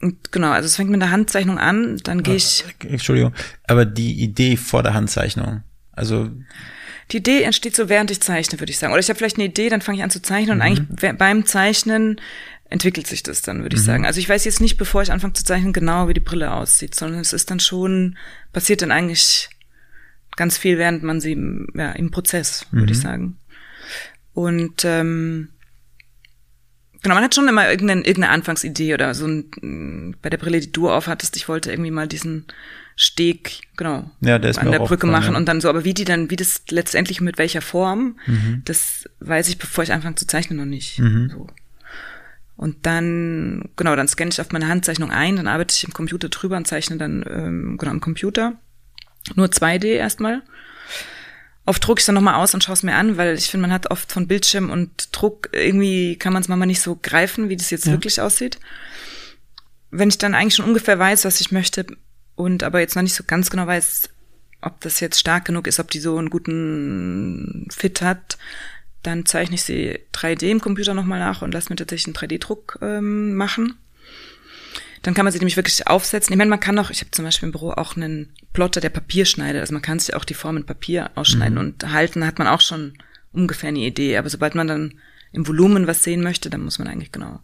Und 0.01 0.33
genau, 0.33 0.51
also 0.51 0.67
es 0.67 0.77
fängt 0.77 0.91
mit 0.91 1.03
einer 1.03 1.11
Handzeichnung 1.11 1.59
an, 1.59 1.99
dann 2.05 2.23
gehe 2.23 2.37
ich. 2.37 2.65
Entschuldigung. 2.81 3.35
Aber 3.67 3.85
die 3.85 4.23
Idee 4.23 4.57
vor 4.57 4.83
der 4.83 4.95
Handzeichnung. 4.95 5.63
Also, 5.93 6.31
Die 7.11 7.19
Idee 7.19 7.43
entsteht 7.43 7.75
so, 7.75 7.89
während 7.89 8.11
ich 8.11 8.21
zeichne, 8.21 8.61
würde 8.61 8.71
ich 8.71 8.79
sagen. 8.79 8.93
Oder 8.93 9.01
ich 9.01 9.09
habe 9.09 9.17
vielleicht 9.19 9.37
eine 9.37 9.47
Idee, 9.47 9.69
dann 9.71 9.81
fange 9.81 9.99
ich 9.99 10.05
an 10.05 10.11
zu 10.11 10.21
zeichnen 10.21 10.57
und 10.57 10.63
eigentlich 10.63 10.87
we- 10.91 11.15
beim 11.15 11.47
Zeichnen 11.47 12.21
entwickelt 12.71 13.07
sich 13.07 13.23
das 13.23 13.41
dann, 13.41 13.63
würde 13.63 13.77
ich 13.77 13.83
sagen. 13.83 14.05
Also 14.05 14.21
ich 14.21 14.29
weiß 14.29 14.45
jetzt 14.45 14.61
nicht, 14.61 14.77
bevor 14.77 15.01
ich 15.03 15.11
anfange 15.11 15.33
zu 15.33 15.43
zeichnen, 15.45 15.73
genau 15.73 16.09
wie 16.09 16.13
die 16.15 16.21
Brille 16.21 16.53
aussieht, 16.53 16.95
sondern 16.95 17.21
es 17.21 17.33
ist 17.33 17.51
dann 17.51 17.61
schon, 17.61 18.19
passiert 18.53 18.83
dann 18.83 18.93
eigentlich 18.93 19.49
ganz 20.37 20.59
viel, 20.59 20.77
während 20.77 21.03
man 21.03 21.21
sie 21.23 21.33
im- 21.33 21.69
ja, 21.75 21.93
im 21.93 22.11
Prozess, 22.11 22.67
würde 22.73 22.93
ich 22.93 23.01
sagen. 23.01 23.39
Und 24.35 24.85
ähm, 24.85 25.49
genau, 27.03 27.15
man 27.15 27.25
hat 27.25 27.35
schon 27.35 27.49
immer 27.49 27.71
irgendeine, 27.71 28.03
irgendeine 28.03 28.33
Anfangsidee 28.35 28.93
oder 28.95 29.15
so 29.15 29.27
ein, 29.27 30.15
bei 30.21 30.29
der 30.31 30.37
Brille, 30.39 30.61
die 30.61 30.71
du 30.71 30.91
aufhattest, 30.91 31.37
ich 31.37 31.49
wollte 31.49 31.71
irgendwie 31.71 31.91
mal 31.91 32.07
diesen 32.07 32.47
Steg, 33.01 33.61
genau, 33.77 34.11
Ja, 34.21 34.41
der 34.41 34.51
ist 34.51 34.59
an 34.59 34.73
der 34.73 34.81
Brücke 34.81 35.07
machen 35.07 35.31
ja. 35.33 35.39
und 35.39 35.47
dann 35.47 35.61
so, 35.61 35.69
aber 35.69 35.85
wie 35.85 35.95
die 35.95 36.05
dann, 36.05 36.33
wie 36.33 36.37
das 36.37 36.63
letztendlich 36.69 37.21
mit 37.21 37.39
welcher 37.39 37.63
Form, 37.63 38.19
Mhm. 38.27 38.63
das 38.65 39.09
weiß 39.21 39.49
ich, 39.51 39.57
bevor 39.59 39.85
ich 39.85 39.93
anfange 39.93 40.17
zu 40.17 40.27
zeichnen, 40.27 40.59
noch 40.59 40.65
nicht. 40.67 40.97
So. 40.97 41.47
Und 42.57 42.87
dann, 42.87 43.69
genau, 43.77 43.95
dann 43.95 44.09
scanne 44.09 44.33
ich 44.33 44.41
auf 44.41 44.51
meine 44.51 44.67
Handzeichnung 44.67 45.13
ein, 45.13 45.37
dann 45.37 45.47
arbeite 45.47 45.77
ich 45.77 45.85
im 45.85 45.93
Computer 45.93 46.29
drüber 46.29 46.57
und 46.57 46.67
zeichne 46.67 46.97
dann, 46.97 47.25
ähm, 47.31 47.77
genau, 47.79 47.93
am 47.93 48.01
Computer. 48.01 48.55
Nur 49.37 49.47
2D 49.47 49.85
erstmal. 49.87 50.43
Oft 51.67 51.87
drucke 51.87 52.01
ich 52.01 52.07
dann 52.07 52.17
nochmal 52.17 52.35
aus 52.35 52.53
und 52.55 52.65
schaue 52.65 52.73
es 52.73 52.83
mir 52.83 52.97
an, 52.97 53.17
weil 53.17 53.35
ich 53.39 53.49
finde, 53.49 53.63
man 53.63 53.73
hat 53.73 53.93
oft 53.93 54.11
von 54.11 54.27
Bildschirm 54.27 54.71
und 54.71 55.11
Druck, 55.17 55.51
irgendwie 55.53 56.17
kann 56.17 56.33
man 56.33 56.43
es 56.43 56.49
manchmal 56.49 56.67
nicht 56.67 56.81
so 56.81 56.99
greifen, 57.01 57.49
wie 57.49 57.57
das 57.57 57.71
jetzt 57.71 57.87
wirklich 57.87 58.21
aussieht. 58.21 58.59
Wenn 59.93 60.09
ich 60.09 60.19
dann 60.19 60.35
eigentlich 60.35 60.57
schon 60.57 60.65
ungefähr 60.67 60.99
weiß, 60.99 61.25
was 61.27 61.41
ich 61.41 61.53
möchte 61.53 61.87
und 62.39 62.63
aber 62.63 62.79
jetzt 62.79 62.95
noch 62.95 63.03
nicht 63.03 63.17
so 63.17 63.25
ganz 63.27 63.51
genau 63.51 63.67
weiß, 63.67 64.11
ob 64.61 64.81
das 64.81 65.01
jetzt 65.01 65.19
stark 65.19 65.45
genug 65.45 65.67
ist, 65.67 65.81
ob 65.81 65.91
die 65.91 65.99
so 65.99 66.17
einen 66.17 66.31
guten 66.31 67.67
Fit 67.69 68.01
hat, 68.01 68.39
dann 69.03 69.27
zeichne 69.27 69.57
ich 69.57 69.65
sie 69.65 69.99
3D 70.15 70.49
im 70.49 70.61
Computer 70.61 70.95
nochmal 70.95 71.19
nach 71.19 71.43
und 71.43 71.53
lasse 71.53 71.71
mir 71.71 71.77
tatsächlich 71.77 72.07
einen 72.07 72.31
3D-Druck 72.31 72.79
ähm, 72.81 73.35
machen. 73.35 73.75
Dann 75.03 75.15
kann 75.15 75.25
man 75.25 75.33
sie 75.33 75.41
nämlich 75.41 75.57
wirklich 75.57 75.89
aufsetzen. 75.89 76.33
Ich 76.33 76.39
meine, 76.39 76.49
man 76.49 76.61
kann 76.61 76.79
auch, 76.79 76.91
ich 76.91 77.01
habe 77.01 77.11
zum 77.11 77.25
Beispiel 77.25 77.49
im 77.49 77.53
Büro 77.53 77.73
auch 77.73 77.97
einen 77.97 78.33
Plotter, 78.53 78.81
der 78.81 78.91
Papier 78.91 79.25
schneidet. 79.25 79.61
Also 79.61 79.73
man 79.73 79.83
kann 79.83 79.99
sich 79.99 80.15
auch 80.15 80.25
die 80.25 80.35
Form 80.35 80.57
in 80.57 80.65
Papier 80.65 81.11
ausschneiden 81.17 81.59
und 81.59 81.91
halten, 81.91 82.25
hat 82.25 82.39
man 82.39 82.47
auch 82.47 82.61
schon 82.61 82.95
ungefähr 83.33 83.71
eine 83.71 83.81
Idee. 83.81 84.17
Aber 84.17 84.31
sobald 84.31 84.55
man 84.55 84.69
dann 84.69 84.95
im 85.33 85.49
Volumen 85.49 85.89
was 85.89 86.05
sehen 86.05 86.23
möchte, 86.23 86.51
dann 86.51 86.63
muss 86.63 86.79
man 86.79 86.87
eigentlich 86.87 87.11
genau 87.11 87.41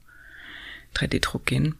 3D-Druck 0.95 1.47
gehen. 1.47 1.75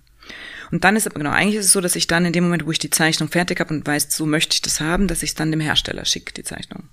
Und 0.71 0.85
dann 0.85 0.97
ist 0.97 1.07
aber 1.07 1.19
genau, 1.19 1.31
eigentlich 1.31 1.57
ist 1.57 1.67
es 1.67 1.73
so, 1.73 1.81
dass 1.81 1.97
ich 1.97 2.07
dann 2.07 2.25
in 2.25 2.33
dem 2.33 2.45
Moment, 2.45 2.67
wo 2.67 2.71
ich 2.71 2.79
die 2.79 2.91
Zeichnung 2.91 3.29
fertig 3.29 3.61
habe 3.61 3.75
und 3.75 3.87
weiß, 3.87 4.09
so 4.11 4.27
möchte 4.27 4.55
ich 4.55 4.63
das 4.63 4.81
haben, 4.81 5.09
dass 5.09 5.23
ich 5.23 5.31
es 5.31 5.35
dann 5.35 5.51
dem 5.51 5.61
Hersteller 5.61 6.05
schicke, 6.05 6.33
die 6.33 6.45
Zeichnung. 6.45 6.85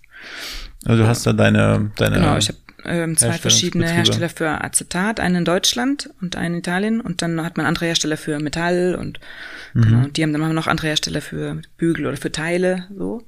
also 0.85 1.03
du 1.03 1.07
hast 1.07 1.25
da 1.25 1.33
deine, 1.33 1.91
deine. 1.95 2.15
Genau, 2.15 2.37
ich 2.37 2.49
habe 2.49 2.57
ähm, 2.85 3.17
zwei 3.17 3.33
verschiedene. 3.33 3.87
Hersteller 3.87 4.29
für 4.29 4.63
Acetat, 4.63 5.19
einen 5.19 5.37
in 5.37 5.45
Deutschland 5.45 6.09
und 6.21 6.35
einen 6.35 6.55
in 6.55 6.59
Italien 6.59 7.01
und 7.01 7.21
dann 7.21 7.43
hat 7.43 7.57
man 7.57 7.65
andere 7.65 7.85
Hersteller 7.85 8.17
für 8.17 8.39
Metall 8.39 8.95
und 8.99 9.19
genau, 9.73 10.07
die 10.07 10.23
haben 10.23 10.33
dann 10.33 10.43
haben 10.43 10.55
noch 10.55 10.67
andere 10.67 10.87
Hersteller 10.87 11.21
für 11.21 11.61
Bügel 11.77 12.07
oder 12.07 12.17
für 12.17 12.31
Teile 12.31 12.87
so. 12.95 13.23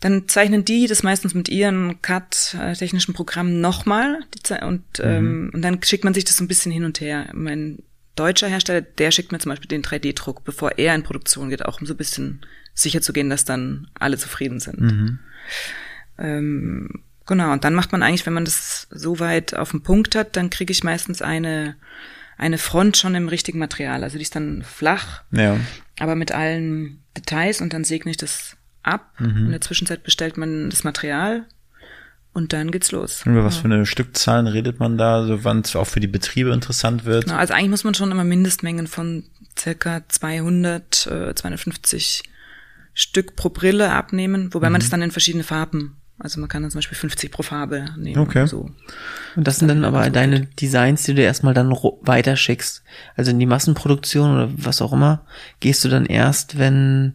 Dann 0.00 0.26
zeichnen 0.26 0.64
die 0.64 0.88
das 0.88 1.04
meistens 1.04 1.32
mit 1.32 1.48
ihren 1.48 2.02
CAD-technischen 2.02 3.14
Programmen 3.14 3.60
nochmal 3.60 4.18
und, 4.62 4.82
ähm, 5.00 5.52
und 5.54 5.62
dann 5.62 5.80
schickt 5.80 6.02
man 6.02 6.12
sich 6.12 6.24
das 6.24 6.36
so 6.36 6.44
ein 6.44 6.48
bisschen 6.48 6.72
hin 6.72 6.84
und 6.84 7.00
her. 7.00 7.26
Mein 7.32 7.78
deutscher 8.16 8.48
Hersteller, 8.48 8.80
der 8.82 9.10
schickt 9.10 9.32
mir 9.32 9.38
zum 9.38 9.50
Beispiel 9.50 9.68
den 9.68 9.82
3D-Druck, 9.82 10.44
bevor 10.44 10.72
er 10.78 10.94
in 10.94 11.02
Produktion 11.02 11.48
geht, 11.50 11.64
auch 11.64 11.80
um 11.80 11.86
so 11.86 11.94
ein 11.94 11.98
bisschen 11.98 12.40
sicher 12.74 13.00
zu 13.00 13.12
gehen, 13.12 13.30
dass 13.30 13.44
dann 13.44 13.88
alle 13.98 14.18
zufrieden 14.18 14.60
sind. 14.60 15.18
Ähm, 16.18 17.02
genau, 17.26 17.52
und 17.52 17.64
dann 17.64 17.74
macht 17.74 17.92
man 17.92 18.02
eigentlich, 18.02 18.26
wenn 18.26 18.32
man 18.34 18.44
das 18.44 18.86
so 18.90 19.18
weit 19.20 19.54
auf 19.54 19.70
den 19.70 19.82
Punkt 19.82 20.14
hat, 20.14 20.36
dann 20.36 20.50
kriege 20.50 20.72
ich 20.72 20.84
meistens 20.84 21.22
eine, 21.22 21.76
eine 22.36 22.58
Front 22.58 22.96
schon 22.96 23.14
im 23.14 23.28
richtigen 23.28 23.58
Material. 23.58 24.04
Also 24.04 24.18
die 24.18 24.22
ist 24.22 24.36
dann 24.36 24.62
flach, 24.62 25.22
Ja. 25.30 25.58
aber 25.98 26.14
mit 26.14 26.32
allen 26.32 27.02
Details 27.16 27.60
und 27.60 27.72
dann 27.72 27.84
segne 27.84 28.10
ich 28.10 28.16
das 28.16 28.56
ab. 28.82 29.12
In 29.18 29.50
der 29.50 29.60
Zwischenzeit 29.60 30.02
bestellt 30.02 30.36
man 30.36 30.68
das 30.70 30.82
Material 30.84 31.46
und 32.32 32.52
dann 32.52 32.70
geht's 32.70 32.92
los. 32.92 33.24
Über 33.26 33.44
was 33.44 33.58
für 33.58 33.66
eine 33.66 33.84
Stückzahlen 33.84 34.46
redet 34.46 34.80
man 34.80 34.96
da, 34.96 35.26
so 35.26 35.44
wann 35.44 35.60
es 35.60 35.76
auch 35.76 35.86
für 35.86 36.00
die 36.00 36.06
Betriebe 36.06 36.50
interessant 36.50 37.04
wird? 37.04 37.24
Genau, 37.24 37.36
also 37.36 37.54
eigentlich 37.54 37.70
muss 37.70 37.84
man 37.84 37.94
schon 37.94 38.10
immer 38.10 38.24
Mindestmengen 38.24 38.86
von 38.86 39.24
circa 39.58 40.02
200, 40.08 41.06
äh, 41.06 41.34
250 41.34 42.22
Stück 42.94 43.36
pro 43.36 43.50
Brille 43.50 43.90
abnehmen, 43.90 44.52
wobei 44.52 44.70
man 44.70 44.80
das 44.80 44.90
dann 44.90 45.02
in 45.02 45.10
verschiedene 45.10 45.44
Farben, 45.44 45.96
also 46.22 46.38
man 46.38 46.48
kann 46.48 46.62
dann 46.62 46.70
zum 46.70 46.78
Beispiel 46.78 46.96
50 46.96 47.32
pro 47.32 47.42
Farbe 47.42 47.86
nehmen. 47.96 48.18
Okay. 48.18 48.46
So. 48.46 48.70
Und 49.34 49.46
das 49.48 49.58
sind 49.58 49.68
dann 49.68 49.84
aber 49.84 50.08
deine 50.08 50.42
Designs, 50.46 51.02
die 51.02 51.14
du 51.14 51.22
erstmal 51.22 51.52
dann 51.52 51.70
weiterschickst. 51.70 52.84
Also 53.16 53.32
in 53.32 53.40
die 53.40 53.46
Massenproduktion 53.46 54.32
oder 54.34 54.50
was 54.56 54.80
auch 54.82 54.92
immer, 54.92 55.26
gehst 55.58 55.84
du 55.84 55.88
dann 55.88 56.06
erst, 56.06 56.58
wenn 56.58 57.14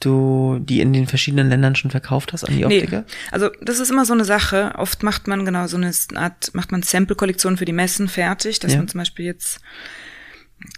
du 0.00 0.58
die 0.60 0.80
in 0.80 0.92
den 0.92 1.06
verschiedenen 1.06 1.48
Ländern 1.48 1.74
schon 1.76 1.90
verkauft 1.90 2.32
hast 2.32 2.44
an 2.44 2.56
die 2.56 2.64
Optiker? 2.64 3.00
Nee, 3.00 3.14
also 3.30 3.50
das 3.62 3.78
ist 3.80 3.90
immer 3.90 4.04
so 4.04 4.12
eine 4.12 4.24
Sache. 4.24 4.72
Oft 4.76 5.02
macht 5.02 5.26
man 5.26 5.44
genau 5.44 5.66
so 5.66 5.76
eine 5.76 5.92
Art, 6.14 6.54
macht 6.54 6.72
man 6.72 6.82
Sample-Kollektion 6.82 7.56
für 7.56 7.64
die 7.64 7.72
Messen 7.72 8.08
fertig, 8.08 8.58
dass 8.60 8.72
Ja. 8.72 8.78
man 8.78 8.88
zum 8.88 8.98
Beispiel 8.98 9.24
jetzt 9.26 9.60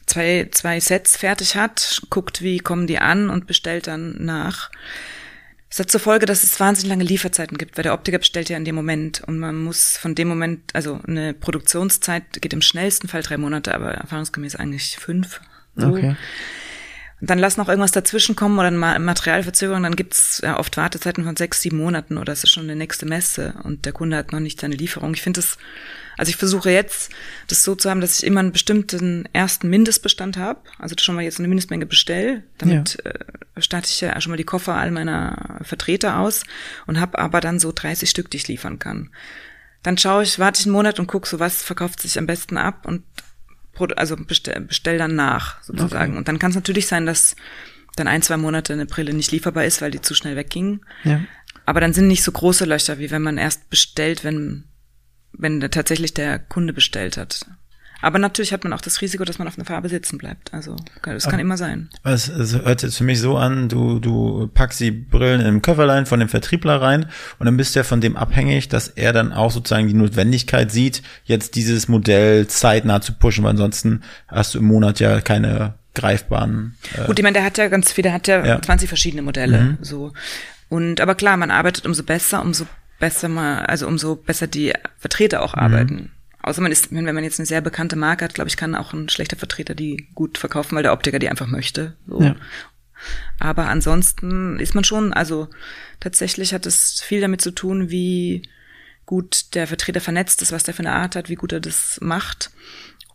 zwei, 0.06 0.48
zwei 0.52 0.80
Sets 0.80 1.16
fertig 1.16 1.56
hat, 1.56 2.02
guckt, 2.10 2.42
wie 2.42 2.58
kommen 2.58 2.86
die 2.86 2.98
an 2.98 3.30
und 3.30 3.46
bestellt 3.46 3.86
dann 3.86 4.16
nach. 4.24 4.70
Das 5.70 5.80
hat 5.80 5.90
zur 5.90 6.00
Folge, 6.00 6.24
dass 6.24 6.42
es 6.44 6.58
wahnsinnig 6.60 6.88
lange 6.88 7.04
Lieferzeiten 7.04 7.58
gibt, 7.58 7.76
weil 7.76 7.82
der 7.82 7.92
Optiker 7.92 8.18
bestellt 8.18 8.48
ja 8.48 8.56
in 8.56 8.64
dem 8.64 8.74
Moment 8.74 9.22
und 9.26 9.38
man 9.38 9.56
muss 9.62 9.98
von 9.98 10.14
dem 10.14 10.26
Moment, 10.28 10.74
also 10.74 10.98
eine 11.06 11.34
Produktionszeit 11.34 12.40
geht 12.40 12.54
im 12.54 12.62
schnellsten 12.62 13.06
Fall 13.06 13.22
drei 13.22 13.36
Monate, 13.36 13.74
aber 13.74 13.90
erfahrungsgemäß 13.92 14.56
eigentlich 14.56 14.96
fünf. 14.98 15.40
So. 15.76 15.88
Okay. 15.88 16.16
Und 17.20 17.30
dann 17.30 17.38
lass 17.38 17.56
noch 17.56 17.68
irgendwas 17.68 17.90
dazwischen 17.90 18.36
kommen 18.36 18.58
oder 18.58 18.68
eine 18.68 19.04
Materialverzögerung, 19.04 19.82
dann 19.82 19.96
gibt's 19.96 20.40
ja 20.42 20.58
oft 20.58 20.76
Wartezeiten 20.76 21.24
von 21.24 21.34
sechs, 21.34 21.60
sieben 21.60 21.78
Monaten 21.78 22.16
oder 22.16 22.32
es 22.32 22.44
ist 22.44 22.50
schon 22.50 22.64
eine 22.64 22.76
nächste 22.76 23.06
Messe 23.06 23.54
und 23.64 23.86
der 23.86 23.92
Kunde 23.92 24.16
hat 24.16 24.30
noch 24.30 24.38
nicht 24.38 24.60
seine 24.60 24.76
Lieferung. 24.76 25.14
Ich 25.14 25.22
finde 25.22 25.40
das, 25.40 25.58
also 26.16 26.30
ich 26.30 26.36
versuche 26.36 26.70
jetzt, 26.70 27.10
das 27.48 27.64
so 27.64 27.74
zu 27.74 27.90
haben, 27.90 28.00
dass 28.00 28.18
ich 28.20 28.24
immer 28.24 28.38
einen 28.40 28.52
bestimmten 28.52 29.28
ersten 29.32 29.68
Mindestbestand 29.68 30.36
habe, 30.36 30.60
also 30.78 30.94
schon 31.00 31.16
mal 31.16 31.22
jetzt 31.22 31.40
eine 31.40 31.48
Mindestmenge 31.48 31.86
bestell, 31.86 32.44
damit 32.58 33.04
äh, 33.04 33.60
starte 33.60 33.88
ich 33.88 34.00
ja 34.00 34.20
schon 34.20 34.30
mal 34.30 34.36
die 34.36 34.44
Koffer 34.44 34.76
all 34.76 34.92
meiner 34.92 35.58
Vertreter 35.62 36.18
aus 36.18 36.44
und 36.86 37.00
habe 37.00 37.18
aber 37.18 37.40
dann 37.40 37.58
so 37.58 37.72
30 37.72 38.08
Stück, 38.08 38.30
die 38.30 38.36
ich 38.36 38.46
liefern 38.46 38.78
kann. 38.78 39.10
Dann 39.82 39.98
schaue 39.98 40.22
ich, 40.22 40.38
warte 40.38 40.60
ich 40.60 40.66
einen 40.66 40.72
Monat 40.72 41.00
und 41.00 41.08
gucke 41.08 41.28
so, 41.28 41.40
was 41.40 41.62
verkauft 41.62 42.00
sich 42.00 42.16
am 42.18 42.26
besten 42.26 42.58
ab 42.58 42.86
und 42.86 43.02
also 43.96 44.16
bestell, 44.16 44.60
bestell 44.60 44.98
dann 44.98 45.14
nach, 45.14 45.62
sozusagen. 45.62 46.12
Okay. 46.12 46.18
Und 46.18 46.28
dann 46.28 46.38
kann 46.38 46.50
es 46.50 46.56
natürlich 46.56 46.86
sein, 46.86 47.06
dass 47.06 47.36
dann 47.96 48.08
ein, 48.08 48.22
zwei 48.22 48.36
Monate 48.36 48.72
eine 48.72 48.86
Brille 48.86 49.12
nicht 49.12 49.32
lieferbar 49.32 49.64
ist, 49.64 49.82
weil 49.82 49.90
die 49.90 50.00
zu 50.00 50.14
schnell 50.14 50.36
wegging. 50.36 50.80
Ja. 51.04 51.20
Aber 51.66 51.80
dann 51.80 51.92
sind 51.92 52.08
nicht 52.08 52.22
so 52.22 52.32
große 52.32 52.64
Löcher, 52.64 52.98
wie 52.98 53.10
wenn 53.10 53.22
man 53.22 53.38
erst 53.38 53.70
bestellt, 53.70 54.24
wenn, 54.24 54.64
wenn 55.32 55.60
tatsächlich 55.60 56.14
der 56.14 56.38
Kunde 56.38 56.72
bestellt 56.72 57.16
hat. 57.16 57.46
Aber 58.00 58.18
natürlich 58.18 58.52
hat 58.52 58.62
man 58.64 58.72
auch 58.72 58.80
das 58.80 59.00
Risiko, 59.00 59.24
dass 59.24 59.38
man 59.38 59.48
auf 59.48 59.58
einer 59.58 59.64
Farbe 59.64 59.88
sitzen 59.88 60.18
bleibt. 60.18 60.54
Also 60.54 60.76
das 61.02 61.24
kann 61.24 61.34
Aber 61.34 61.42
immer 61.42 61.56
sein. 61.56 61.88
Es, 62.04 62.28
es 62.28 62.54
hört 62.54 62.82
jetzt 62.82 62.96
für 62.96 63.04
mich 63.04 63.20
so 63.20 63.36
an, 63.36 63.68
du, 63.68 63.98
du 63.98 64.48
packst 64.52 64.78
die 64.80 64.92
Brillen 64.92 65.40
im 65.40 65.62
Köfferlein 65.62 66.06
von 66.06 66.20
dem 66.20 66.28
Vertriebler 66.28 66.80
rein 66.80 67.06
und 67.38 67.46
dann 67.46 67.56
bist 67.56 67.74
du 67.74 67.80
ja 67.80 67.84
von 67.84 68.00
dem 68.00 68.16
abhängig, 68.16 68.68
dass 68.68 68.88
er 68.88 69.12
dann 69.12 69.32
auch 69.32 69.50
sozusagen 69.50 69.88
die 69.88 69.94
Notwendigkeit 69.94 70.70
sieht, 70.70 71.02
jetzt 71.24 71.56
dieses 71.56 71.88
Modell 71.88 72.46
zeitnah 72.46 73.00
zu 73.00 73.12
pushen, 73.14 73.42
weil 73.42 73.50
ansonsten 73.50 74.02
hast 74.28 74.54
du 74.54 74.58
im 74.58 74.66
Monat 74.66 75.00
ja 75.00 75.20
keine 75.20 75.74
greifbaren. 75.94 76.76
Äh 76.96 77.06
Gut, 77.06 77.18
ich 77.18 77.22
meine, 77.24 77.34
der 77.34 77.44
hat 77.44 77.58
ja 77.58 77.66
ganz 77.68 77.90
viele, 77.90 78.04
der 78.04 78.12
hat 78.12 78.28
ja, 78.28 78.44
ja. 78.46 78.62
20 78.62 78.88
verschiedene 78.88 79.22
Modelle. 79.22 79.60
Mhm. 79.60 79.78
So. 79.80 80.12
Und 80.68 81.00
aber 81.00 81.16
klar, 81.16 81.36
man 81.36 81.50
arbeitet 81.50 81.86
umso 81.86 82.04
besser, 82.04 82.42
umso 82.42 82.66
besser 83.00 83.28
mal, 83.28 83.64
also 83.66 83.88
umso 83.88 84.14
besser 84.14 84.46
die 84.46 84.72
Vertreter 84.98 85.42
auch 85.42 85.56
mhm. 85.56 85.62
arbeiten. 85.62 86.12
Außer 86.48 86.62
man 86.62 86.72
ist, 86.72 86.92
wenn 86.92 87.04
man 87.04 87.24
jetzt 87.24 87.38
eine 87.38 87.46
sehr 87.46 87.60
bekannte 87.60 87.96
Marke 87.96 88.24
hat, 88.24 88.34
glaube 88.34 88.48
ich, 88.48 88.56
kann 88.56 88.74
auch 88.74 88.92
ein 88.92 89.08
schlechter 89.08 89.36
Vertreter 89.36 89.74
die 89.74 90.08
gut 90.14 90.38
verkaufen, 90.38 90.76
weil 90.76 90.82
der 90.82 90.92
Optiker 90.92 91.18
die 91.18 91.28
einfach 91.28 91.46
möchte. 91.46 91.96
So. 92.06 92.22
Ja. 92.22 92.36
Aber 93.38 93.66
ansonsten 93.68 94.58
ist 94.58 94.74
man 94.74 94.84
schon, 94.84 95.12
also 95.12 95.48
tatsächlich 96.00 96.54
hat 96.54 96.66
es 96.66 97.00
viel 97.00 97.20
damit 97.20 97.40
zu 97.40 97.50
tun, 97.50 97.90
wie 97.90 98.42
gut 99.06 99.54
der 99.54 99.66
Vertreter 99.66 100.00
vernetzt 100.00 100.42
ist, 100.42 100.52
was 100.52 100.64
der 100.64 100.74
für 100.74 100.80
eine 100.80 100.92
Art 100.92 101.16
hat, 101.16 101.28
wie 101.28 101.34
gut 101.34 101.52
er 101.52 101.60
das 101.60 101.98
macht. 102.00 102.50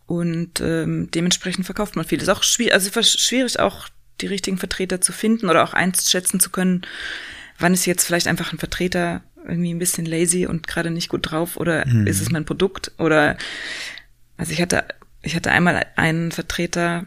Und 0.06 0.60
ähm, 0.60 1.08
dementsprechend 1.12 1.66
verkauft 1.66 1.96
man 1.96 2.04
viel. 2.04 2.20
Ist 2.20 2.28
auch 2.28 2.42
schwierig, 2.42 2.74
also 2.74 3.02
schwierig 3.02 3.60
auch 3.60 3.88
die 4.20 4.26
richtigen 4.26 4.58
Vertreter 4.58 5.00
zu 5.00 5.12
finden 5.12 5.48
oder 5.48 5.64
auch 5.64 5.74
einschätzen 5.74 6.40
zu 6.40 6.50
können, 6.50 6.82
wann 7.58 7.74
ist 7.74 7.86
jetzt 7.86 8.04
vielleicht 8.04 8.26
einfach 8.26 8.52
ein 8.52 8.58
Vertreter 8.58 9.22
irgendwie 9.46 9.72
ein 9.72 9.78
bisschen 9.78 10.06
lazy 10.06 10.46
und 10.46 10.66
gerade 10.66 10.90
nicht 10.90 11.08
gut 11.08 11.30
drauf 11.30 11.56
oder 11.56 11.86
mhm. 11.86 12.06
ist 12.06 12.20
es 12.20 12.30
mein 12.30 12.44
Produkt 12.44 12.92
oder 12.98 13.36
also 14.36 14.52
ich 14.52 14.60
hatte 14.60 14.84
ich 15.24 15.34
hatte 15.34 15.50
einmal 15.50 15.86
einen 15.96 16.32
Vertreter, 16.32 17.06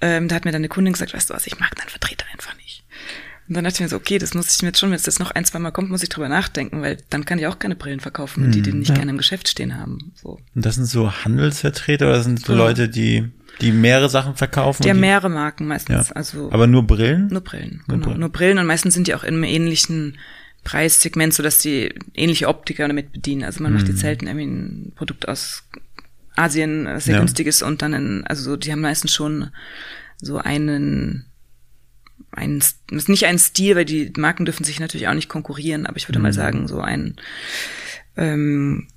ähm, 0.00 0.28
da 0.28 0.36
hat 0.36 0.44
mir 0.44 0.52
dann 0.52 0.60
eine 0.60 0.68
Kundin 0.68 0.94
gesagt, 0.94 1.14
weißt 1.14 1.30
du 1.30 1.34
was, 1.34 1.46
ich 1.46 1.60
mag 1.60 1.74
deinen 1.76 1.88
Vertreter 1.88 2.24
einfach 2.32 2.56
nicht. 2.56 2.84
Und 3.48 3.54
dann 3.54 3.64
dachte 3.64 3.76
ich 3.76 3.80
mir 3.80 3.88
so, 3.88 3.96
okay, 3.96 4.18
das 4.18 4.34
muss 4.34 4.54
ich 4.54 4.62
mir 4.62 4.68
jetzt 4.68 4.78
schon, 4.78 4.90
wenn 4.90 4.96
es 4.96 5.06
jetzt 5.06 5.20
noch 5.20 5.30
ein, 5.30 5.44
zwei 5.44 5.58
Mal 5.58 5.70
kommt, 5.70 5.90
muss 5.90 6.02
ich 6.02 6.10
drüber 6.10 6.28
nachdenken, 6.28 6.82
weil 6.82 6.98
dann 7.08 7.24
kann 7.24 7.38
ich 7.38 7.46
auch 7.46 7.58
keine 7.58 7.76
Brillen 7.76 8.00
verkaufen, 8.00 8.46
mhm. 8.46 8.52
die 8.52 8.62
die 8.62 8.72
nicht 8.72 8.90
ja. 8.90 8.96
gerne 8.96 9.10
im 9.10 9.16
Geschäft 9.16 9.48
stehen 9.48 9.78
haben. 9.78 10.12
So. 10.14 10.38
Und 10.54 10.66
das 10.66 10.74
sind 10.74 10.84
so 10.84 11.10
Handelsvertreter 11.10 12.06
oder 12.06 12.22
sind 12.22 12.44
so 12.44 12.52
ja. 12.52 12.58
Leute, 12.58 12.88
die 12.88 13.30
die 13.62 13.72
mehrere 13.72 14.08
Sachen 14.08 14.36
verkaufen? 14.36 14.82
Die 14.82 14.90
haben 14.90 15.00
mehrere 15.00 15.30
Marken 15.30 15.66
meistens. 15.66 16.10
Ja. 16.10 16.14
Also 16.14 16.50
Aber 16.52 16.66
nur 16.66 16.86
Brillen? 16.86 17.28
Nur 17.28 17.40
Brillen, 17.40 17.82
nur 17.86 17.96
genau. 17.96 18.06
Brillen. 18.06 18.20
Nur 18.20 18.28
Brillen 18.28 18.58
und 18.58 18.66
meistens 18.66 18.94
sind 18.94 19.06
die 19.06 19.14
auch 19.14 19.24
in 19.24 19.34
einem 19.34 19.44
ähnlichen 19.44 20.18
Preissegment, 20.64 21.32
so 21.34 21.42
dass 21.42 21.58
die 21.58 21.94
ähnliche 22.14 22.48
Optiker 22.48 22.86
damit 22.88 23.12
bedienen. 23.12 23.44
Also 23.44 23.62
man 23.62 23.72
mhm. 23.72 23.78
macht 23.78 23.88
jetzt 23.88 24.00
selten 24.00 24.26
irgendwie 24.26 24.46
ein 24.46 24.92
Produkt 24.94 25.28
aus 25.28 25.64
Asien, 26.36 26.86
was 26.86 27.04
sehr 27.04 27.14
ja. 27.14 27.20
günstig 27.20 27.46
ist 27.46 27.62
und 27.62 27.82
dann, 27.82 27.92
in, 27.92 28.26
also 28.26 28.56
die 28.56 28.70
haben 28.70 28.80
meistens 28.80 29.12
schon 29.12 29.50
so 30.20 30.38
einen, 30.38 31.26
einen, 32.30 32.62
ist 32.90 33.08
nicht 33.08 33.26
ein 33.26 33.38
Stil, 33.38 33.76
weil 33.76 33.84
die 33.84 34.12
Marken 34.16 34.44
dürfen 34.44 34.64
sich 34.64 34.80
natürlich 34.80 35.08
auch 35.08 35.14
nicht 35.14 35.28
konkurrieren, 35.28 35.86
aber 35.86 35.96
ich 35.96 36.08
würde 36.08 36.18
mhm. 36.18 36.24
mal 36.24 36.32
sagen, 36.32 36.68
so 36.68 36.80
ein, 36.80 37.16
ähm, 38.16 38.88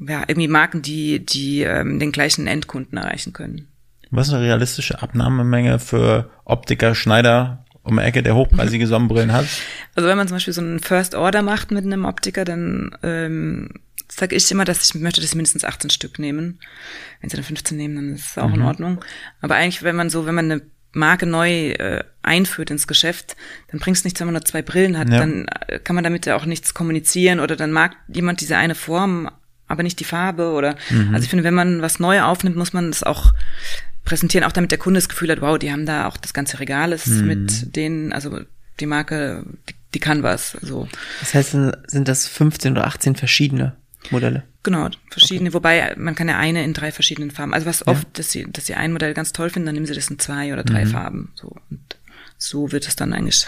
ja, 0.00 0.24
irgendwie 0.26 0.48
Marken, 0.48 0.82
die, 0.82 1.24
die 1.24 1.62
ähm, 1.62 1.98
den 1.98 2.12
gleichen 2.12 2.46
Endkunden 2.46 2.98
erreichen 2.98 3.32
können. 3.32 3.68
Was 4.10 4.28
ist 4.28 4.34
eine 4.34 4.44
realistische 4.44 5.02
Abnahmemenge 5.02 5.78
für 5.78 6.30
Optiker, 6.44 6.94
Schneider, 6.94 7.63
um 7.84 7.96
die 7.96 8.02
Ecke, 8.02 8.22
der 8.22 8.34
hochpreisige 8.34 8.86
Sonnenbrillen 8.86 9.32
hat? 9.32 9.46
Also 9.94 10.08
wenn 10.08 10.16
man 10.16 10.26
zum 10.26 10.36
Beispiel 10.36 10.54
so 10.54 10.60
einen 10.60 10.80
First 10.80 11.14
Order 11.14 11.42
macht 11.42 11.70
mit 11.70 11.84
einem 11.84 12.04
Optiker, 12.04 12.44
dann 12.44 12.96
ähm, 13.02 13.70
sage 14.08 14.34
ich 14.34 14.50
immer, 14.50 14.64
dass 14.64 14.84
ich 14.84 14.94
möchte, 15.00 15.20
dass 15.20 15.30
sie 15.30 15.36
mindestens 15.36 15.64
18 15.64 15.90
Stück 15.90 16.18
nehmen. 16.18 16.58
Wenn 17.20 17.30
sie 17.30 17.36
dann 17.36 17.44
15 17.44 17.76
nehmen, 17.76 17.94
dann 17.96 18.14
ist 18.14 18.30
es 18.30 18.38
auch 18.38 18.48
mhm. 18.48 18.54
in 18.54 18.62
Ordnung. 18.62 19.04
Aber 19.40 19.54
eigentlich, 19.54 19.82
wenn 19.82 19.96
man 19.96 20.10
so, 20.10 20.26
wenn 20.26 20.34
man 20.34 20.50
eine 20.50 20.62
Marke 20.92 21.26
neu 21.26 21.70
äh, 21.72 22.04
einführt 22.22 22.70
ins 22.70 22.86
Geschäft, 22.86 23.36
dann 23.70 23.80
bringt 23.80 23.96
es 23.96 24.04
nichts, 24.04 24.20
wenn 24.20 24.26
man 24.26 24.34
nur 24.34 24.44
zwei 24.44 24.62
Brillen 24.62 24.96
hat, 24.98 25.10
ja. 25.10 25.18
dann 25.18 25.46
äh, 25.66 25.78
kann 25.78 25.94
man 25.94 26.04
damit 26.04 26.26
ja 26.26 26.36
auch 26.36 26.46
nichts 26.46 26.72
kommunizieren 26.72 27.40
oder 27.40 27.56
dann 27.56 27.72
mag 27.72 27.96
jemand 28.08 28.40
diese 28.40 28.56
eine 28.56 28.74
Form, 28.74 29.30
aber 29.74 29.82
nicht 29.82 30.00
die 30.00 30.04
Farbe 30.04 30.52
oder 30.52 30.76
mhm. 30.90 31.14
also 31.14 31.24
ich 31.24 31.30
finde, 31.30 31.44
wenn 31.44 31.54
man 31.54 31.82
was 31.82 32.00
neu 32.00 32.22
aufnimmt, 32.22 32.56
muss 32.56 32.72
man 32.72 32.88
es 32.88 33.02
auch 33.02 33.34
präsentieren, 34.04 34.46
auch 34.46 34.52
damit 34.52 34.70
der 34.70 34.78
Kunde 34.78 34.98
das 34.98 35.08
Gefühl 35.08 35.30
hat, 35.30 35.40
wow, 35.40 35.58
die 35.58 35.72
haben 35.72 35.86
da 35.86 36.06
auch 36.06 36.16
das 36.16 36.34
ganze 36.34 36.60
Regal 36.60 36.92
ist 36.92 37.06
mhm. 37.06 37.26
mit 37.26 37.76
denen, 37.76 38.12
also 38.12 38.40
die 38.80 38.86
Marke, 38.86 39.44
die, 39.68 39.74
die 39.94 40.00
kann 40.00 40.22
was. 40.22 40.56
So. 40.62 40.88
Das 41.20 41.34
heißt, 41.34 41.50
sind 41.86 42.08
das 42.08 42.26
15 42.26 42.72
oder 42.72 42.86
18 42.86 43.16
verschiedene 43.16 43.76
Modelle? 44.10 44.44
Genau, 44.62 44.88
verschiedene, 45.10 45.50
okay. 45.50 45.54
wobei 45.54 45.94
man 45.96 46.14
kann 46.14 46.28
ja 46.28 46.38
eine 46.38 46.64
in 46.64 46.72
drei 46.72 46.90
verschiedenen 46.90 47.30
Farben. 47.30 47.54
Also 47.54 47.66
was 47.66 47.80
ja. 47.80 47.86
oft, 47.88 48.18
dass 48.18 48.30
sie, 48.30 48.46
dass 48.50 48.66
sie 48.66 48.74
ein 48.74 48.92
Modell 48.92 49.14
ganz 49.14 49.32
toll 49.32 49.50
finden, 49.50 49.66
dann 49.66 49.74
nehmen 49.74 49.86
sie 49.86 49.94
das 49.94 50.10
in 50.10 50.18
zwei 50.18 50.52
oder 50.52 50.64
drei 50.64 50.84
mhm. 50.84 50.90
Farben. 50.90 51.32
So. 51.34 51.56
Und 51.70 51.96
so 52.38 52.72
wird 52.72 52.88
es 52.88 52.96
dann 52.96 53.12
eigentlich 53.12 53.46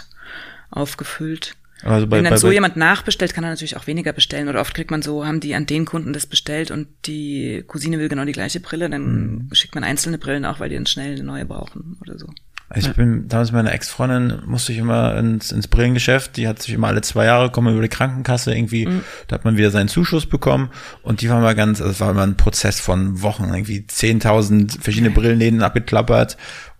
aufgefüllt. 0.69 1.55
Also 1.83 2.07
bei, 2.07 2.17
Wenn 2.17 2.23
dann 2.23 2.33
bei, 2.33 2.37
so 2.37 2.47
bei, 2.47 2.53
jemand 2.53 2.75
nachbestellt, 2.75 3.33
kann 3.33 3.43
er 3.43 3.51
natürlich 3.51 3.77
auch 3.77 3.87
weniger 3.87 4.13
bestellen. 4.13 4.47
Oder 4.47 4.61
oft 4.61 4.73
kriegt 4.73 4.91
man 4.91 5.01
so, 5.01 5.25
haben 5.25 5.39
die 5.39 5.55
an 5.55 5.65
den 5.65 5.85
Kunden 5.85 6.13
das 6.13 6.25
bestellt 6.25 6.71
und 6.71 6.87
die 7.05 7.63
Cousine 7.67 7.99
will 7.99 8.09
genau 8.09 8.25
die 8.25 8.31
gleiche 8.31 8.59
Brille, 8.59 8.89
dann 8.89 9.03
mhm. 9.03 9.49
schickt 9.53 9.75
man 9.75 9.83
einzelne 9.83 10.17
Brillen 10.17 10.45
auch, 10.45 10.59
weil 10.59 10.69
die 10.69 10.75
dann 10.75 10.87
schnell 10.87 11.13
eine 11.13 11.23
neue 11.23 11.45
brauchen 11.45 11.97
oder 12.01 12.17
so. 12.17 12.27
Ich 12.75 12.91
bin 12.95 13.29
damals 13.29 13.53
mit 13.53 13.63
meiner 13.63 13.73
Ex-Freundin, 13.73 14.41
musste 14.45 14.73
ich 14.73 14.79
immer 14.79 15.17
ins, 15.17 15.53
ins 15.53 15.69
Brillengeschäft, 15.69 16.35
die 16.35 16.49
hat 16.49 16.61
sich 16.61 16.73
immer 16.73 16.87
alle 16.87 16.99
zwei 16.99 17.23
Jahre 17.23 17.49
kommen 17.49 17.71
über 17.71 17.81
die 17.81 17.87
Krankenkasse 17.87 18.53
irgendwie, 18.53 18.87
mhm. 18.87 19.03
da 19.27 19.35
hat 19.35 19.45
man 19.45 19.55
wieder 19.55 19.71
seinen 19.71 19.87
Zuschuss 19.87 20.25
bekommen 20.25 20.69
und 21.01 21.21
die 21.21 21.29
war 21.29 21.39
mal 21.39 21.55
ganz, 21.55 21.79
also 21.79 21.91
es 21.91 22.01
war 22.01 22.11
immer 22.11 22.23
ein 22.23 22.35
Prozess 22.35 22.81
von 22.81 23.21
Wochen, 23.21 23.45
irgendwie 23.45 23.85
10.000 23.89 24.81
verschiedene 24.81 25.11
Brillenläden 25.15 25.63
abgeklappert 25.63 26.35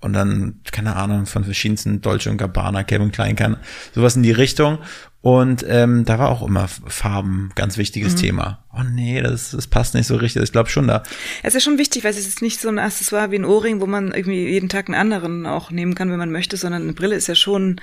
und 0.07 0.13
dann, 0.13 0.61
keine 0.71 0.95
Ahnung, 0.95 1.25
von 1.25 1.43
verschiedensten 1.43 2.01
Dolce 2.01 2.31
und 2.31 2.37
Gabbana, 2.37 2.83
Kevin 2.83 3.11
Klein 3.11 3.35
kann, 3.35 3.57
sowas 3.93 4.15
in 4.15 4.23
die 4.23 4.31
Richtung. 4.31 4.79
Und 5.21 5.65
ähm, 5.67 6.05
da 6.05 6.17
war 6.17 6.29
auch 6.29 6.41
immer 6.47 6.69
Farben 6.69 7.51
ganz 7.55 7.77
wichtiges 7.77 8.13
mhm. 8.13 8.17
Thema. 8.19 8.65
Oh 8.73 8.83
nee, 8.89 9.21
das, 9.21 9.51
das 9.51 9.67
passt 9.67 9.93
nicht 9.93 10.07
so 10.07 10.15
richtig. 10.15 10.41
Ich 10.41 10.53
glaube 10.53 10.69
schon 10.69 10.87
da. 10.87 11.03
Es 11.43 11.49
ist 11.49 11.53
ja 11.55 11.59
schon 11.59 11.77
wichtig, 11.77 12.05
weil 12.05 12.11
es 12.11 12.17
ist 12.17 12.41
nicht 12.41 12.61
so 12.61 12.69
ein 12.69 12.79
Accessoire 12.79 13.29
wie 13.31 13.37
ein 13.37 13.43
Ohrring, 13.43 13.81
wo 13.81 13.85
man 13.85 14.13
irgendwie 14.13 14.47
jeden 14.47 14.69
Tag 14.69 14.87
einen 14.87 14.95
anderen 14.95 15.45
auch 15.45 15.69
nehmen 15.69 15.95
kann, 15.95 16.09
wenn 16.09 16.19
man 16.19 16.31
möchte, 16.31 16.55
sondern 16.55 16.83
eine 16.83 16.93
Brille 16.93 17.15
ist 17.15 17.27
ja 17.27 17.35
schon 17.35 17.81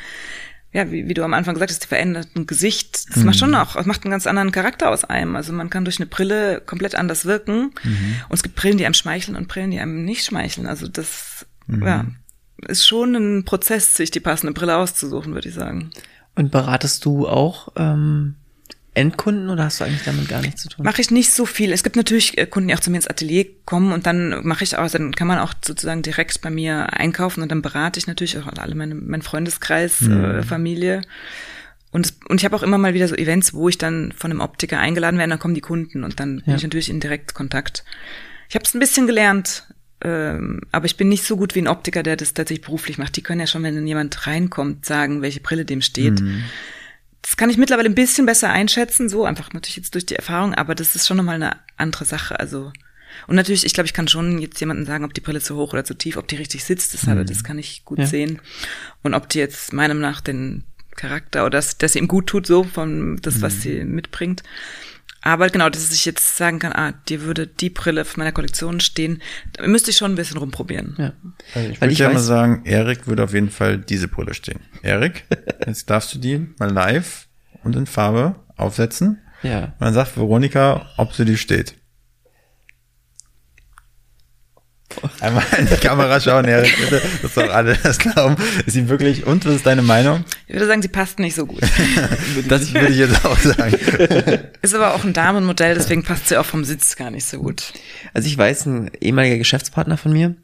ja, 0.74 0.90
wie, 0.90 1.06
wie 1.06 1.14
du 1.14 1.22
am 1.22 1.34
Anfang 1.34 1.54
gesagt 1.54 1.70
hast, 1.70 1.84
die 1.84 1.88
verändert 1.88 2.30
ein 2.34 2.48
Gesicht. 2.48 3.08
Das 3.08 3.18
mhm. 3.18 3.26
macht 3.26 3.38
schon 3.38 3.54
auch, 3.54 3.76
macht 3.87 4.04
einen 4.04 4.10
ganz 4.10 4.26
anderen 4.26 4.50
Charakter 4.50 4.90
aus 4.90 5.04
einem. 5.04 5.37
Also 5.37 5.52
man 5.52 5.70
kann 5.70 5.84
durch 5.84 5.98
eine 5.98 6.06
Brille 6.06 6.60
komplett 6.60 6.96
anders 6.96 7.26
wirken. 7.26 7.70
Mhm. 7.84 8.16
Und 8.28 8.34
es 8.34 8.42
gibt 8.42 8.56
Brillen, 8.56 8.76
die 8.76 8.84
einem 8.84 8.94
schmeicheln 8.94 9.37
und 9.37 9.46
Brillen, 9.46 9.70
die 9.70 9.78
einem 9.78 10.04
nicht 10.04 10.24
schmeicheln. 10.24 10.66
Also 10.66 10.88
das 10.88 11.46
Mhm. 11.66 11.87
Ja, 11.87 12.07
ist 12.68 12.87
schon 12.87 13.14
ein 13.14 13.44
Prozess, 13.44 13.94
sich 13.94 14.11
die 14.11 14.20
passende 14.20 14.53
Brille 14.53 14.77
auszusuchen, 14.77 15.35
würde 15.35 15.48
ich 15.48 15.55
sagen. 15.55 15.90
Und 16.35 16.50
beratest 16.50 17.05
du 17.05 17.29
auch 17.29 17.68
ähm, 17.77 18.35
Endkunden 18.94 19.50
oder 19.50 19.64
hast 19.64 19.81
du 19.81 19.85
eigentlich 19.85 20.05
damit 20.05 20.29
gar 20.29 20.40
nichts 20.40 20.62
zu 20.62 20.68
tun? 20.68 20.85
Mache 20.85 21.00
ich 21.00 21.11
nicht 21.11 21.33
so 21.33 21.46
viel. 21.46 21.72
Es 21.72 21.83
gibt 21.83 21.96
natürlich 21.96 22.38
äh, 22.38 22.46
Kunden, 22.46 22.68
die 22.68 22.74
auch 22.74 22.81
zu 22.81 22.90
mir 22.90 22.96
ins 22.96 23.09
Atelier 23.09 23.46
kommen 23.64 23.92
und 23.92 24.07
dann 24.07 24.46
mache 24.46 24.64
ich 24.64 24.77
auch, 24.77 24.88
dann 24.88 25.14
kann 25.14 25.27
man 25.27 25.38
auch 25.38 25.53
sozusagen 25.64 26.03
direkt 26.03 26.40
bei 26.40 26.50
mir 26.50 26.92
einkaufen 26.92 27.42
und 27.42 27.50
dann 27.50 27.61
berate 27.61 27.98
ich 27.98 28.07
natürlich 28.07 28.38
auch 28.38 28.46
alle 28.46 28.74
meine, 28.74 28.94
mein 28.94 29.22
Freundeskreis, 29.22 30.03
mhm. 30.03 30.24
äh, 30.24 30.42
Familie. 30.42 31.03
Und, 31.90 32.14
und 32.29 32.40
ich 32.40 32.44
habe 32.44 32.57
auch 32.57 32.62
immer 32.62 32.79
mal 32.79 32.94
wieder 32.94 33.07
so 33.07 33.14
Events, 33.14 33.55
wo 33.55 33.68
ich 33.68 33.79
dann 33.79 34.12
von 34.16 34.31
einem 34.31 34.40
Optiker 34.40 34.79
eingeladen 34.79 35.18
werde, 35.18 35.31
dann 35.31 35.38
kommen 35.38 35.55
die 35.55 35.61
Kunden 35.61 36.03
und 36.03 36.18
dann 36.18 36.42
bin 36.44 36.55
ich 36.57 36.62
natürlich 36.62 36.90
in 36.90 37.00
direkt 37.00 37.35
Kontakt. 37.35 37.85
Ich 38.48 38.55
habe 38.55 38.64
es 38.64 38.74
ein 38.74 38.81
bisschen 38.81 39.07
gelernt, 39.07 39.64
ähm, 40.00 40.61
aber 40.72 40.87
ich 40.87 40.96
bin 40.96 41.09
nicht 41.09 41.24
so 41.24 41.37
gut 41.37 41.54
wie 41.54 41.61
ein 41.61 41.68
Optiker, 41.68 42.02
der 42.02 42.16
das 42.16 42.35
tatsächlich 42.35 42.64
beruflich 42.64 42.98
macht. 42.98 43.16
Die 43.16 43.22
können 43.22 43.40
ja 43.40 43.46
schon, 43.46 43.62
wenn 43.62 43.87
jemand 43.87 44.26
reinkommt, 44.26 44.85
sagen, 44.85 45.22
welche 45.22 45.40
Brille 45.40 45.64
dem 45.64 45.83
steht. 45.83 46.20
Mhm. 46.20 46.44
Das 47.22 47.37
kann 47.37 47.48
ich 47.48 47.57
mittlerweile 47.57 47.88
ein 47.88 47.94
bisschen 47.94 48.26
besser 48.26 48.50
einschätzen, 48.50 49.09
so 49.09 49.24
einfach 49.24 49.52
natürlich 49.52 49.76
jetzt 49.76 49.94
durch 49.94 50.04
die 50.04 50.16
Erfahrung, 50.16 50.54
aber 50.54 50.74
das 50.74 50.94
ist 50.94 51.07
schon 51.07 51.16
nochmal 51.16 51.37
eine 51.37 51.57
andere 51.76 52.04
Sache. 52.04 52.38
Also 52.38 52.70
und 53.26 53.37
natürlich, 53.37 53.64
ich 53.64 53.72
glaube, 53.72 53.87
ich 53.87 53.94
kann 53.94 54.09
schon 54.09 54.38
jetzt 54.38 54.61
jemandem 54.61 54.87
sagen, 54.87 55.04
ob 55.04 55.14
die 55.14 55.20
Brille 55.20 55.40
zu 55.40 55.57
hoch 55.57 55.72
oder 55.72 55.85
zu 55.85 55.94
tief, 55.94 56.16
ob 56.16 56.28
die 56.28 56.37
richtig 56.37 56.64
sitzt, 56.64 56.94
das, 56.94 57.07
mhm. 57.07 57.24
das 57.26 57.44
kann 57.44 57.59
ich 57.59 57.85
gut 57.85 57.98
ja. 57.98 58.07
sehen. 58.07 58.40
Und 59.02 59.14
ob 59.14 59.28
die 59.28 59.38
jetzt 59.38 59.72
meinem 59.72 60.00
nach 60.00 60.20
den 60.20 60.64
Charakter 60.96 61.42
oder 61.42 61.59
das, 61.59 61.78
dass 61.78 61.94
sie 61.94 61.98
ihm 61.98 62.09
gut 62.09 62.26
tut, 62.26 62.46
so 62.46 62.64
von 62.64 63.16
das, 63.22 63.42
was 63.42 63.57
mhm. 63.57 63.61
sie 63.61 63.85
mitbringt. 63.85 64.42
Aber 65.24 65.48
genau, 65.48 65.70
dass 65.70 65.90
ich 65.90 66.04
jetzt 66.04 66.37
sagen 66.37 66.58
kann, 66.58 66.72
ah, 66.74 66.92
dir 67.08 67.22
würde 67.22 67.46
die 67.46 67.70
Brille 67.70 68.04
von 68.04 68.20
meiner 68.20 68.32
Kollektion 68.32 68.78
stehen, 68.78 69.22
da 69.54 69.66
müsste 69.66 69.90
ich 69.90 69.96
schon 69.96 70.12
ein 70.12 70.16
bisschen 70.16 70.37
rumprobieren. 70.37 70.94
Ja. 70.98 71.12
Also 71.54 71.70
ich 71.70 71.80
würde 71.80 71.94
ja 71.94 72.10
mal 72.10 72.18
sagen, 72.18 72.60
Erik 72.64 73.06
würde 73.06 73.24
auf 73.24 73.32
jeden 73.32 73.50
Fall 73.50 73.78
diese 73.78 74.06
Brille 74.06 74.34
stehen. 74.34 74.60
Erik, 74.82 75.24
jetzt 75.66 75.88
darfst 75.88 76.14
du 76.14 76.18
die 76.18 76.46
mal 76.58 76.70
live 76.70 77.26
und 77.62 77.74
in 77.74 77.87
Farbe 77.87 78.37
aufsetzen. 78.56 79.22
Ja. 79.42 79.64
Und 79.64 79.80
dann 79.80 79.94
sagt 79.94 80.14
Veronika, 80.18 80.90
ob 80.98 81.14
sie 81.14 81.24
die 81.24 81.38
steht. 81.38 81.74
Einmal 85.20 85.44
in 85.59 85.66
die 85.66 85.76
Kamera 85.76 86.20
schauen, 86.20 86.44
Erik, 86.44 86.76
bitte, 86.78 87.02
dass 87.22 87.35
doch 87.35 87.50
alle 87.50 87.76
das 87.83 87.98
glauben. 87.98 88.37
Ist 88.66 88.72
sie 88.72 88.88
wirklich, 88.88 89.26
und 89.26 89.44
was 89.46 89.57
ist 89.57 89.66
deine 89.66 89.83
Meinung? 89.83 90.24
Ich 90.46 90.54
würde 90.54 90.66
sagen, 90.66 90.83
sie 90.83 90.88
passt 90.88 91.18
nicht 91.18 91.35
so 91.35 91.46
gut. 91.46 91.61
das 92.48 92.72
würde 92.72 92.88
ich 92.88 92.98
jetzt 92.98 93.24
auch 93.24 93.38
sagen. 93.38 93.76
Ist 94.62 94.74
aber 94.74 94.94
auch 94.94 95.04
ein 95.04 95.12
Damenmodell, 95.12 95.74
deswegen 95.74 96.02
passt 96.02 96.28
sie 96.28 96.37
auch 96.37 96.44
vom 96.44 96.64
Sitz 96.64 96.96
gar 96.96 97.11
nicht 97.11 97.26
so 97.26 97.38
gut. 97.38 97.72
Also 98.12 98.28
ich 98.28 98.37
weiß, 98.37 98.66
ein 98.66 98.90
ehemaliger 99.00 99.38
Geschäftspartner 99.38 99.96
von 99.96 100.12
mir, 100.12 100.35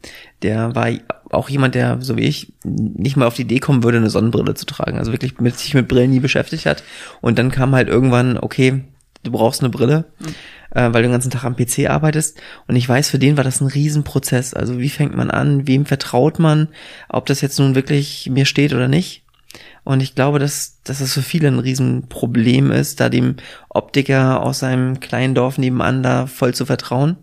der 0.43 0.75
war 0.75 0.89
auch 1.31 1.49
jemand, 1.49 1.75
der, 1.75 1.99
so 2.01 2.17
wie 2.17 2.23
ich, 2.23 2.53
nicht 2.65 3.17
mal 3.17 3.27
auf 3.27 3.35
die 3.35 3.43
Idee 3.43 3.61
kommen 3.61 3.85
würde, 3.85 3.99
eine 3.99 4.11
Sonnenbrille 4.11 4.55
zu 4.55 4.67
tragen. 4.67 4.99
Also 4.99 5.13
wirklich 5.13 5.39
mit 5.39 5.59
sich 5.59 5.75
mit 5.75 5.89
Brillen 5.89 6.11
nie 6.11 6.21
beschäftigt 6.21 6.67
hat. 6.67 6.83
Und 7.21 7.39
dann 7.39 7.51
kam 7.51 7.75
halt 7.75 7.89
irgendwann, 7.89 8.39
okay, 8.39 8.83
du 9.23 9.31
brauchst 9.31 9.61
eine 9.61 9.71
Brille, 9.71 10.07
mhm. 10.19 10.35
Äh, 10.71 10.83
weil 10.83 11.03
du 11.03 11.03
den 11.03 11.13
ganzen 11.13 11.31
Tag 11.31 11.45
am 11.45 11.57
PC 11.57 11.89
arbeitest. 11.89 12.41
Und 12.67 12.77
ich 12.77 12.89
weiß, 12.89 13.11
für 13.11 13.19
den 13.19 13.37
war 13.37 13.45
das 13.45 13.61
ein 13.61 13.67
Riesenprozess. 13.67 14.55
Also 14.55 14.79
wie 14.79 14.89
fängt 14.89 15.17
man 15.17 15.31
an, 15.31 15.67
wem 15.67 15.87
vertraut 15.87 16.39
man, 16.39 16.69
ob 17.09 17.27
das 17.27 17.41
jetzt 17.41 17.59
nun 17.59 17.75
wirklich 17.75 18.29
mir 18.31 18.47
steht 18.47 18.73
oder 18.73 18.89
nicht. 18.89 19.25
Und 19.83 20.01
ich 20.01 20.15
glaube, 20.15 20.39
dass, 20.39 20.81
dass 20.85 21.01
es 21.01 21.15
für 21.15 21.23
viele 21.23 21.49
ein 21.49 21.59
Riesenproblem 21.59 22.71
ist, 22.71 23.01
da 23.01 23.09
dem 23.09 23.37
Optiker 23.69 24.43
aus 24.43 24.61
seinem 24.61 25.01
kleinen 25.01 25.35
Dorf 25.35 25.59
nebenan 25.59 26.03
da 26.03 26.27
voll 26.27 26.55
zu 26.55 26.67
vertrauen. 26.67 27.17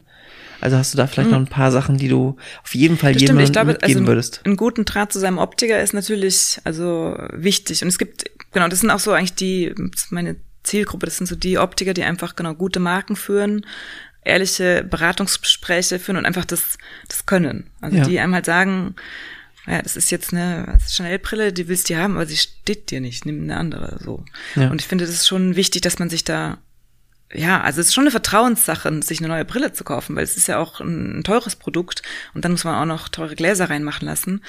Also 0.60 0.76
hast 0.78 0.94
du 0.94 0.98
da 0.98 1.06
vielleicht 1.06 1.30
mhm. 1.30 1.36
noch 1.36 1.42
ein 1.42 1.48
paar 1.48 1.72
Sachen, 1.72 1.98
die 1.98 2.08
du 2.08 2.36
auf 2.64 2.74
jeden 2.74 2.98
Fall 2.98 3.16
jedem 3.16 3.38
mitgeben 3.38 3.76
also 3.82 4.08
würdest? 4.08 4.42
Einen 4.44 4.58
guten 4.58 4.86
Draht 4.86 5.14
zu 5.14 5.20
seinem 5.20 5.38
Optiker 5.38 5.82
ist 5.82 5.94
natürlich 5.94 6.60
also 6.64 7.16
wichtig. 7.32 7.84
Und 7.84 7.90
es 7.90 8.00
gibt, 8.00 8.26
genau, 8.52 8.68
das 8.68 8.80
sind 8.80 8.90
auch 8.90 9.00
so 9.00 9.12
eigentlich 9.12 9.36
die, 9.36 9.76
meine 10.10 10.36
Zielgruppe. 10.68 11.06
Das 11.06 11.18
sind 11.18 11.28
so 11.28 11.36
die 11.36 11.58
Optiker, 11.58 11.94
die 11.94 12.04
einfach 12.04 12.36
genau 12.36 12.54
gute 12.54 12.80
Marken 12.80 13.16
führen, 13.16 13.66
ehrliche 14.24 14.84
Beratungsgespräche 14.84 16.00
führen 16.00 16.18
und 16.18 16.26
einfach 16.26 16.46
das, 16.46 16.78
das 17.08 17.26
können. 17.26 17.70
Also 17.82 17.98
ja. 17.98 18.04
die 18.04 18.20
einem 18.20 18.36
halt 18.36 18.46
sagen, 18.46 18.96
ja, 19.68 19.82
das 19.82 19.98
ist 19.98 20.12
jetzt 20.12 20.34
eine 20.34 20.80
Chanel-Brille, 20.88 21.52
die 21.52 21.68
willst 21.68 21.90
du 21.90 21.96
haben, 21.98 22.16
aber 22.16 22.26
sie 22.26 22.38
steht 22.38 22.90
dir 22.90 23.02
nicht, 23.02 23.26
nimm 23.26 23.44
eine 23.44 23.58
andere, 23.58 24.00
so. 24.02 24.24
Ja. 24.56 24.70
Und 24.70 24.82
ich 24.82 24.88
finde, 24.88 25.06
das 25.06 25.14
ist 25.14 25.28
schon 25.28 25.58
wichtig, 25.58 25.82
dass 25.82 26.00
man 26.00 26.10
sich 26.10 26.24
da, 26.24 26.58
ja, 27.34 27.60
also 27.62 27.82
es 27.82 27.88
ist 27.88 27.94
schon 27.94 28.06
eine 28.06 28.12
Vertrauenssache, 28.12 29.02
sich 29.04 29.20
eine 29.20 29.28
neue 29.28 29.44
Brille 29.44 29.74
zu 29.74 29.84
kaufen, 29.84 30.16
weil 30.16 30.24
es 30.24 30.38
ist 30.38 30.48
ja 30.48 30.58
auch 30.58 30.80
ein, 30.80 31.20
ein 31.20 31.24
teures 31.26 31.58
Produkt 31.58 32.02
und 32.34 32.46
dann 32.46 32.54
muss 32.54 32.64
man 32.64 32.76
auch 32.76 32.86
noch 32.86 33.10
teure 33.10 33.36
Gläser 33.36 33.70
reinmachen 33.70 34.08
lassen. 34.08 34.42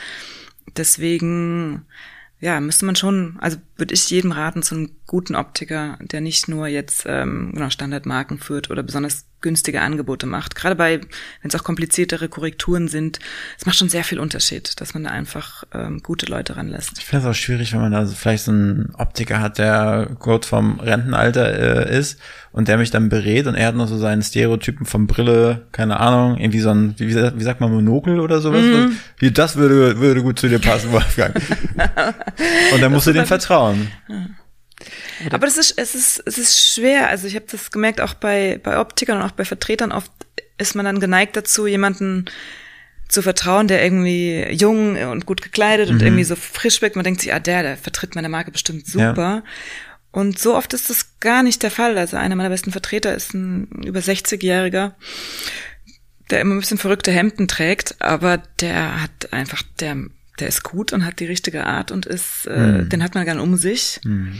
Deswegen, 0.76 1.86
ja, 2.38 2.60
müsste 2.60 2.86
man 2.86 2.94
schon, 2.94 3.38
also 3.40 3.56
würde 3.78 3.94
ich 3.94 4.10
jedem 4.10 4.32
raten 4.32 4.62
zu 4.62 4.74
einem 4.74 4.90
guten 5.06 5.36
Optiker, 5.36 5.96
der 6.00 6.20
nicht 6.20 6.48
nur 6.48 6.66
jetzt 6.66 7.04
ähm, 7.06 7.52
genau 7.54 7.70
Standardmarken 7.70 8.38
führt 8.38 8.70
oder 8.70 8.82
besonders 8.82 9.24
günstige 9.40 9.80
Angebote 9.80 10.26
macht. 10.26 10.56
Gerade 10.56 10.74
bei, 10.74 11.00
wenn 11.00 11.48
es 11.48 11.54
auch 11.54 11.62
kompliziertere 11.62 12.28
Korrekturen 12.28 12.88
sind, 12.88 13.20
es 13.56 13.66
macht 13.66 13.76
schon 13.76 13.88
sehr 13.88 14.02
viel 14.02 14.18
Unterschied, 14.18 14.80
dass 14.80 14.94
man 14.94 15.04
da 15.04 15.10
einfach 15.10 15.62
ähm, 15.72 16.02
gute 16.02 16.26
Leute 16.26 16.56
ranlässt. 16.56 16.98
Ich 16.98 17.04
finde 17.04 17.24
es 17.24 17.30
auch 17.30 17.38
schwierig, 17.38 17.72
wenn 17.72 17.80
man 17.80 17.92
da 17.92 18.04
vielleicht 18.06 18.44
so 18.44 18.50
einen 18.50 18.92
Optiker 18.98 19.40
hat, 19.40 19.58
der 19.58 20.08
kurz 20.18 20.46
vom 20.46 20.80
Rentenalter 20.80 21.86
äh, 21.86 21.98
ist 21.98 22.18
und 22.50 22.66
der 22.66 22.78
mich 22.78 22.90
dann 22.90 23.08
berät 23.08 23.46
und 23.46 23.54
er 23.54 23.68
hat 23.68 23.76
noch 23.76 23.86
so 23.86 23.96
seinen 23.96 24.22
Stereotypen 24.22 24.86
von 24.86 25.06
Brille, 25.06 25.66
keine 25.70 26.00
Ahnung, 26.00 26.36
irgendwie 26.38 26.60
so 26.60 26.70
ein, 26.70 26.94
wie, 26.98 27.14
wie 27.14 27.44
sagt 27.44 27.60
man, 27.60 27.72
Monokel 27.72 28.18
oder 28.18 28.40
sowas. 28.40 28.64
Wie, 29.18 29.30
das 29.30 29.54
würde, 29.54 30.00
würde 30.00 30.22
gut 30.22 30.40
zu 30.40 30.48
dir 30.48 30.58
passen, 30.58 30.90
Wolfgang. 30.90 31.36
und 32.74 32.82
dann 32.82 32.90
musst 32.90 33.06
du 33.06 33.12
dem 33.12 33.26
vertrauen. 33.26 33.67
Ja. 34.08 34.26
Aber 35.32 35.46
das 35.46 35.58
ist, 35.58 35.76
es 35.76 35.94
ist, 35.94 36.22
es 36.24 36.38
ist 36.38 36.74
schwer. 36.74 37.08
Also 37.08 37.26
ich 37.26 37.34
habe 37.34 37.46
das 37.50 37.70
gemerkt, 37.70 38.00
auch 38.00 38.14
bei, 38.14 38.60
bei 38.62 38.78
Optikern 38.78 39.18
und 39.18 39.24
auch 39.24 39.32
bei 39.32 39.44
Vertretern 39.44 39.92
oft 39.92 40.12
ist 40.56 40.74
man 40.74 40.84
dann 40.84 41.00
geneigt 41.00 41.36
dazu, 41.36 41.66
jemanden 41.66 42.26
zu 43.08 43.22
vertrauen, 43.22 43.68
der 43.68 43.82
irgendwie 43.82 44.46
jung 44.50 44.96
und 44.96 45.24
gut 45.24 45.42
gekleidet 45.42 45.88
mhm. 45.88 45.94
und 45.94 46.02
irgendwie 46.02 46.24
so 46.24 46.36
frisch 46.36 46.82
wirkt. 46.82 46.96
Man 46.96 47.04
denkt 47.04 47.22
sich, 47.22 47.32
ah, 47.32 47.40
der, 47.40 47.62
der 47.62 47.76
vertritt 47.76 48.14
meine 48.14 48.28
Marke 48.28 48.50
bestimmt 48.50 48.86
super. 48.86 49.14
Ja. 49.16 49.42
Und 50.10 50.38
so 50.38 50.56
oft 50.56 50.72
ist 50.74 50.90
das 50.90 51.18
gar 51.20 51.42
nicht 51.42 51.62
der 51.62 51.70
Fall. 51.70 51.96
Also 51.96 52.16
einer 52.16 52.36
meiner 52.36 52.50
besten 52.50 52.72
Vertreter 52.72 53.14
ist 53.14 53.34
ein 53.34 53.68
über 53.84 54.00
60-Jähriger, 54.00 54.92
der 56.30 56.40
immer 56.40 56.54
ein 56.54 56.60
bisschen 56.60 56.78
verrückte 56.78 57.12
Hemden 57.12 57.48
trägt, 57.48 57.96
aber 58.00 58.38
der 58.60 59.02
hat 59.02 59.32
einfach, 59.32 59.62
der, 59.80 59.96
der 60.40 60.48
ist 60.48 60.62
gut 60.62 60.92
und 60.92 61.04
hat 61.04 61.20
die 61.20 61.26
richtige 61.26 61.66
Art 61.66 61.90
und 61.90 62.06
ist, 62.06 62.46
äh, 62.46 62.58
mhm. 62.58 62.88
den 62.88 63.02
hat 63.02 63.14
man 63.14 63.24
gern 63.24 63.40
um 63.40 63.56
sich. 63.56 64.00
Mhm. 64.04 64.34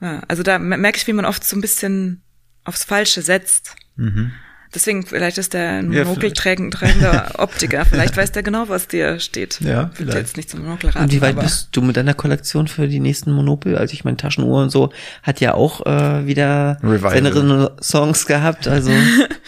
Ja, 0.00 0.22
also 0.28 0.42
da 0.42 0.58
merke 0.58 0.98
ich, 0.98 1.06
wie 1.06 1.12
man 1.12 1.24
oft 1.24 1.44
so 1.44 1.56
ein 1.56 1.60
bisschen 1.60 2.22
aufs 2.64 2.84
Falsche 2.84 3.22
setzt. 3.22 3.74
Mhm. 3.96 4.32
Deswegen, 4.74 5.06
vielleicht 5.06 5.38
ist 5.38 5.54
der 5.54 5.78
ein 5.78 5.88
monokelträgender 5.88 7.34
Optiker. 7.38 7.84
Vielleicht 7.84 8.16
weiß 8.16 8.32
der 8.32 8.42
genau, 8.42 8.68
was 8.68 8.88
dir 8.88 9.20
steht. 9.20 9.60
Ja, 9.60 9.92
vielleicht. 9.94 10.18
jetzt 10.18 10.36
nicht 10.36 10.50
zum 10.50 10.62
Monokel 10.64 10.90
raten, 10.90 11.04
Und 11.04 11.12
wie 11.12 11.20
weit 11.20 11.38
bist 11.38 11.68
du 11.70 11.80
mit 11.80 11.96
deiner 11.96 12.14
Kollektion 12.14 12.66
für 12.66 12.88
die 12.88 12.98
nächsten 12.98 13.30
Monopel? 13.30 13.78
Also 13.78 13.92
ich 13.92 14.04
meine, 14.04 14.16
Taschenuhr 14.16 14.62
und 14.62 14.70
so 14.70 14.92
hat 15.22 15.38
ja 15.38 15.54
auch 15.54 15.86
äh, 15.86 16.26
wieder 16.26 16.78
Revival. 16.82 17.12
seine 17.12 17.76
Songs 17.80 18.26
gehabt. 18.26 18.66
Also 18.66 18.90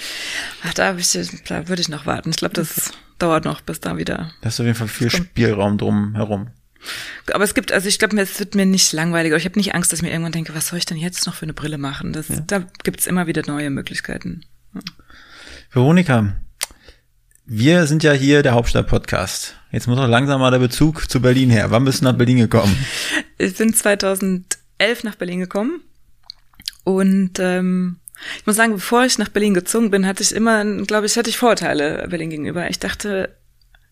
Ach, 0.66 0.74
da, 0.74 0.96
ich, 0.96 1.12
da 1.46 1.68
würde 1.68 1.80
ich 1.80 1.88
noch 1.88 2.06
warten. 2.06 2.30
Ich 2.30 2.36
glaube, 2.36 2.54
das 2.54 2.90
dauert 3.20 3.44
noch, 3.44 3.60
bis 3.60 3.80
da 3.80 3.96
wieder. 3.96 4.32
Da 4.40 4.48
ist 4.48 4.58
auf 4.58 4.66
jeden 4.66 4.76
Fall 4.76 4.88
viel 4.88 5.10
Spielraum 5.10 5.78
drum 5.78 6.16
herum. 6.16 6.48
Aber 7.32 7.44
es 7.44 7.54
gibt, 7.54 7.70
also 7.70 7.88
ich 7.88 8.00
glaube, 8.00 8.20
es 8.20 8.38
wird 8.40 8.56
mir 8.56 8.66
nicht 8.66 8.92
langweilig. 8.92 9.32
Ich 9.32 9.44
habe 9.44 9.58
nicht 9.58 9.74
Angst, 9.74 9.92
dass 9.92 10.00
ich 10.00 10.02
mir 10.02 10.10
irgendwann 10.10 10.32
denke, 10.32 10.54
was 10.54 10.68
soll 10.68 10.78
ich 10.78 10.86
denn 10.86 10.96
jetzt 10.96 11.24
noch 11.26 11.34
für 11.34 11.44
eine 11.44 11.52
Brille 11.52 11.78
machen? 11.78 12.12
Das, 12.12 12.28
ja. 12.28 12.40
Da 12.40 12.64
gibt's 12.82 13.06
immer 13.06 13.28
wieder 13.28 13.42
neue 13.46 13.70
Möglichkeiten. 13.70 14.42
Ja. 14.74 14.80
Veronika, 15.70 16.32
wir 17.44 17.86
sind 17.86 18.02
ja 18.02 18.12
hier 18.12 18.42
der 18.42 18.54
Hauptstadt-Podcast. 18.54 19.54
Jetzt 19.70 19.86
muss 19.86 19.98
auch 19.98 20.08
langsam 20.08 20.40
mal 20.40 20.50
der 20.50 20.58
Bezug 20.58 21.08
zu 21.08 21.20
Berlin 21.20 21.50
her. 21.50 21.70
Wann 21.70 21.84
bist 21.84 22.00
du 22.00 22.04
nach 22.04 22.16
Berlin 22.16 22.38
gekommen? 22.38 22.76
Ich 23.38 23.54
bin 23.54 23.72
2011 23.72 24.46
nach 25.04 25.14
Berlin 25.14 25.40
gekommen 25.40 25.80
und 26.82 27.38
ähm, 27.38 27.98
ich 28.38 28.46
muss 28.46 28.56
sagen, 28.56 28.72
bevor 28.72 29.04
ich 29.04 29.18
nach 29.18 29.28
Berlin 29.28 29.54
gezogen 29.54 29.90
bin, 29.90 30.06
hatte 30.06 30.22
ich 30.22 30.34
immer, 30.34 30.64
glaube 30.82 31.06
ich, 31.06 31.16
hatte 31.16 31.30
ich 31.30 31.38
Vorteile 31.38 32.06
Berlin 32.08 32.30
gegenüber. 32.30 32.68
Ich 32.70 32.78
dachte, 32.78 33.36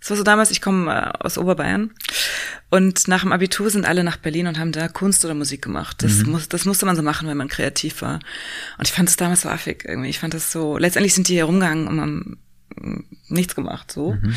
es 0.01 0.11
war 0.11 0.17
so 0.19 0.23
damals, 0.23 0.51
ich 0.51 0.61
komme 0.61 0.93
äh, 0.93 1.25
aus 1.25 1.39
Oberbayern 1.39 1.91
und 2.69 3.09
nach 3.09 3.23
dem 3.23 3.33
Abitur 3.33 3.71
sind 3.71 3.87
alle 3.87 4.05
nach 4.05 4.19
Berlin 4.19 4.47
und 4.47 4.59
haben 4.59 4.71
da 4.71 4.89
Kunst 4.89 5.25
oder 5.25 5.33
Musik 5.33 5.63
gemacht. 5.63 6.03
Das, 6.03 6.19
mhm. 6.19 6.33
muss, 6.33 6.49
das 6.49 6.67
musste 6.67 6.85
man 6.85 6.97
so 6.97 7.03
machen, 7.03 7.27
wenn 7.27 7.39
man 7.39 7.49
kreativ 7.49 8.03
war. 8.03 8.21
Und 8.77 8.87
ich 8.87 8.93
fand 8.93 9.09
es 9.09 9.17
damals 9.17 9.43
so 9.43 9.49
affig 9.49 9.85
irgendwie. 9.87 10.11
Ich 10.11 10.19
fand 10.19 10.35
das 10.35 10.53
so, 10.53 10.77
letztendlich 10.77 11.15
sind 11.15 11.29
die 11.29 11.35
hier 11.35 11.45
rumgegangen 11.45 11.89
und 11.89 12.01
haben 12.01 12.39
mm, 12.77 13.01
nichts 13.29 13.55
gemacht, 13.55 13.93
so. 13.93 14.13
Mhm. 14.13 14.25
Und 14.25 14.35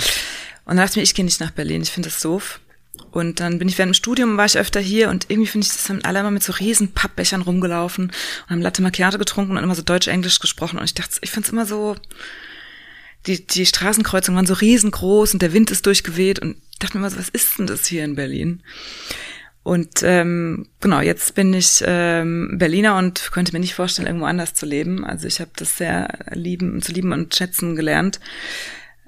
dann 0.76 0.78
dachte 0.78 0.91
ich 0.91 0.95
mir, 0.97 1.04
ich 1.04 1.15
gehe 1.15 1.26
nicht 1.26 1.41
nach 1.41 1.52
Berlin, 1.52 1.82
ich 1.82 1.91
finde 1.91 2.08
das 2.08 2.21
doof. 2.21 2.62
Und 3.12 3.40
dann 3.40 3.60
bin 3.60 3.68
ich 3.68 3.78
während 3.78 3.92
dem 3.92 3.98
Studium, 3.98 4.38
war 4.38 4.46
ich 4.46 4.58
öfter 4.58 4.80
hier 4.80 5.10
und 5.10 5.26
irgendwie 5.30 5.48
finde 5.48 5.66
ich, 5.66 5.74
das 5.74 5.90
haben 5.90 6.04
alle 6.04 6.20
immer 6.20 6.32
mit 6.32 6.44
so 6.44 6.54
riesen 6.54 6.94
Pappbechern 6.94 7.42
rumgelaufen 7.42 8.06
und 8.06 8.50
haben 8.50 8.62
Latte 8.62 8.82
Macchiato 8.82 9.18
getrunken 9.18 9.58
und 9.58 9.64
immer 9.64 9.76
so 9.76 9.82
Deutsch-Englisch 9.82 10.40
gesprochen 10.40 10.78
und 10.78 10.86
ich 10.86 10.94
dachte, 10.94 11.18
ich 11.22 11.32
finde 11.32 11.48
es 11.48 11.52
immer 11.52 11.66
so, 11.66 11.96
die, 13.26 13.46
die 13.46 13.66
Straßenkreuzungen 13.66 14.38
waren 14.38 14.46
so 14.46 14.54
riesengroß 14.54 15.34
und 15.34 15.42
der 15.42 15.54
Wind 15.54 15.72
ist 15.72 15.86
durchgeweht 15.86 16.40
und 16.40 16.58
ich 16.72 16.80
dachte 16.80 16.98
mir 16.98 17.02
immer 17.02 17.10
so, 17.10 17.18
was 17.18 17.30
ist 17.30 17.58
denn 17.58 17.68
das 17.68 17.86
hier 17.86 18.04
in 18.04 18.16
Berlin? 18.16 18.62
Und 19.64 20.02
ähm, 20.04 20.70
genau, 20.80 21.02
jetzt 21.02 21.36
bin 21.36 21.54
ich 21.54 21.84
ähm, 21.86 22.56
Berliner 22.58 22.98
und 22.98 23.32
könnte 23.34 23.52
mir 23.52 23.60
nicht 23.60 23.76
vorstellen, 23.76 24.08
irgendwo 24.08 24.26
anders 24.26 24.54
zu 24.54 24.66
leben. 24.66 25.04
Also 25.04 25.28
ich 25.28 25.42
habe 25.42 25.52
das 25.58 25.76
sehr 25.76 26.08
lieben, 26.32 26.82
zu 26.82 26.94
lieben 26.94 27.12
und 27.12 27.36
schätzen 27.36 27.76
gelernt. 27.76 28.22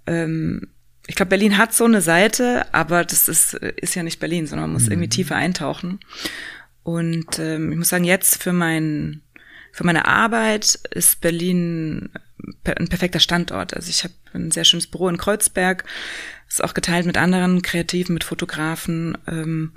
Ähm, 0.06 0.68
ich 1.10 1.16
glaube, 1.16 1.32
Berlin 1.32 1.58
hat 1.58 1.74
so 1.74 1.86
eine 1.86 2.02
Seite, 2.02 2.72
aber 2.72 3.04
das 3.04 3.28
ist, 3.28 3.56
ist 3.56 3.96
ja 3.96 4.04
nicht 4.04 4.20
Berlin, 4.20 4.46
sondern 4.46 4.70
man 4.70 4.74
muss 4.74 4.86
mhm. 4.86 4.92
irgendwie 4.92 5.10
tiefer 5.10 5.36
eintauchen. 5.36 6.00
Und 6.84 7.40
ähm, 7.40 7.72
ich 7.72 7.78
muss 7.80 7.90
sagen, 7.90 8.04
jetzt 8.04 8.42
für 8.42 8.54
mein 8.54 9.22
für 9.72 9.86
meine 9.86 10.06
Arbeit 10.06 10.80
ist 10.92 11.20
Berlin 11.22 12.10
ein 12.64 12.88
perfekter 12.90 13.20
Standort. 13.20 13.76
Also 13.76 13.90
ich 13.90 14.04
habe 14.04 14.14
ein 14.34 14.52
sehr 14.52 14.66
schönes 14.66 14.86
Büro 14.86 15.10
in 15.10 15.18
Kreuzberg, 15.18 15.84
ist 16.48 16.64
auch 16.64 16.76
geteilt 16.76 17.08
mit 17.08 17.18
anderen 17.18 17.64
Kreativen, 17.64 18.14
mit 18.14 18.24
Fotografen. 18.24 19.18
Ähm, 19.28 19.72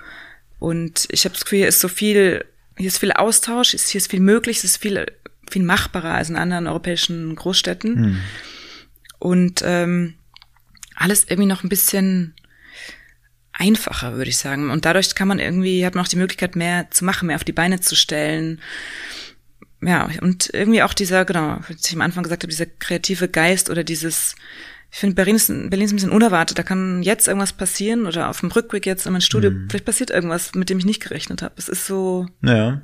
und 0.59 1.09
ich 1.11 1.25
habe 1.25 1.33
das 1.33 1.45
Gefühl, 1.45 1.61
hier 1.61 1.69
ist 1.69 1.81
so 1.81 1.89
viel, 1.89 2.45
hier 2.77 2.89
ist 2.89 2.99
viel 2.99 3.13
Austausch, 3.13 3.71
hier 3.71 3.99
ist 3.99 4.11
viel 4.11 4.21
möglich, 4.21 4.59
es 4.59 4.65
ist 4.65 4.77
viel, 4.77 5.07
viel 5.51 5.63
machbarer 5.63 6.13
als 6.13 6.29
in 6.29 6.37
anderen 6.37 6.67
europäischen 6.67 7.35
Großstädten. 7.37 8.01
Mhm. 8.01 8.21
Und 9.19 9.63
ähm, 9.65 10.15
alles 10.95 11.25
irgendwie 11.25 11.49
noch 11.49 11.63
ein 11.63 11.69
bisschen 11.69 12.35
einfacher, 13.53 14.15
würde 14.15 14.31
ich 14.31 14.39
sagen. 14.39 14.71
Und 14.71 14.85
dadurch 14.85 15.15
kann 15.15 15.29
man 15.29 15.39
irgendwie, 15.39 15.85
hat 15.85 15.95
man 15.95 16.05
auch 16.05 16.09
die 16.09 16.17
Möglichkeit, 16.17 16.57
mehr 16.57 16.91
zu 16.91 17.05
machen, 17.05 17.27
mehr 17.27 17.37
auf 17.37 17.45
die 17.45 17.53
Beine 17.53 17.81
zu 17.81 17.95
stellen 17.95 18.61
ja, 19.83 20.09
und 20.21 20.51
irgendwie 20.53 20.83
auch 20.83 20.95
dieser, 20.95 21.25
genau, 21.25 21.59
was 21.69 21.85
ich 21.85 21.93
am 21.93 22.03
Anfang 22.03 22.23
gesagt 22.23 22.45
habe, 22.45 22.51
dieser 22.51 22.67
kreative 22.67 23.29
Geist 23.29 23.69
oder 23.69 23.83
dieses, 23.83 24.37
ich 24.93 24.99
finde, 24.99 25.17
Berlin 25.17 25.35
ist, 25.35 25.49
Berlin 25.49 25.87
ist 25.87 25.93
ein 25.93 25.97
bisschen 25.97 26.13
unerwartet. 26.13 26.59
Da 26.59 26.63
kann 26.63 27.03
jetzt 27.03 27.27
irgendwas 27.27 27.53
passieren 27.53 28.07
oder 28.07 28.31
auf 28.31 28.41
dem 28.41 28.51
Rückweg 28.51 28.87
jetzt 28.87 29.07
in 29.07 29.13
mein 29.13 29.23
Studio, 29.23 29.51
mhm. 29.51 29.67
vielleicht 29.69 29.85
passiert 29.85 30.11
irgendwas, 30.11 30.55
mit 30.55 30.71
dem 30.71 30.79
ich 30.79 30.85
nicht 30.85 31.03
gerechnet 31.03 31.43
habe. 31.43 31.55
Es 31.57 31.69
ist 31.69 31.87
so, 31.87 32.29
ja. 32.43 32.81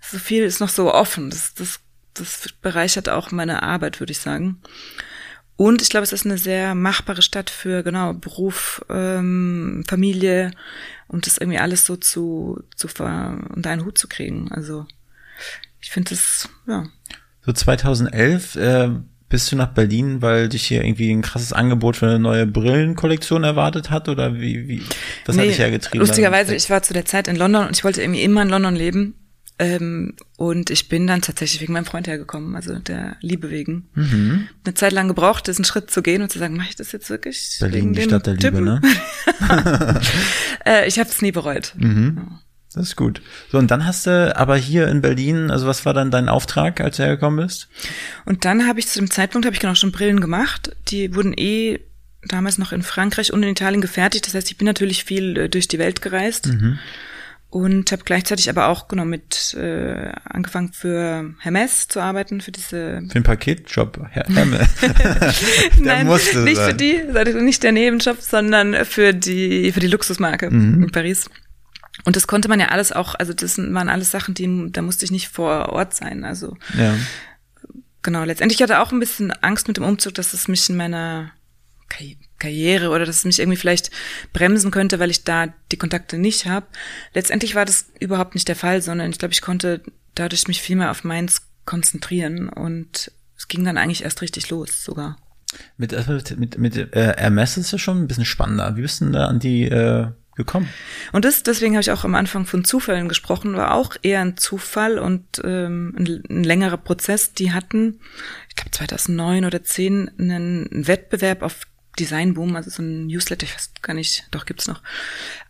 so 0.00 0.18
viel 0.18 0.44
ist 0.44 0.60
noch 0.60 0.68
so 0.68 0.94
offen. 0.94 1.30
Das, 1.30 1.54
das, 1.54 1.80
das 2.14 2.48
bereichert 2.62 3.08
auch 3.08 3.32
meine 3.32 3.64
Arbeit, 3.64 3.98
würde 3.98 4.12
ich 4.12 4.18
sagen. 4.20 4.60
Und 5.60 5.82
ich 5.82 5.90
glaube, 5.90 6.04
es 6.04 6.14
ist 6.14 6.24
eine 6.24 6.38
sehr 6.38 6.74
machbare 6.74 7.20
Stadt 7.20 7.50
für 7.50 7.82
genau 7.82 8.14
Beruf, 8.14 8.82
ähm, 8.88 9.84
Familie 9.86 10.52
und 11.06 11.26
das 11.26 11.36
irgendwie 11.36 11.58
alles 11.58 11.84
so 11.84 11.96
zu, 11.96 12.62
zu 12.76 12.88
ver 12.88 13.38
unter 13.54 13.68
einen 13.68 13.84
Hut 13.84 13.98
zu 13.98 14.08
kriegen. 14.08 14.50
Also 14.52 14.86
ich 15.78 15.90
finde 15.90 16.14
das, 16.14 16.48
ja. 16.66 16.86
So 17.44 17.52
2011 17.52 18.56
äh, 18.56 18.88
bist 19.28 19.52
du 19.52 19.56
nach 19.56 19.74
Berlin, 19.74 20.22
weil 20.22 20.48
dich 20.48 20.66
hier 20.66 20.82
irgendwie 20.82 21.12
ein 21.12 21.20
krasses 21.20 21.52
Angebot 21.52 21.98
für 21.98 22.06
eine 22.06 22.18
neue 22.18 22.46
Brillenkollektion 22.46 23.44
erwartet 23.44 23.90
hat 23.90 24.08
oder 24.08 24.36
wie, 24.36 24.66
wie 24.66 24.82
was 25.26 25.36
Nee, 25.36 25.42
hat 25.42 25.50
dich 25.50 25.58
hergetrieben? 25.58 26.06
Lustigerweise, 26.06 26.54
ich 26.54 26.70
war 26.70 26.82
zu 26.82 26.94
der 26.94 27.04
Zeit 27.04 27.28
in 27.28 27.36
London 27.36 27.66
und 27.66 27.76
ich 27.76 27.84
wollte 27.84 28.00
irgendwie 28.00 28.22
immer 28.22 28.40
in 28.40 28.48
London 28.48 28.76
leben. 28.76 29.14
Ähm, 29.60 30.14
und 30.38 30.70
ich 30.70 30.88
bin 30.88 31.06
dann 31.06 31.20
tatsächlich 31.20 31.60
wegen 31.60 31.74
meinem 31.74 31.84
Freund 31.84 32.08
hergekommen, 32.08 32.56
also 32.56 32.78
der 32.78 33.18
Liebe 33.20 33.50
wegen. 33.50 33.90
Mhm. 33.94 34.48
Eine 34.64 34.72
Zeit 34.72 34.92
lang 34.92 35.06
gebraucht, 35.06 35.48
diesen 35.48 35.66
Schritt 35.66 35.90
zu 35.90 36.00
gehen 36.00 36.22
und 36.22 36.32
zu 36.32 36.38
sagen, 36.38 36.56
mache 36.56 36.70
ich 36.70 36.76
das 36.76 36.92
jetzt 36.92 37.10
wirklich? 37.10 37.58
Berlin, 37.60 37.92
die 37.92 38.00
Stadt 38.00 38.26
der 38.26 38.34
Liebe, 38.34 38.56
Typen? 38.56 38.64
ne? 38.64 38.80
Äh, 40.64 40.86
ich 40.86 40.98
habe 40.98 41.10
es 41.10 41.20
nie 41.20 41.32
bereut. 41.32 41.74
Mhm. 41.76 42.38
Das 42.72 42.88
ist 42.88 42.96
gut. 42.96 43.20
So, 43.50 43.58
und 43.58 43.70
dann 43.70 43.84
hast 43.84 44.06
du 44.06 44.34
aber 44.36 44.56
hier 44.56 44.88
in 44.88 45.02
Berlin, 45.02 45.50
also 45.50 45.66
was 45.66 45.84
war 45.84 45.92
dann 45.92 46.10
dein 46.10 46.28
Auftrag, 46.28 46.80
als 46.80 46.96
du 46.96 47.02
hergekommen 47.02 47.44
bist? 47.44 47.68
Und 48.24 48.44
dann 48.44 48.66
habe 48.66 48.78
ich 48.78 48.88
zu 48.88 48.98
dem 48.98 49.10
Zeitpunkt 49.10 49.44
habe 49.44 49.54
ich 49.54 49.60
genau 49.60 49.74
schon 49.74 49.92
Brillen 49.92 50.20
gemacht. 50.20 50.74
Die 50.88 51.14
wurden 51.14 51.34
eh 51.36 51.80
damals 52.22 52.58
noch 52.58 52.72
in 52.72 52.82
Frankreich 52.82 53.32
und 53.32 53.42
in 53.42 53.50
Italien 53.50 53.80
gefertigt. 53.80 54.26
Das 54.26 54.34
heißt, 54.34 54.50
ich 54.50 54.56
bin 54.56 54.66
natürlich 54.66 55.04
viel 55.04 55.36
äh, 55.36 55.48
durch 55.48 55.68
die 55.68 55.78
Welt 55.78 56.00
gereist 56.00 56.46
und 57.50 57.90
habe 57.90 58.04
gleichzeitig 58.04 58.48
aber 58.48 58.68
auch 58.68 58.86
genau 58.88 59.04
mit 59.04 59.54
äh, 59.54 60.12
angefangen 60.24 60.72
für 60.72 61.34
Hermes 61.40 61.88
zu 61.88 62.00
arbeiten 62.00 62.40
für 62.40 62.52
diese 62.52 63.02
Für 63.08 63.14
den 63.14 63.22
Paketjob, 63.24 64.00
Herr 64.10 64.24
Hemme. 64.34 64.68
Nein, 65.80 66.06
musste 66.06 66.38
nicht 66.40 66.56
sein. 66.56 66.70
für 66.70 66.74
die, 66.76 67.34
nicht 67.42 67.62
der 67.62 67.72
Nebenjob, 67.72 68.20
sondern 68.20 68.84
für 68.84 69.12
die 69.12 69.72
für 69.72 69.80
die 69.80 69.88
Luxusmarke 69.88 70.50
Mhm. 70.50 70.84
in 70.84 70.90
Paris. 70.92 71.28
Und 72.04 72.16
das 72.16 72.26
konnte 72.26 72.48
man 72.48 72.60
ja 72.60 72.68
alles 72.68 72.92
auch, 72.92 73.14
also 73.16 73.32
das 73.34 73.58
waren 73.58 73.88
alles 73.88 74.10
Sachen, 74.10 74.32
die 74.34 74.70
da 74.72 74.80
musste 74.80 75.04
ich 75.04 75.10
nicht 75.10 75.28
vor 75.28 75.70
Ort 75.70 75.94
sein. 75.94 76.24
Also 76.24 76.56
Ja. 76.78 76.94
genau, 78.02 78.24
letztendlich 78.24 78.62
hatte 78.62 78.74
ich 78.74 78.78
auch 78.78 78.92
ein 78.92 79.00
bisschen 79.00 79.32
Angst 79.42 79.68
mit 79.68 79.76
dem 79.76 79.84
Umzug, 79.84 80.14
dass 80.14 80.32
es 80.34 80.48
mich 80.48 80.70
in 80.70 80.76
meiner 80.76 81.32
Karriere 82.38 82.88
oder 82.88 83.04
dass 83.04 83.18
es 83.18 83.24
mich 83.24 83.38
irgendwie 83.38 83.58
vielleicht 83.58 83.90
bremsen 84.32 84.70
könnte, 84.70 84.98
weil 84.98 85.10
ich 85.10 85.24
da 85.24 85.52
die 85.70 85.76
Kontakte 85.76 86.18
nicht 86.18 86.46
habe. 86.46 86.66
Letztendlich 87.14 87.54
war 87.54 87.64
das 87.64 87.90
überhaupt 88.00 88.34
nicht 88.34 88.48
der 88.48 88.56
Fall, 88.56 88.82
sondern 88.82 89.10
ich 89.10 89.18
glaube, 89.18 89.32
ich 89.32 89.42
konnte 89.42 89.82
dadurch 90.14 90.48
mich 90.48 90.62
viel 90.62 90.76
mehr 90.76 90.90
auf 90.90 91.04
meins 91.04 91.42
konzentrieren 91.64 92.48
und 92.48 93.12
es 93.36 93.48
ging 93.48 93.64
dann 93.64 93.78
eigentlich 93.78 94.04
erst 94.04 94.22
richtig 94.22 94.50
los 94.50 94.84
sogar. 94.84 95.16
Mit, 95.76 95.92
äh, 95.92 96.22
mit, 96.36 96.58
mit 96.58 96.76
äh, 96.76 97.14
Hermes 97.16 97.56
ist 97.56 97.72
ja 97.72 97.78
schon 97.78 98.02
ein 98.02 98.08
bisschen 98.08 98.24
spannender. 98.24 98.76
Wie 98.76 98.82
bist 98.82 99.00
du 99.00 99.06
denn 99.06 99.14
da 99.14 99.26
an 99.26 99.40
die 99.40 99.64
äh, 99.64 100.08
gekommen? 100.36 100.68
Und 101.12 101.24
das, 101.24 101.42
deswegen 101.42 101.74
habe 101.74 101.82
ich 101.82 101.90
auch 101.90 102.04
am 102.04 102.14
Anfang 102.14 102.46
von 102.46 102.64
Zufällen 102.64 103.08
gesprochen, 103.08 103.56
war 103.56 103.74
auch 103.74 103.96
eher 104.02 104.20
ein 104.20 104.36
Zufall 104.36 104.98
und 104.98 105.40
ähm, 105.44 105.94
ein, 105.98 106.22
ein 106.28 106.44
längerer 106.44 106.76
Prozess. 106.76 107.32
Die 107.32 107.52
hatten, 107.52 108.00
ich 108.48 108.56
glaube 108.56 108.70
2009 108.70 109.44
oder 109.44 109.62
10 109.62 110.10
einen 110.18 110.86
Wettbewerb 110.86 111.42
auf 111.42 111.66
Designboom, 111.98 112.56
also 112.56 112.70
so 112.70 112.82
ein 112.82 113.06
Newsletter, 113.06 113.44
ich 113.44 113.54
weiß 113.54 113.72
gar 113.82 113.94
nicht, 113.94 114.26
doch 114.30 114.46
gibt's 114.46 114.68
noch, 114.68 114.82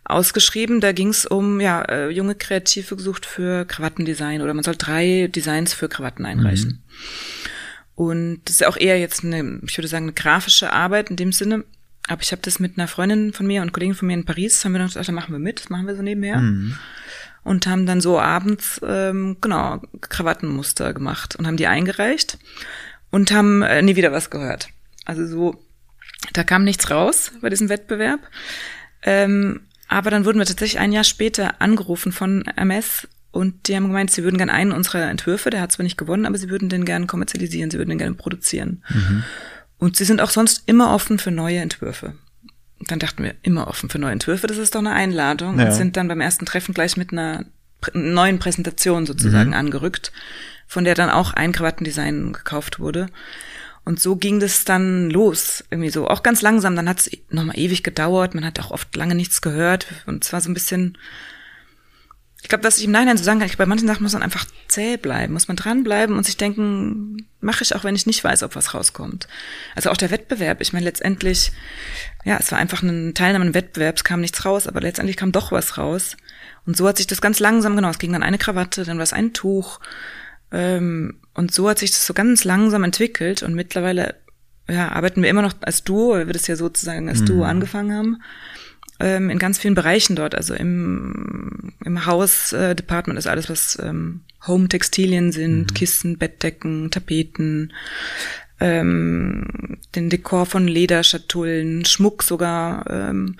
ausgeschrieben. 0.03 0.81
Da 0.81 0.91
ging 0.91 1.09
es 1.09 1.25
um 1.25 1.59
ja 1.61 1.81
äh, 1.83 2.09
junge 2.09 2.35
Kreative 2.35 2.95
gesucht 2.95 3.25
für 3.25 3.65
Krawattendesign 3.65 4.41
oder 4.41 4.53
man 4.53 4.63
soll 4.63 4.75
drei 4.75 5.27
Designs 5.27 5.73
für 5.73 5.89
Krawatten 5.89 6.25
einreichen. 6.25 6.83
Und 7.95 8.41
das 8.45 8.55
ist 8.55 8.61
ja 8.61 8.67
auch 8.67 8.77
eher 8.77 8.99
jetzt 8.99 9.23
eine, 9.23 9.59
ich 9.63 9.77
würde 9.77 9.87
sagen, 9.87 10.05
eine 10.05 10.13
grafische 10.13 10.73
Arbeit 10.73 11.09
in 11.09 11.17
dem 11.17 11.31
Sinne. 11.31 11.63
Aber 12.07 12.21
ich 12.23 12.31
habe 12.31 12.41
das 12.41 12.59
mit 12.59 12.77
einer 12.77 12.87
Freundin 12.87 13.31
von 13.31 13.45
mir 13.45 13.61
und 13.61 13.73
Kollegen 13.73 13.93
von 13.93 14.07
mir 14.07 14.15
in 14.15 14.25
Paris, 14.25 14.65
haben 14.65 14.71
wir 14.71 14.79
dann 14.79 14.87
gesagt, 14.87 15.07
da 15.07 15.11
machen 15.11 15.33
wir 15.33 15.39
mit, 15.39 15.59
das 15.59 15.69
machen 15.69 15.85
wir 15.85 15.95
so 15.95 16.01
nebenher. 16.01 16.39
Und 17.43 17.67
haben 17.67 17.85
dann 17.85 18.01
so 18.01 18.19
abends, 18.19 18.81
ähm, 18.83 19.37
genau, 19.39 19.81
Krawattenmuster 20.01 20.93
gemacht 20.93 21.35
und 21.35 21.47
haben 21.47 21.57
die 21.57 21.67
eingereicht 21.67 22.37
und 23.11 23.31
haben 23.31 23.61
äh, 23.61 23.81
nie 23.81 23.95
wieder 23.95 24.11
was 24.11 24.29
gehört. 24.29 24.69
Also 25.05 25.25
so, 25.27 25.63
da 26.33 26.43
kam 26.43 26.63
nichts 26.63 26.89
raus 26.89 27.31
bei 27.41 27.49
diesem 27.49 27.69
Wettbewerb. 27.69 28.21
Ähm, 29.03 29.61
aber 29.87 30.09
dann 30.09 30.25
wurden 30.25 30.39
wir 30.39 30.45
tatsächlich 30.45 30.79
ein 30.79 30.93
Jahr 30.93 31.03
später 31.03 31.61
angerufen 31.61 32.11
von 32.11 32.45
MS 32.55 33.07
und 33.31 33.67
die 33.67 33.75
haben 33.75 33.87
gemeint, 33.87 34.11
sie 34.11 34.23
würden 34.23 34.37
gerne 34.37 34.53
einen 34.53 34.71
unserer 34.71 35.09
Entwürfe, 35.09 35.49
der 35.49 35.61
hat 35.61 35.71
zwar 35.71 35.83
nicht 35.83 35.97
gewonnen, 35.97 36.25
aber 36.25 36.37
sie 36.37 36.49
würden 36.49 36.69
den 36.69 36.85
gerne 36.85 37.07
kommerzialisieren, 37.07 37.71
sie 37.71 37.77
würden 37.77 37.89
den 37.89 37.97
gerne 37.97 38.15
produzieren. 38.15 38.83
Und 39.77 39.95
sie 39.95 40.03
sind 40.03 40.21
auch 40.21 40.29
sonst 40.29 40.63
immer 40.67 40.93
offen 40.93 41.17
für 41.17 41.31
neue 41.31 41.59
Entwürfe. 41.59 42.13
Und 42.79 42.91
dann 42.91 42.99
dachten 42.99 43.23
wir, 43.23 43.35
immer 43.41 43.67
offen 43.67 43.89
für 43.89 43.99
neue 43.99 44.11
Entwürfe, 44.11 44.47
das 44.47 44.57
ist 44.57 44.75
doch 44.75 44.79
eine 44.79 44.91
Einladung. 44.91 45.59
Ja. 45.59 45.65
Und 45.65 45.71
sind 45.73 45.97
dann 45.97 46.07
beim 46.07 46.21
ersten 46.21 46.45
Treffen 46.45 46.73
gleich 46.73 46.97
mit 46.97 47.11
einer 47.11 47.45
neuen 47.93 48.37
Präsentation 48.39 49.05
sozusagen 49.05 49.53
angerückt, 49.53 50.11
von 50.67 50.83
der 50.83 50.95
dann 50.95 51.09
auch 51.09 51.33
ein 51.33 51.51
Krawattendesign 51.51 52.33
gekauft 52.33 52.79
wurde. 52.79 53.07
Und 53.83 53.99
so 53.99 54.15
ging 54.15 54.39
das 54.39 54.63
dann 54.63 55.09
los, 55.09 55.63
irgendwie 55.71 55.89
so, 55.89 56.07
auch 56.07 56.21
ganz 56.21 56.41
langsam. 56.41 56.75
Dann 56.75 56.87
hat 56.87 56.99
es 56.99 57.11
nochmal 57.29 57.57
ewig 57.57 57.83
gedauert, 57.83 58.35
man 58.35 58.45
hat 58.45 58.59
auch 58.59 58.71
oft 58.71 58.95
lange 58.95 59.15
nichts 59.15 59.41
gehört. 59.41 59.87
Und 60.05 60.23
es 60.23 60.31
war 60.31 60.41
so 60.41 60.49
ein 60.49 60.53
bisschen, 60.53 60.97
ich 62.41 62.49
glaube, 62.49 62.63
was 62.63 62.77
ich 62.79 62.85
im 62.85 62.91
Nachhinein 62.91 63.17
so 63.17 63.23
sagen 63.23 63.39
kann, 63.39 63.47
ich, 63.47 63.57
bei 63.57 63.65
manchen 63.65 63.87
Sachen 63.87 64.03
muss 64.03 64.13
man 64.13 64.23
einfach 64.23 64.45
zäh 64.67 64.97
bleiben, 64.97 65.33
muss 65.33 65.47
man 65.47 65.57
dranbleiben 65.57 66.15
und 66.15 66.25
sich 66.25 66.37
denken, 66.37 67.27
mache 67.39 67.63
ich 67.63 67.75
auch, 67.75 67.83
wenn 67.83 67.95
ich 67.95 68.07
nicht 68.07 68.23
weiß, 68.23 68.43
ob 68.43 68.55
was 68.55 68.73
rauskommt. 68.73 69.27
Also 69.75 69.91
auch 69.91 69.97
der 69.97 70.11
Wettbewerb, 70.11 70.59
ich 70.59 70.73
meine, 70.73 70.85
letztendlich, 70.85 71.51
ja, 72.25 72.37
es 72.39 72.51
war 72.51 72.57
einfach 72.57 72.81
ein 72.81 73.13
Teilnahme 73.13 73.45
am 73.45 73.53
Wettbewerb, 73.53 73.97
es 73.97 74.03
kam 74.03 74.21
nichts 74.21 74.43
raus, 74.43 74.67
aber 74.67 74.81
letztendlich 74.81 75.17
kam 75.17 75.31
doch 75.31 75.51
was 75.51 75.77
raus. 75.77 76.17
Und 76.65 76.77
so 76.77 76.87
hat 76.87 76.97
sich 76.97 77.07
das 77.07 77.21
ganz 77.21 77.39
langsam, 77.39 77.75
genau, 77.75 77.89
es 77.89 77.99
ging 77.99 78.11
dann 78.11 78.23
eine 78.23 78.37
Krawatte, 78.37 78.85
dann 78.85 78.97
war 78.97 79.03
es 79.03 79.13
ein 79.13 79.33
Tuch. 79.33 79.79
Ähm, 80.51 81.20
und 81.33 81.53
so 81.53 81.69
hat 81.69 81.79
sich 81.79 81.91
das 81.91 82.05
so 82.05 82.13
ganz 82.13 82.43
langsam 82.43 82.83
entwickelt 82.83 83.43
und 83.43 83.53
mittlerweile 83.53 84.15
ja, 84.69 84.89
arbeiten 84.89 85.21
wir 85.21 85.29
immer 85.29 85.41
noch 85.41 85.53
als 85.61 85.83
Duo, 85.83 86.13
weil 86.13 86.27
wir 86.27 86.33
das 86.33 86.47
ja 86.47 86.55
sozusagen 86.55 87.09
als 87.09 87.23
Duo 87.25 87.43
angefangen 87.43 87.93
haben, 87.93 88.21
ähm, 88.99 89.29
in 89.29 89.39
ganz 89.39 89.57
vielen 89.57 89.75
Bereichen 89.75 90.15
dort. 90.15 90.35
Also 90.35 90.53
im, 90.53 91.73
im 91.83 92.05
Haus-Department 92.05 93.19
ist 93.19 93.27
alles, 93.27 93.49
was 93.49 93.77
ähm, 93.81 94.21
Home-Textilien 94.47 95.31
sind, 95.31 95.75
Kissen, 95.75 96.17
Bettdecken, 96.17 96.89
Tapeten, 96.91 97.73
ähm, 98.59 99.77
den 99.95 100.09
Dekor 100.09 100.45
von 100.45 100.67
Lederschatullen, 100.67 101.85
Schmuck 101.85 102.23
sogar 102.23 102.85
ähm, 102.89 103.37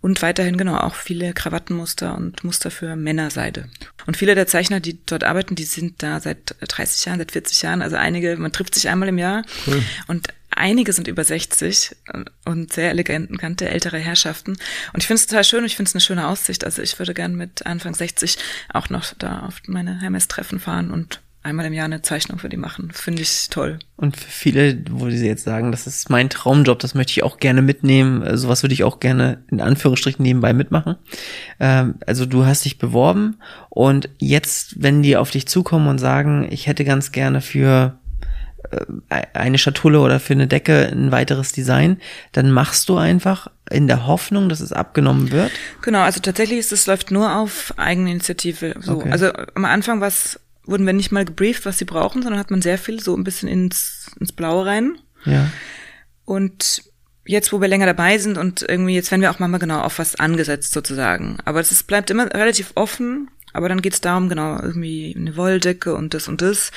und 0.00 0.22
weiterhin 0.22 0.56
genau 0.56 0.76
auch 0.76 0.94
viele 0.94 1.32
Krawattenmuster 1.32 2.16
und 2.16 2.42
Muster 2.42 2.70
für 2.70 2.96
Männerseide. 2.96 3.68
Und 4.06 4.16
viele 4.16 4.34
der 4.34 4.46
Zeichner, 4.46 4.80
die 4.80 5.04
dort 5.04 5.24
arbeiten, 5.24 5.54
die 5.54 5.64
sind 5.64 6.02
da 6.02 6.20
seit 6.20 6.54
30 6.60 7.04
Jahren, 7.04 7.18
seit 7.18 7.32
40 7.32 7.62
Jahren. 7.62 7.82
Also 7.82 7.96
einige, 7.96 8.36
man 8.36 8.52
trifft 8.52 8.74
sich 8.74 8.88
einmal 8.88 9.08
im 9.08 9.18
Jahr 9.18 9.42
Cool. 9.66 9.82
und 10.06 10.28
einige 10.50 10.92
sind 10.92 11.06
über 11.06 11.22
60 11.22 11.96
und 12.44 12.72
sehr 12.72 12.90
elegante 12.90 13.68
ältere 13.68 13.98
Herrschaften. 13.98 14.52
Und 14.92 15.00
ich 15.00 15.06
finde 15.06 15.20
es 15.20 15.26
total 15.26 15.44
schön, 15.44 15.64
ich 15.64 15.76
finde 15.76 15.88
es 15.88 15.94
eine 15.94 16.00
schöne 16.00 16.26
Aussicht. 16.26 16.64
Also 16.64 16.82
ich 16.82 16.98
würde 16.98 17.14
gern 17.14 17.34
mit 17.34 17.66
Anfang 17.66 17.94
60 17.94 18.38
auch 18.72 18.88
noch 18.90 19.12
da 19.18 19.40
auf 19.40 19.62
meine 19.66 20.00
Hermes-Treffen 20.00 20.60
fahren 20.60 20.90
und 20.90 21.20
einmal 21.42 21.66
im 21.66 21.72
Jahr 21.72 21.86
eine 21.86 22.02
Zeichnung 22.02 22.38
für 22.38 22.48
die 22.48 22.56
machen. 22.56 22.90
Finde 22.92 23.22
ich 23.22 23.48
toll. 23.48 23.78
Und 23.96 24.16
für 24.16 24.28
viele, 24.30 24.82
wo 24.90 25.08
sie 25.10 25.26
jetzt 25.26 25.44
sagen, 25.44 25.72
das 25.72 25.86
ist 25.86 26.10
mein 26.10 26.28
Traumjob, 26.28 26.78
das 26.78 26.94
möchte 26.94 27.12
ich 27.12 27.22
auch 27.22 27.38
gerne 27.38 27.62
mitnehmen, 27.62 28.22
äh, 28.22 28.36
sowas 28.36 28.62
würde 28.62 28.74
ich 28.74 28.84
auch 28.84 29.00
gerne 29.00 29.42
in 29.50 29.60
Anführungsstrichen 29.60 30.22
nebenbei 30.22 30.52
mitmachen. 30.52 30.96
Ähm, 31.58 31.94
also 32.06 32.26
du 32.26 32.44
hast 32.44 32.64
dich 32.64 32.78
beworben 32.78 33.38
und 33.70 34.10
jetzt, 34.18 34.82
wenn 34.82 35.02
die 35.02 35.16
auf 35.16 35.30
dich 35.30 35.46
zukommen 35.48 35.88
und 35.88 35.98
sagen, 35.98 36.46
ich 36.50 36.66
hätte 36.66 36.84
ganz 36.84 37.10
gerne 37.12 37.40
für 37.40 37.98
äh, 39.08 39.22
eine 39.32 39.56
Schatulle 39.58 40.00
oder 40.00 40.20
für 40.20 40.34
eine 40.34 40.46
Decke 40.46 40.88
ein 40.92 41.10
weiteres 41.10 41.52
Design, 41.52 41.98
dann 42.32 42.50
machst 42.50 42.88
du 42.90 42.96
einfach 42.98 43.48
in 43.70 43.86
der 43.86 44.06
Hoffnung, 44.06 44.48
dass 44.50 44.60
es 44.60 44.72
abgenommen 44.72 45.30
wird. 45.30 45.50
Genau, 45.80 46.00
also 46.00 46.20
tatsächlich 46.20 46.58
ist 46.58 46.72
es 46.72 46.86
läuft 46.86 47.10
nur 47.10 47.34
auf 47.36 47.72
Eigeninitiative. 47.78 48.74
So, 48.80 48.96
Okay. 48.98 49.10
also 49.10 49.32
am 49.54 49.64
Anfang 49.64 50.00
was 50.02 50.38
wurden 50.70 50.86
wir 50.86 50.92
nicht 50.92 51.12
mal 51.12 51.24
gebrieft, 51.24 51.66
was 51.66 51.78
sie 51.78 51.84
brauchen, 51.84 52.22
sondern 52.22 52.40
hat 52.40 52.50
man 52.50 52.62
sehr 52.62 52.78
viel 52.78 53.00
so 53.00 53.16
ein 53.16 53.24
bisschen 53.24 53.48
ins 53.48 54.10
ins 54.18 54.32
Blaue 54.32 54.66
rein. 54.66 54.98
Ja. 55.24 55.50
Und 56.24 56.82
jetzt, 57.26 57.52
wo 57.52 57.60
wir 57.60 57.68
länger 57.68 57.86
dabei 57.86 58.18
sind 58.18 58.38
und 58.38 58.62
irgendwie, 58.62 58.94
jetzt 58.94 59.10
werden 59.10 59.22
wir 59.22 59.30
auch 59.30 59.38
mal 59.38 59.58
genau 59.58 59.80
auf 59.80 59.98
was 59.98 60.16
angesetzt 60.16 60.72
sozusagen. 60.72 61.38
Aber 61.44 61.60
es 61.60 61.82
bleibt 61.82 62.10
immer 62.10 62.32
relativ 62.32 62.72
offen. 62.74 63.30
Aber 63.52 63.68
dann 63.68 63.82
geht's 63.82 64.00
darum, 64.00 64.28
genau, 64.28 64.60
irgendwie 64.62 65.12
eine 65.18 65.36
Wolldecke 65.36 65.94
und 65.96 66.14
das 66.14 66.28
und 66.28 66.40
das. 66.40 66.70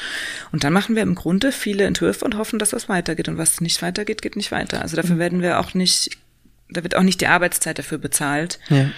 Und 0.52 0.64
dann 0.64 0.74
machen 0.74 0.96
wir 0.96 1.04
im 1.04 1.14
Grunde 1.14 1.52
viele 1.52 1.84
Entwürfe 1.84 2.26
und 2.26 2.36
hoffen, 2.36 2.58
dass 2.58 2.72
das 2.72 2.90
weitergeht. 2.90 3.28
Und 3.30 3.38
was 3.38 3.62
nicht 3.62 3.82
weitergeht, 3.84 4.24
geht 4.24 4.36
nicht 4.36 4.52
weiter. 4.52 4.82
Also 4.82 4.96
dafür 4.96 5.20
werden 5.20 5.44
wir 5.44 5.60
auch 5.60 5.76
nicht, 5.76 6.18
da 6.70 6.82
wird 6.82 6.96
auch 6.96 7.04
nicht 7.04 7.22
die 7.22 7.28
Arbeitszeit 7.28 7.78
dafür 7.78 8.00
bezahlt. 8.00 8.60
Ja. 8.70 8.90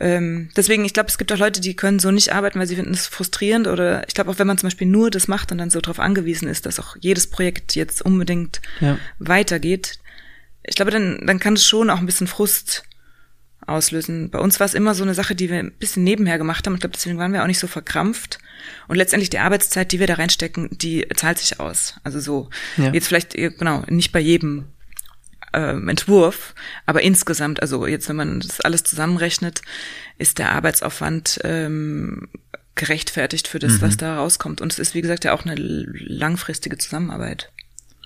Ähm, 0.00 0.48
deswegen, 0.56 0.84
ich 0.84 0.92
glaube, 0.94 1.08
es 1.08 1.18
gibt 1.18 1.30
auch 1.32 1.38
Leute, 1.38 1.60
die 1.60 1.76
können 1.76 1.98
so 1.98 2.10
nicht 2.10 2.32
arbeiten, 2.32 2.58
weil 2.58 2.66
sie 2.66 2.76
finden 2.76 2.94
es 2.94 3.06
frustrierend 3.06 3.66
oder 3.68 4.06
ich 4.08 4.14
glaube 4.14 4.30
auch, 4.30 4.38
wenn 4.38 4.46
man 4.46 4.58
zum 4.58 4.66
Beispiel 4.68 4.86
nur 4.86 5.10
das 5.10 5.28
macht 5.28 5.52
und 5.52 5.58
dann 5.58 5.70
so 5.70 5.80
darauf 5.80 6.00
angewiesen 6.00 6.48
ist, 6.48 6.66
dass 6.66 6.80
auch 6.80 6.96
jedes 7.00 7.26
Projekt 7.28 7.74
jetzt 7.76 8.02
unbedingt 8.02 8.60
Ja. 8.80 8.98
weitergeht, 9.18 9.98
ich 10.62 10.74
glaube, 10.76 10.90
dann, 10.90 11.26
dann 11.26 11.38
kann 11.40 11.54
es 11.54 11.66
schon 11.66 11.88
auch 11.90 11.98
ein 11.98 12.06
bisschen 12.06 12.26
Frust 12.26 12.84
auslösen. 13.66 14.30
Bei 14.30 14.38
uns 14.38 14.58
war 14.60 14.64
es 14.66 14.74
immer 14.74 14.94
so 14.94 15.02
eine 15.02 15.14
Sache, 15.14 15.34
die 15.34 15.50
wir 15.50 15.58
ein 15.58 15.72
bisschen 15.72 16.02
nebenher 16.04 16.38
gemacht 16.38 16.66
haben. 16.66 16.74
Ich 16.74 16.80
glaube, 16.80 16.94
deswegen 16.94 17.18
waren 17.18 17.32
wir 17.32 17.42
auch 17.42 17.46
nicht 17.46 17.58
so 17.58 17.66
verkrampft. 17.66 18.38
Und 18.88 18.96
letztendlich 18.96 19.30
die 19.30 19.38
Arbeitszeit, 19.38 19.92
die 19.92 20.00
wir 20.00 20.06
da 20.06 20.14
reinstecken, 20.14 20.68
die 20.72 21.06
zahlt 21.14 21.38
sich 21.38 21.60
aus. 21.60 21.94
Also 22.04 22.20
so, 22.20 22.50
Ja. 22.76 22.92
jetzt 22.92 23.06
vielleicht, 23.08 23.34
genau, 23.34 23.84
nicht 23.88 24.12
bei 24.12 24.20
jedem 24.20 24.66
ähm, 25.52 25.88
Entwurf, 25.88 26.54
aber 26.86 27.02
insgesamt, 27.02 27.60
also 27.60 27.86
jetzt, 27.86 28.08
wenn 28.08 28.16
man 28.16 28.40
das 28.40 28.60
alles 28.60 28.82
zusammenrechnet, 28.84 29.62
ist 30.18 30.38
der 30.38 30.52
Arbeitsaufwand 30.52 31.40
ähm, 31.44 32.28
gerechtfertigt 32.74 33.48
für 33.48 33.58
das, 33.58 33.82
was 33.82 33.96
da 33.96 34.16
rauskommt. 34.16 34.60
Und 34.60 34.72
es 34.72 34.78
ist, 34.78 34.94
wie 34.94 35.02
gesagt, 35.02 35.24
ja 35.24 35.32
auch 35.32 35.44
eine 35.44 35.54
langfristige 35.56 36.78
Zusammenarbeit. 36.78 37.50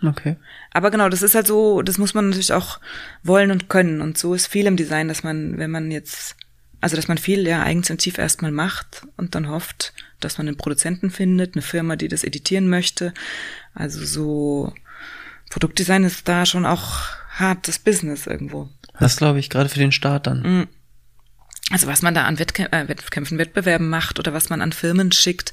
Okay. 0.02 0.36
Aber 0.72 0.90
genau, 0.90 1.08
das 1.08 1.22
ist 1.22 1.34
halt 1.34 1.46
so, 1.46 1.82
das 1.82 1.98
muss 1.98 2.14
man 2.14 2.28
natürlich 2.28 2.52
auch 2.52 2.80
wollen 3.22 3.50
und 3.50 3.68
können. 3.68 4.00
Und 4.00 4.18
so 4.18 4.34
ist 4.34 4.46
viel 4.46 4.66
im 4.66 4.76
Design, 4.76 5.08
dass 5.08 5.22
man, 5.22 5.58
wenn 5.58 5.70
man 5.70 5.90
jetzt, 5.90 6.36
also 6.80 6.96
dass 6.96 7.08
man 7.08 7.18
viel 7.18 7.46
ja 7.46 7.62
eigeninitiativ 7.62 8.18
erstmal 8.18 8.50
macht 8.50 9.06
und 9.16 9.34
dann 9.34 9.48
hofft, 9.48 9.92
dass 10.20 10.38
man 10.38 10.48
einen 10.48 10.56
Produzenten 10.56 11.10
findet, 11.10 11.54
eine 11.54 11.62
Firma, 11.62 11.96
die 11.96 12.08
das 12.08 12.24
editieren 12.24 12.68
möchte. 12.68 13.14
Also 13.74 14.04
so 14.04 14.74
Produktdesign 15.50 16.04
ist 16.04 16.28
da 16.28 16.46
schon 16.46 16.66
auch 16.66 17.10
hartes 17.34 17.78
Business 17.78 18.26
irgendwo. 18.26 18.68
Das 18.98 19.16
glaube 19.16 19.38
ich, 19.38 19.50
gerade 19.50 19.68
für 19.68 19.78
den 19.78 19.92
Start 19.92 20.26
dann. 20.26 20.68
Also 21.70 21.86
was 21.86 22.02
man 22.02 22.14
da 22.14 22.24
an 22.24 22.38
Wettkä 22.38 22.66
äh, 22.70 22.88
Wettkämpfen, 22.88 23.38
Wettbewerben 23.38 23.88
macht 23.88 24.18
oder 24.18 24.34
was 24.34 24.50
man 24.50 24.60
an 24.60 24.72
Firmen 24.72 25.12
schickt. 25.12 25.52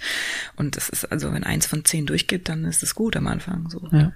Und 0.56 0.76
das 0.76 0.90
ist 0.90 1.06
also, 1.06 1.32
wenn 1.34 1.44
eins 1.44 1.66
von 1.66 1.86
zehn 1.86 2.06
durchgeht, 2.06 2.50
dann 2.50 2.66
ist 2.66 2.84
es 2.84 2.96
gut 2.96 3.16
am 3.16 3.28
Anfang. 3.28 3.70
So. 3.70 3.88
Ja. 3.92 4.12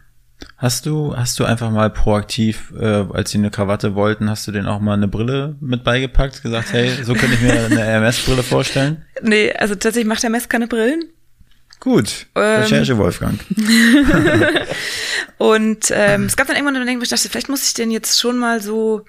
Hast 0.58 0.86
du, 0.86 1.16
hast 1.16 1.40
du 1.40 1.46
einfach 1.46 1.72
mal 1.72 1.90
proaktiv, 1.90 2.74
äh, 2.78 2.86
als 2.86 3.32
sie 3.32 3.38
eine 3.38 3.50
Krawatte 3.50 3.96
wollten, 3.96 4.30
hast 4.30 4.46
du 4.46 4.52
denen 4.52 4.68
auch 4.68 4.82
mal 4.82 4.94
eine 4.94 5.08
Brille 5.08 5.56
mit 5.62 5.86
beigepackt, 5.86 6.44
gesagt, 6.44 6.74
hey, 6.74 6.92
so 7.04 7.14
könnte 7.14 7.36
ich 7.36 7.42
mir 7.42 7.66
eine 7.66 7.80
RMS-Brille 8.08 8.44
vorstellen? 8.44 9.06
Nee, 9.22 9.54
also 9.54 9.76
tatsächlich 9.76 10.08
macht 10.08 10.24
der 10.24 10.30
Mess 10.30 10.50
keine 10.50 10.68
Brillen. 10.68 11.10
Gut, 11.80 12.28
Ähm, 12.36 12.62
Recherche, 12.62 12.98
Wolfgang. 12.98 13.40
Und 15.38 15.92
ähm, 15.92 16.26
es 16.26 16.36
gab 16.36 16.48
dann 16.48 16.56
irgendwann 16.56 17.00
wo 17.00 17.04
ich 17.04 17.10
dachte, 17.10 17.30
vielleicht 17.30 17.50
muss 17.50 17.68
ich 17.68 17.74
den 17.74 17.92
jetzt 17.92 18.20
schon 18.20 18.38
mal 18.38 18.62
so 18.62 19.06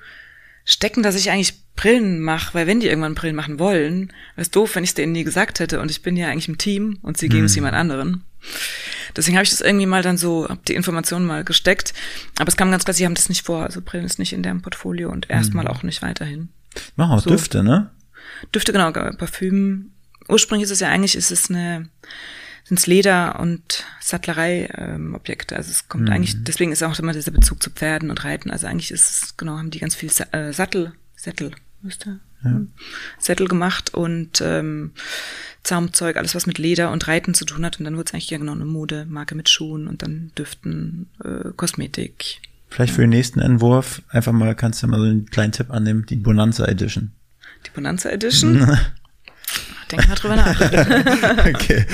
stecken, 0.64 1.02
dass 1.02 1.14
ich 1.14 1.30
eigentlich 1.30 1.54
Brillen 1.76 2.20
mache, 2.20 2.54
weil 2.54 2.66
wenn 2.66 2.80
die 2.80 2.88
irgendwann 2.88 3.14
Brillen 3.14 3.36
machen 3.36 3.58
wollen, 3.58 4.08
wäre 4.34 4.42
es 4.42 4.50
doof, 4.50 4.74
wenn 4.74 4.84
ich 4.84 4.90
es 4.90 4.94
denen 4.94 5.12
nie 5.12 5.24
gesagt 5.24 5.60
hätte 5.60 5.80
und 5.80 5.90
ich 5.90 6.02
bin 6.02 6.16
ja 6.16 6.28
eigentlich 6.28 6.48
im 6.48 6.58
Team 6.58 6.98
und 7.02 7.18
sie 7.18 7.28
geben 7.28 7.44
es 7.44 7.54
jemand 7.54 7.74
anderen. 7.74 8.24
Deswegen 9.14 9.36
habe 9.36 9.44
ich 9.44 9.50
das 9.50 9.60
irgendwie 9.60 9.86
mal 9.86 10.02
dann 10.02 10.16
so, 10.18 10.48
hab 10.48 10.64
die 10.64 10.74
Informationen 10.74 11.26
mal 11.26 11.44
gesteckt. 11.44 11.94
Aber 12.38 12.48
es 12.48 12.56
kam 12.56 12.70
ganz 12.70 12.84
klar, 12.84 12.94
sie 12.94 13.04
haben 13.04 13.14
das 13.14 13.28
nicht 13.28 13.44
vor. 13.44 13.62
Also 13.62 13.80
Brillen 13.82 14.06
ist 14.06 14.18
nicht 14.18 14.32
in 14.32 14.42
deren 14.42 14.62
Portfolio 14.62 15.10
und 15.10 15.30
erstmal 15.30 15.68
auch 15.68 15.82
nicht 15.82 16.02
weiterhin. 16.02 16.48
Machen 16.96 17.12
auch 17.12 17.22
so. 17.22 17.30
Düfte, 17.30 17.62
ne? 17.62 17.90
Düfte, 18.54 18.72
genau, 18.72 18.90
Parfüm. 18.92 19.90
Ursprünglich 20.28 20.64
ist 20.64 20.72
es 20.72 20.80
ja 20.80 20.88
eigentlich, 20.88 21.14
ist 21.14 21.30
es 21.30 21.50
eine, 21.50 21.88
sind 22.66 22.80
es 22.80 22.86
Leder- 22.88 23.38
und 23.38 23.84
Sattlerei-Objekte. 24.00 25.54
also 25.54 25.70
es 25.70 25.88
kommt 25.88 26.10
eigentlich, 26.10 26.42
deswegen 26.42 26.72
ist 26.72 26.82
auch 26.82 26.98
immer 26.98 27.12
dieser 27.12 27.30
Bezug 27.30 27.62
zu 27.62 27.70
Pferden 27.70 28.10
und 28.10 28.24
Reiten. 28.24 28.50
Also 28.50 28.66
eigentlich 28.66 28.90
ist 28.90 29.08
es, 29.08 29.36
genau, 29.36 29.56
haben 29.56 29.70
die 29.70 29.78
ganz 29.78 29.94
viel 29.94 30.10
Sa 30.10 30.24
äh, 30.32 30.52
Sattel, 30.52 30.92
Sättel, 31.14 31.52
müsste, 31.82 32.18
hm, 32.42 32.72
Sättel 33.20 33.46
gemacht 33.46 33.94
und 33.94 34.40
ähm, 34.40 34.90
Zaumzeug, 35.62 36.16
alles 36.16 36.34
was 36.34 36.46
mit 36.46 36.58
Leder 36.58 36.90
und 36.90 37.06
Reiten 37.06 37.34
zu 37.34 37.44
tun 37.44 37.64
hat. 37.64 37.78
Und 37.78 37.84
dann 37.84 37.94
wurde 37.96 38.08
es 38.08 38.14
eigentlich 38.14 38.30
ja 38.30 38.38
genau 38.38 38.52
eine 38.52 38.64
Modemarke 38.64 39.36
mit 39.36 39.48
Schuhen 39.48 39.86
und 39.86 40.02
dann 40.02 40.32
Düften, 40.36 41.08
äh, 41.22 41.50
Kosmetik. 41.54 42.40
Vielleicht 42.68 42.94
für 42.94 43.02
den 43.02 43.10
nächsten 43.10 43.38
Entwurf 43.38 44.02
einfach 44.08 44.32
mal, 44.32 44.56
kannst 44.56 44.82
du 44.82 44.88
mal 44.88 44.98
so 44.98 45.04
einen 45.04 45.26
kleinen 45.26 45.52
Tipp 45.52 45.70
annehmen, 45.70 46.04
die 46.06 46.16
Bonanza 46.16 46.64
Edition. 46.66 47.12
Die 47.64 47.70
Bonanza 47.70 48.10
Edition. 48.10 48.58
Denk 49.92 50.08
mal 50.08 50.16
drüber 50.16 50.34
nach. 50.34 50.60
okay. 51.46 51.86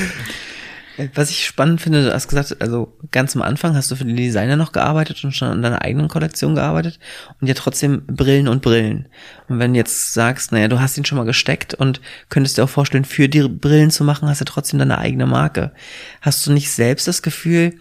Was 1.14 1.30
ich 1.30 1.46
spannend 1.46 1.80
finde, 1.80 2.04
du 2.04 2.12
hast 2.12 2.28
gesagt, 2.28 2.60
also 2.60 2.96
ganz 3.10 3.34
am 3.34 3.42
Anfang 3.42 3.74
hast 3.74 3.90
du 3.90 3.96
für 3.96 4.04
den 4.04 4.16
Designer 4.16 4.56
noch 4.56 4.72
gearbeitet 4.72 5.24
und 5.24 5.32
schon 5.32 5.48
an 5.48 5.62
deiner 5.62 5.82
eigenen 5.82 6.08
Kollektion 6.08 6.54
gearbeitet 6.54 6.98
und 7.40 7.46
ja 7.46 7.54
trotzdem 7.54 8.04
Brillen 8.06 8.48
und 8.48 8.62
Brillen. 8.62 9.08
Und 9.48 9.58
wenn 9.58 9.72
du 9.72 9.78
jetzt 9.78 10.12
sagst, 10.12 10.52
naja, 10.52 10.68
du 10.68 10.80
hast 10.80 10.98
ihn 10.98 11.04
schon 11.04 11.18
mal 11.18 11.24
gesteckt 11.24 11.74
und 11.74 12.00
könntest 12.28 12.58
dir 12.58 12.64
auch 12.64 12.70
vorstellen, 12.70 13.04
für 13.04 13.28
die 13.28 13.48
Brillen 13.48 13.90
zu 13.90 14.04
machen, 14.04 14.28
hast 14.28 14.40
du 14.40 14.44
trotzdem 14.44 14.78
deine 14.78 14.98
eigene 14.98 15.26
Marke. 15.26 15.72
Hast 16.20 16.46
du 16.46 16.52
nicht 16.52 16.70
selbst 16.70 17.08
das 17.08 17.22
Gefühl, 17.22 17.78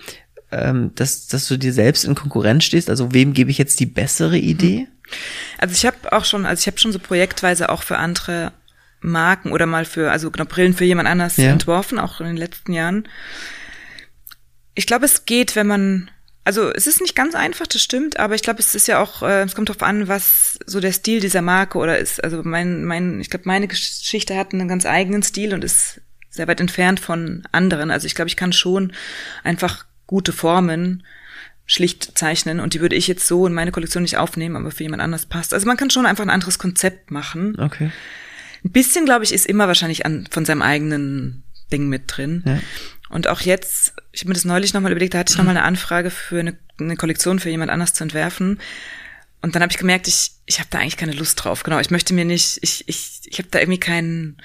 ähm, 0.51 0.91
dass, 0.95 1.27
dass 1.27 1.47
du 1.47 1.57
dir 1.57 1.73
selbst 1.73 2.05
in 2.05 2.15
Konkurrenz 2.15 2.63
stehst? 2.63 2.89
Also 2.89 3.13
wem 3.13 3.33
gebe 3.33 3.51
ich 3.51 3.57
jetzt 3.57 3.79
die 3.79 3.85
bessere 3.85 4.37
Idee? 4.37 4.87
Also 5.57 5.73
ich 5.73 5.85
habe 5.85 6.11
auch 6.13 6.25
schon, 6.25 6.45
also 6.45 6.61
ich 6.61 6.67
habe 6.67 6.79
schon 6.79 6.91
so 6.91 6.99
projektweise 6.99 7.69
auch 7.69 7.83
für 7.83 7.97
andere 7.97 8.53
Marken 9.01 9.51
oder 9.51 9.65
mal 9.65 9.85
für, 9.85 10.11
also 10.11 10.31
genau, 10.31 10.45
Brillen 10.45 10.73
für 10.73 10.85
jemand 10.85 11.09
anders 11.09 11.37
Ja. 11.37 11.49
entworfen, 11.49 11.99
auch 11.99 12.19
in 12.21 12.27
den 12.27 12.37
letzten 12.37 12.73
Jahren. 12.73 13.07
Ich 14.75 14.87
glaube, 14.87 15.05
es 15.05 15.25
geht, 15.25 15.55
wenn 15.55 15.67
man, 15.67 16.09
also 16.43 16.71
es 16.71 16.87
ist 16.87 17.01
nicht 17.01 17.15
ganz 17.15 17.35
einfach, 17.35 17.67
das 17.67 17.81
stimmt, 17.81 18.19
aber 18.19 18.35
ich 18.35 18.41
glaube, 18.43 18.59
es 18.59 18.73
ist 18.73 18.87
ja 18.87 18.99
auch, 19.01 19.21
äh, 19.23 19.41
es 19.43 19.55
kommt 19.55 19.69
darauf 19.69 19.83
an, 19.83 20.07
was 20.07 20.59
so 20.65 20.79
der 20.79 20.93
Stil 20.93 21.19
dieser 21.19 21.41
Marke 21.41 21.77
oder 21.77 21.97
ist. 21.97 22.23
Also 22.23 22.41
mein, 22.43 22.85
mein, 22.85 23.19
ich 23.19 23.29
glaube, 23.29 23.43
meine 23.45 23.67
Geschichte 23.67 24.37
hat 24.37 24.53
einen 24.53 24.67
ganz 24.67 24.85
eigenen 24.85 25.23
Stil 25.23 25.53
und 25.53 25.63
ist 25.63 26.01
sehr 26.29 26.47
weit 26.47 26.61
entfernt 26.61 26.99
von 26.99 27.43
anderen. 27.51 27.91
Also 27.91 28.07
ich 28.07 28.15
glaube, 28.15 28.29
ich 28.29 28.37
kann 28.37 28.53
schon 28.53 28.93
einfach 29.43 29.85
gute 30.07 30.31
Formen 30.31 31.03
schlicht 31.65 32.17
zeichnen 32.17 32.59
und 32.59 32.73
die 32.73 32.81
würde 32.81 32.95
ich 32.95 33.07
jetzt 33.07 33.27
so 33.27 33.47
in 33.47 33.53
meine 33.53 33.71
Kollektion 33.71 34.03
nicht 34.03 34.17
aufnehmen, 34.17 34.55
aber 34.57 34.71
für 34.71 34.83
jemand 34.83 35.01
anders 35.01 35.25
passt. 35.25 35.53
Also 35.53 35.65
man 35.67 35.77
kann 35.77 35.89
schon 35.89 36.05
einfach 36.05 36.23
ein 36.23 36.29
anderes 36.29 36.59
Konzept 36.59 37.11
machen. 37.11 37.57
Okay. 37.59 37.91
Ein 38.63 38.71
bisschen, 38.71 39.05
glaube 39.05 39.23
ich, 39.23 39.33
ist 39.33 39.45
immer 39.45 39.67
wahrscheinlich 39.67 40.05
an, 40.05 40.27
von 40.31 40.45
seinem 40.45 40.61
eigenen 40.61 41.43
Ding 41.71 41.87
mit 41.89 42.03
drin. 42.07 42.43
Ja. 42.45 42.59
Und 43.09 43.27
auch 43.27 43.41
jetzt, 43.41 43.93
ich 44.11 44.21
habe 44.21 44.29
mir 44.29 44.35
das 44.35 44.45
neulich 44.45 44.73
nochmal 44.73 44.91
überlegt, 44.91 45.13
da 45.13 45.19
hatte 45.19 45.31
ich 45.31 45.37
nochmal 45.37 45.57
eine 45.57 45.65
Anfrage 45.65 46.09
für 46.09 46.39
eine, 46.39 46.57
eine 46.79 46.95
Kollektion 46.95 47.39
für 47.39 47.49
jemand 47.49 47.71
anders 47.71 47.93
zu 47.93 48.03
entwerfen. 48.03 48.59
Und 49.41 49.55
dann 49.55 49.61
habe 49.63 49.71
ich 49.71 49.77
gemerkt, 49.79 50.07
ich, 50.07 50.31
ich 50.45 50.59
habe 50.59 50.67
da 50.69 50.79
eigentlich 50.79 50.97
keine 50.97 51.13
Lust 51.13 51.43
drauf. 51.43 51.63
Genau, 51.63 51.79
ich 51.79 51.89
möchte 51.89 52.13
mir 52.13 52.25
nicht, 52.25 52.59
ich, 52.61 52.87
ich, 52.87 53.21
ich 53.25 53.37
habe 53.39 53.49
da 53.51 53.59
irgendwie 53.59 53.79
keinen 53.79 54.37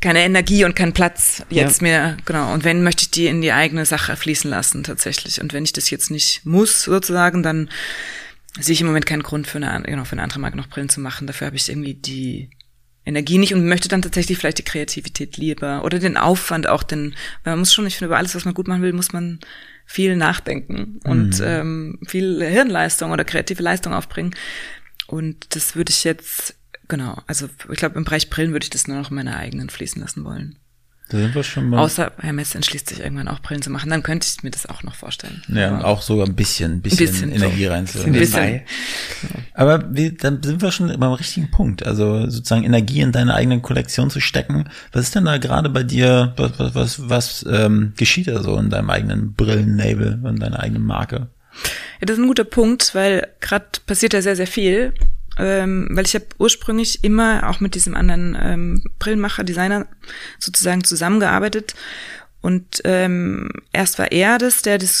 keine 0.00 0.20
Energie 0.20 0.64
und 0.64 0.74
keinen 0.74 0.94
Platz 0.94 1.42
jetzt 1.50 1.82
Ja. 1.82 1.86
mehr, 1.86 2.16
genau. 2.24 2.52
Und 2.54 2.64
wenn, 2.64 2.82
möchte 2.82 3.02
ich 3.02 3.10
die 3.10 3.26
in 3.26 3.42
die 3.42 3.52
eigene 3.52 3.84
Sache 3.84 4.16
fließen 4.16 4.50
lassen, 4.50 4.82
tatsächlich. 4.82 5.42
Und 5.42 5.52
wenn 5.52 5.64
ich 5.64 5.74
das 5.74 5.90
jetzt 5.90 6.10
nicht 6.10 6.44
muss, 6.46 6.84
sozusagen, 6.84 7.42
dann 7.42 7.68
sehe 8.58 8.72
ich 8.72 8.80
im 8.80 8.86
Moment 8.86 9.04
keinen 9.04 9.22
Grund 9.22 9.46
für 9.46 9.58
eine, 9.58 9.82
genau, 9.82 10.04
für 10.04 10.12
eine 10.12 10.22
andere 10.22 10.40
Marke 10.40 10.56
noch 10.56 10.68
Brillen 10.68 10.88
zu 10.88 11.00
machen. 11.00 11.26
Dafür 11.26 11.46
habe 11.48 11.56
ich 11.56 11.68
irgendwie 11.68 11.94
die 11.94 12.48
Energie 13.04 13.38
nicht 13.38 13.54
und 13.54 13.66
möchte 13.66 13.88
dann 13.88 14.02
tatsächlich 14.02 14.38
vielleicht 14.38 14.58
die 14.58 14.64
Kreativität 14.64 15.36
lieber 15.36 15.84
oder 15.84 15.98
den 15.98 16.16
Aufwand 16.16 16.68
auch, 16.68 16.82
denn 16.82 17.14
man 17.44 17.58
muss 17.58 17.72
schon, 17.72 17.86
ich 17.86 17.96
finde, 17.96 18.08
über 18.08 18.18
alles, 18.18 18.34
was 18.34 18.44
man 18.44 18.54
gut 18.54 18.68
machen 18.68 18.82
will, 18.82 18.92
muss 18.92 19.12
man 19.12 19.40
viel 19.86 20.14
nachdenken 20.14 21.00
und 21.04 21.40
ähm, 21.42 21.98
viel 22.06 22.40
Hirnleistung 22.44 23.10
oder 23.10 23.24
kreative 23.24 23.62
Leistung 23.62 23.92
aufbringen. 23.92 24.34
Und 25.08 25.56
das 25.56 25.74
würde 25.74 25.90
ich 25.90 26.04
jetzt, 26.04 26.54
genau, 26.86 27.20
also 27.26 27.48
ich 27.70 27.78
glaube, 27.78 27.98
im 27.98 28.04
Bereich 28.04 28.30
Brillen 28.30 28.52
würde 28.52 28.64
ich 28.64 28.70
das 28.70 28.86
nur 28.86 28.98
noch 28.98 29.10
in 29.10 29.16
meine 29.16 29.36
eigenen 29.36 29.68
fließen 29.68 30.00
lassen 30.00 30.24
wollen. 30.24 30.59
Da 31.10 31.18
sind 31.18 31.34
wir 31.34 31.42
schon 31.42 31.68
mal. 31.68 31.80
Außer 31.80 32.12
Hermes 32.20 32.54
entschließt 32.54 32.88
sich 32.88 33.00
irgendwann 33.00 33.26
auch 33.26 33.40
Brillen 33.40 33.62
zu 33.62 33.70
machen, 33.70 33.90
dann 33.90 34.04
könnte 34.04 34.28
ich 34.28 34.44
mir 34.44 34.50
das 34.52 34.66
auch 34.66 34.84
noch 34.84 34.94
vorstellen. 34.94 35.42
ja, 35.48 35.74
und 35.74 35.82
auch 35.82 36.02
sogar 36.02 36.24
ein 36.24 36.36
bisschen, 36.36 36.80
bisschen, 36.82 37.06
bisschen 37.06 37.32
Energie 37.32 37.64
so. 37.64 37.70
rein 37.70 37.88
Ein 38.06 38.12
bisschen. 38.12 38.60
Aber 39.54 39.92
wir, 39.92 40.16
dann 40.16 40.40
sind 40.40 40.62
wir 40.62 40.70
schon 40.70 40.88
beim 40.98 41.12
richtigen 41.12 41.50
Punkt. 41.50 41.84
Also 41.84 42.30
sozusagen 42.30 42.62
Energie 42.62 43.00
in 43.00 43.10
deine 43.10 43.34
eigene 43.34 43.60
Kollektion 43.60 44.08
zu 44.08 44.20
stecken. 44.20 44.70
Was 44.92 45.02
ist 45.02 45.16
denn 45.16 45.24
da 45.24 45.38
gerade 45.38 45.68
bei 45.68 45.82
dir, 45.82 46.32
was, 46.36 46.58
was, 46.60 46.74
was, 46.74 47.08
was 47.08 47.46
ähm, 47.50 47.92
geschieht 47.96 48.28
da 48.28 48.40
so 48.40 48.56
in 48.56 48.70
deinem 48.70 48.88
eigenen 48.88 49.34
Brillennabel, 49.34 50.20
in 50.24 50.38
deiner 50.38 50.60
eigenen 50.60 50.84
Marke? 50.84 51.28
Ja, 52.00 52.06
das 52.06 52.18
ist 52.18 52.22
ein 52.22 52.28
guter 52.28 52.44
Punkt, 52.44 52.94
weil 52.94 53.26
gerade 53.40 53.66
passiert 53.84 54.12
ja 54.12 54.22
sehr, 54.22 54.36
sehr 54.36 54.46
viel. 54.46 54.94
Ähm, 55.40 55.88
weil 55.92 56.04
ich 56.04 56.14
habe 56.14 56.26
ursprünglich 56.38 57.02
immer 57.02 57.48
auch 57.48 57.60
mit 57.60 57.74
diesem 57.74 57.96
anderen 57.96 58.36
ähm, 58.40 58.84
Brillenmacher, 58.98 59.42
Designer 59.42 59.86
sozusagen 60.38 60.84
zusammengearbeitet. 60.84 61.74
Und 62.42 62.82
ähm, 62.84 63.50
erst 63.72 63.98
war 63.98 64.12
er 64.12 64.38
das, 64.38 64.62
der 64.62 64.78
das 64.78 65.00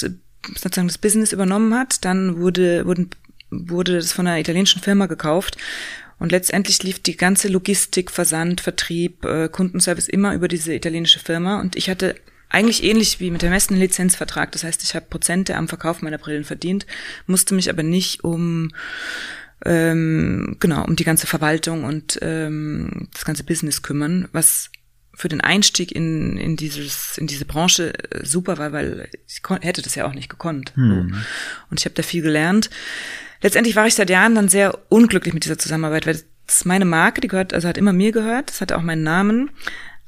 sozusagen 0.56 0.88
das 0.88 0.98
Business 0.98 1.32
übernommen 1.32 1.74
hat. 1.74 2.04
Dann 2.04 2.38
wurde, 2.38 2.86
wurden, 2.86 3.10
wurde 3.50 3.96
das 3.96 4.12
von 4.12 4.26
einer 4.26 4.40
italienischen 4.40 4.80
Firma 4.82 5.06
gekauft. 5.06 5.58
Und 6.18 6.32
letztendlich 6.32 6.82
lief 6.82 7.00
die 7.00 7.16
ganze 7.16 7.48
Logistik, 7.48 8.10
Versand, 8.10 8.60
Vertrieb, 8.60 9.24
äh, 9.24 9.48
Kundenservice 9.48 10.08
immer 10.08 10.34
über 10.34 10.48
diese 10.48 10.74
italienische 10.74 11.18
Firma. 11.18 11.60
Und 11.60 11.76
ich 11.76 11.88
hatte 11.88 12.14
eigentlich 12.50 12.82
ähnlich 12.82 13.20
wie 13.20 13.30
mit 13.30 13.42
der 13.42 13.50
Messen 13.50 13.74
einen 13.74 13.82
Lizenzvertrag. 13.82 14.52
Das 14.52 14.64
heißt, 14.64 14.82
ich 14.82 14.94
habe 14.94 15.06
Prozente 15.08 15.56
am 15.56 15.68
Verkauf 15.68 16.02
meiner 16.02 16.18
Brillen 16.18 16.44
verdient, 16.44 16.84
musste 17.26 17.54
mich 17.54 17.70
aber 17.70 17.82
nicht 17.82 18.24
um 18.24 18.72
ähm, 19.64 20.56
genau, 20.60 20.84
um 20.84 20.96
die 20.96 21.04
ganze 21.04 21.26
Verwaltung 21.26 21.84
und 21.84 22.18
ähm, 22.22 23.08
das 23.12 23.24
ganze 23.24 23.44
Business 23.44 23.82
kümmern, 23.82 24.28
was 24.32 24.70
für 25.14 25.28
den 25.28 25.40
Einstieg 25.40 25.92
in, 25.92 26.36
in 26.36 26.56
dieses 26.56 27.18
in 27.18 27.26
diese 27.26 27.44
Branche 27.44 27.92
äh, 28.10 28.24
super 28.24 28.58
war, 28.58 28.72
weil 28.72 29.08
ich 29.26 29.42
hätte 29.60 29.82
das 29.82 29.94
ja 29.94 30.06
auch 30.06 30.14
nicht 30.14 30.30
gekonnt. 30.30 30.72
Hm. 30.76 31.14
Und 31.70 31.80
ich 31.80 31.84
habe 31.84 31.94
da 31.94 32.02
viel 32.02 32.22
gelernt. 32.22 32.70
Letztendlich 33.42 33.76
war 33.76 33.86
ich 33.86 33.94
seit 33.94 34.10
Jahren 34.10 34.34
dann 34.34 34.48
sehr 34.48 34.78
unglücklich 34.88 35.34
mit 35.34 35.44
dieser 35.44 35.58
Zusammenarbeit, 35.58 36.06
weil 36.06 36.14
das 36.14 36.56
ist 36.56 36.66
meine 36.66 36.84
Marke, 36.84 37.20
die 37.20 37.28
gehört, 37.28 37.54
also 37.54 37.68
hat 37.68 37.78
immer 37.78 37.92
mir 37.92 38.12
gehört, 38.12 38.50
das 38.50 38.60
hatte 38.60 38.76
auch 38.76 38.82
meinen 38.82 39.02
Namen. 39.02 39.50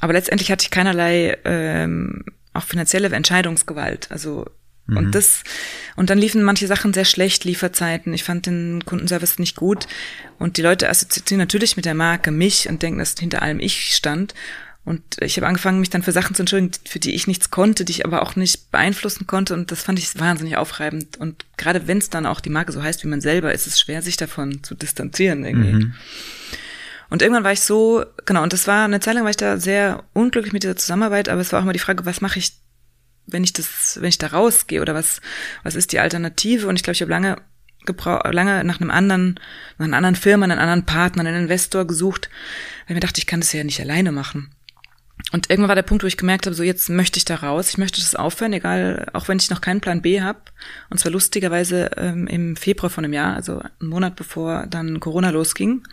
Aber 0.00 0.12
letztendlich 0.12 0.50
hatte 0.50 0.64
ich 0.64 0.70
keinerlei 0.70 1.38
ähm, 1.44 2.24
auch 2.52 2.64
finanzielle 2.64 3.08
Entscheidungsgewalt. 3.08 4.10
Also 4.10 4.46
Mhm. 4.86 4.96
und 4.96 5.14
das 5.14 5.44
und 5.96 6.10
dann 6.10 6.18
liefen 6.18 6.42
manche 6.42 6.66
Sachen 6.66 6.92
sehr 6.92 7.04
schlecht, 7.04 7.44
Lieferzeiten. 7.44 8.12
Ich 8.14 8.24
fand 8.24 8.46
den 8.46 8.84
Kundenservice 8.84 9.38
nicht 9.38 9.56
gut 9.56 9.86
und 10.38 10.56
die 10.56 10.62
Leute 10.62 10.88
assoziieren 10.88 11.38
natürlich 11.38 11.76
mit 11.76 11.84
der 11.84 11.94
Marke 11.94 12.30
mich 12.30 12.68
und 12.68 12.82
denken, 12.82 12.98
dass 12.98 13.14
hinter 13.18 13.42
allem 13.42 13.60
ich 13.60 13.94
stand. 13.94 14.34
Und 14.84 15.02
ich 15.20 15.36
habe 15.36 15.46
angefangen, 15.46 15.78
mich 15.78 15.90
dann 15.90 16.02
für 16.02 16.10
Sachen 16.10 16.34
zu 16.34 16.42
entschuldigen, 16.42 16.72
für 16.84 16.98
die 16.98 17.14
ich 17.14 17.28
nichts 17.28 17.50
konnte, 17.50 17.84
die 17.84 17.92
ich 17.92 18.04
aber 18.04 18.20
auch 18.22 18.34
nicht 18.34 18.72
beeinflussen 18.72 19.28
konnte. 19.28 19.54
Und 19.54 19.70
das 19.70 19.84
fand 19.84 19.98
ich 20.00 20.18
wahnsinnig 20.18 20.56
aufreibend. 20.56 21.18
Und 21.18 21.44
gerade 21.56 21.86
wenn 21.86 21.98
es 21.98 22.10
dann 22.10 22.26
auch 22.26 22.40
die 22.40 22.50
Marke 22.50 22.72
so 22.72 22.82
heißt 22.82 23.04
wie 23.04 23.08
man 23.08 23.20
selber, 23.20 23.52
ist 23.54 23.68
es 23.68 23.78
schwer, 23.78 24.02
sich 24.02 24.16
davon 24.16 24.64
zu 24.64 24.74
distanzieren 24.74 25.44
irgendwie. 25.44 25.72
Mhm. 25.72 25.94
Und 27.10 27.22
irgendwann 27.22 27.44
war 27.44 27.52
ich 27.52 27.60
so, 27.60 28.04
genau, 28.24 28.42
und 28.42 28.52
das 28.52 28.66
war 28.66 28.86
eine 28.86 28.98
Zeit 28.98 29.14
lang 29.14 29.24
war 29.24 29.30
ich 29.30 29.36
da 29.36 29.58
sehr 29.58 30.02
unglücklich 30.14 30.54
mit 30.54 30.62
dieser 30.62 30.76
Zusammenarbeit, 30.76 31.28
aber 31.28 31.42
es 31.42 31.52
war 31.52 31.60
auch 31.60 31.64
immer 31.64 31.74
die 31.74 31.78
Frage, 31.78 32.06
was 32.06 32.22
mache 32.22 32.38
ich, 32.38 32.52
wenn 33.26 33.44
ich 33.44 33.52
das, 33.52 33.98
wenn 34.00 34.08
ich 34.08 34.18
da 34.18 34.28
rausgehe 34.28 34.80
oder 34.80 34.94
was, 34.94 35.20
was 35.62 35.74
ist 35.74 35.92
die 35.92 36.00
Alternative? 36.00 36.66
Und 36.68 36.76
ich 36.76 36.82
glaube, 36.82 36.94
ich 36.94 37.02
habe 37.02 37.10
lange 37.10 37.36
gebraucht, 37.84 38.32
lange 38.32 38.64
nach 38.64 38.80
einem 38.80 38.90
anderen, 38.90 39.40
nach 39.78 39.86
einer 39.86 39.96
anderen 39.96 40.16
Firma, 40.16 40.44
einem 40.44 40.58
anderen 40.58 40.86
Partner, 40.86 41.24
einen 41.24 41.42
Investor 41.42 41.86
gesucht, 41.86 42.28
weil 42.86 42.92
ich 42.92 42.94
mir 42.94 43.00
dachte, 43.00 43.18
ich 43.18 43.26
kann 43.26 43.40
das 43.40 43.52
ja 43.52 43.64
nicht 43.64 43.80
alleine 43.80 44.12
machen. 44.12 44.50
Und 45.30 45.50
irgendwann 45.50 45.68
war 45.68 45.74
der 45.76 45.82
Punkt, 45.82 46.02
wo 46.02 46.08
ich 46.08 46.16
gemerkt 46.16 46.46
habe, 46.46 46.54
so 46.54 46.62
jetzt 46.62 46.88
möchte 46.90 47.18
ich 47.18 47.24
da 47.24 47.36
raus, 47.36 47.70
ich 47.70 47.78
möchte 47.78 48.00
das 48.00 48.14
aufhören, 48.14 48.52
egal, 48.52 49.06
auch 49.12 49.28
wenn 49.28 49.38
ich 49.38 49.50
noch 49.50 49.60
keinen 49.60 49.80
Plan 49.80 50.02
B 50.02 50.20
habe. 50.20 50.40
Und 50.90 50.98
zwar 50.98 51.12
lustigerweise 51.12 51.90
ähm, 51.96 52.26
im 52.26 52.56
Februar 52.56 52.90
von 52.90 53.04
einem 53.04 53.14
Jahr, 53.14 53.34
also 53.34 53.60
einen 53.60 53.88
Monat 53.88 54.16
bevor 54.16 54.66
dann 54.66 55.00
Corona 55.00 55.30
losging. 55.30 55.84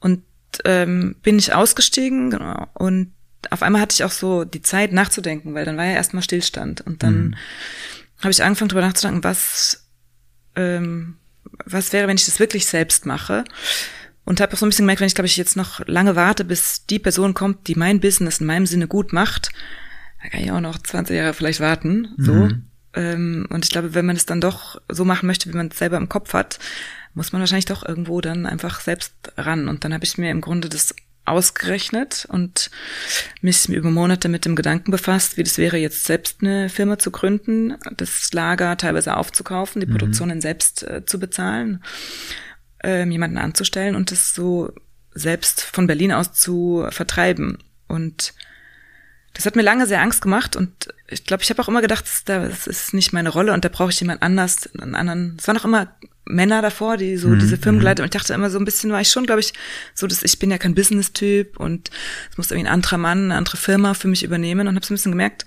Und 0.00 0.22
ähm, 0.64 1.16
bin 1.22 1.38
ich 1.38 1.54
ausgestiegen 1.54 2.30
genau, 2.30 2.68
und 2.74 3.12
auf 3.50 3.62
einmal 3.62 3.80
hatte 3.80 3.94
ich 3.94 4.04
auch 4.04 4.10
so 4.10 4.44
die 4.44 4.62
Zeit 4.62 4.92
nachzudenken, 4.92 5.54
weil 5.54 5.64
dann 5.64 5.76
war 5.76 5.84
ja 5.84 5.92
erstmal 5.92 6.22
Stillstand. 6.22 6.80
Und 6.82 7.02
dann 7.02 7.14
Mhm. 7.28 7.34
habe 8.20 8.30
ich 8.30 8.42
angefangen 8.42 8.68
darüber 8.68 8.86
nachzudenken, 8.86 9.24
was, 9.24 9.86
ähm, 10.54 11.16
was 11.64 11.92
wäre, 11.92 12.08
wenn 12.08 12.16
ich 12.16 12.26
das 12.26 12.40
wirklich 12.40 12.66
selbst 12.66 13.06
mache. 13.06 13.44
Und 14.24 14.40
habe 14.40 14.52
auch 14.54 14.58
so 14.58 14.66
ein 14.66 14.70
bisschen 14.70 14.84
gemerkt, 14.84 15.00
wenn 15.00 15.06
ich, 15.06 15.14
glaube 15.14 15.26
ich, 15.26 15.36
jetzt 15.36 15.56
noch 15.56 15.86
lange 15.86 16.16
warte, 16.16 16.44
bis 16.44 16.84
die 16.86 16.98
Person 16.98 17.32
kommt, 17.34 17.68
die 17.68 17.76
mein 17.76 18.00
Business 18.00 18.40
in 18.40 18.46
meinem 18.46 18.66
Sinne 18.66 18.88
gut 18.88 19.12
macht, 19.12 19.50
da 20.22 20.28
kann 20.30 20.40
ich 20.40 20.50
auch 20.50 20.60
noch 20.60 20.78
20 20.78 21.16
Jahre 21.16 21.34
vielleicht 21.34 21.60
warten. 21.60 22.08
So. 22.18 22.32
Mhm. 22.32 22.64
Ähm, 22.94 23.46
und 23.50 23.64
ich 23.64 23.70
glaube, 23.70 23.94
wenn 23.94 24.06
man 24.06 24.16
es 24.16 24.26
dann 24.26 24.40
doch 24.40 24.80
so 24.88 25.04
machen 25.04 25.26
möchte, 25.26 25.48
wie 25.52 25.56
man 25.56 25.68
es 25.68 25.78
selber 25.78 25.96
im 25.98 26.08
Kopf 26.08 26.32
hat, 26.32 26.58
muss 27.14 27.32
man 27.32 27.40
wahrscheinlich 27.40 27.66
doch 27.66 27.86
irgendwo 27.86 28.20
dann 28.20 28.46
einfach 28.46 28.80
selbst 28.80 29.12
ran. 29.36 29.68
Und 29.68 29.84
dann 29.84 29.94
habe 29.94 30.04
ich 30.04 30.18
mir 30.18 30.30
im 30.30 30.40
Grunde 30.40 30.68
das 30.68 30.94
ausgerechnet 31.26 32.26
und 32.30 32.70
mich 33.40 33.68
über 33.68 33.90
Monate 33.90 34.28
mit 34.28 34.44
dem 34.44 34.56
Gedanken 34.56 34.90
befasst, 34.90 35.36
wie 35.36 35.42
das 35.42 35.58
wäre, 35.58 35.76
jetzt 35.76 36.04
selbst 36.04 36.38
eine 36.40 36.68
Firma 36.68 36.98
zu 36.98 37.10
gründen, 37.10 37.76
das 37.96 38.32
Lager 38.32 38.76
teilweise 38.76 39.16
aufzukaufen, 39.16 39.80
die 39.80 39.86
Produktionen 39.86 40.40
selbst 40.40 40.82
äh, 40.84 41.04
zu 41.04 41.18
bezahlen, 41.18 41.82
ähm, 42.82 43.10
jemanden 43.10 43.38
anzustellen 43.38 43.96
und 43.96 44.10
das 44.10 44.34
so 44.34 44.72
selbst 45.12 45.62
von 45.62 45.86
Berlin 45.86 46.12
aus 46.12 46.32
zu 46.32 46.86
vertreiben. 46.90 47.58
Und 47.88 48.34
das 49.36 49.44
hat 49.44 49.54
mir 49.54 49.62
lange 49.62 49.86
sehr 49.86 50.00
Angst 50.00 50.22
gemacht 50.22 50.56
und 50.56 50.88
ich 51.08 51.24
glaube, 51.24 51.42
ich 51.42 51.50
habe 51.50 51.60
auch 51.62 51.68
immer 51.68 51.82
gedacht, 51.82 52.06
das, 52.24 52.66
ist 52.66 52.94
nicht 52.94 53.12
meine 53.12 53.28
Rolle 53.28 53.52
und 53.52 53.64
da 53.66 53.68
brauche 53.68 53.90
ich 53.90 54.00
jemand 54.00 54.22
anders, 54.22 54.70
einen 54.78 54.94
anderen. 54.94 55.36
Es 55.38 55.46
waren 55.46 55.58
auch 55.58 55.66
immer 55.66 55.94
Männer 56.24 56.62
davor, 56.62 56.96
die 56.96 57.18
so 57.18 57.28
Mhm, 57.28 57.38
diese 57.38 57.58
Firmen 57.58 57.78
geleitet 57.78 58.00
und 58.00 58.06
ich 58.06 58.18
dachte 58.18 58.32
immer 58.32 58.48
so 58.48 58.58
ein 58.58 58.64
bisschen 58.64 58.90
war 58.90 59.00
ich 59.02 59.10
schon, 59.10 59.26
glaube 59.26 59.40
ich, 59.40 59.52
so, 59.94 60.06
dass 60.06 60.22
ich 60.22 60.38
bin 60.38 60.50
ja 60.50 60.56
kein 60.56 60.74
Business-Typ 60.74 61.60
und 61.60 61.90
es 62.30 62.38
muss 62.38 62.50
irgendwie 62.50 62.66
ein 62.66 62.72
anderer 62.72 62.96
Mann, 62.96 63.24
eine 63.24 63.36
andere 63.36 63.58
Firma 63.58 63.92
für 63.92 64.08
mich 64.08 64.24
übernehmen 64.24 64.68
und 64.68 64.74
habe 64.74 64.86
so 64.86 64.94
ein 64.94 64.96
bisschen 64.96 65.12
gemerkt, 65.12 65.44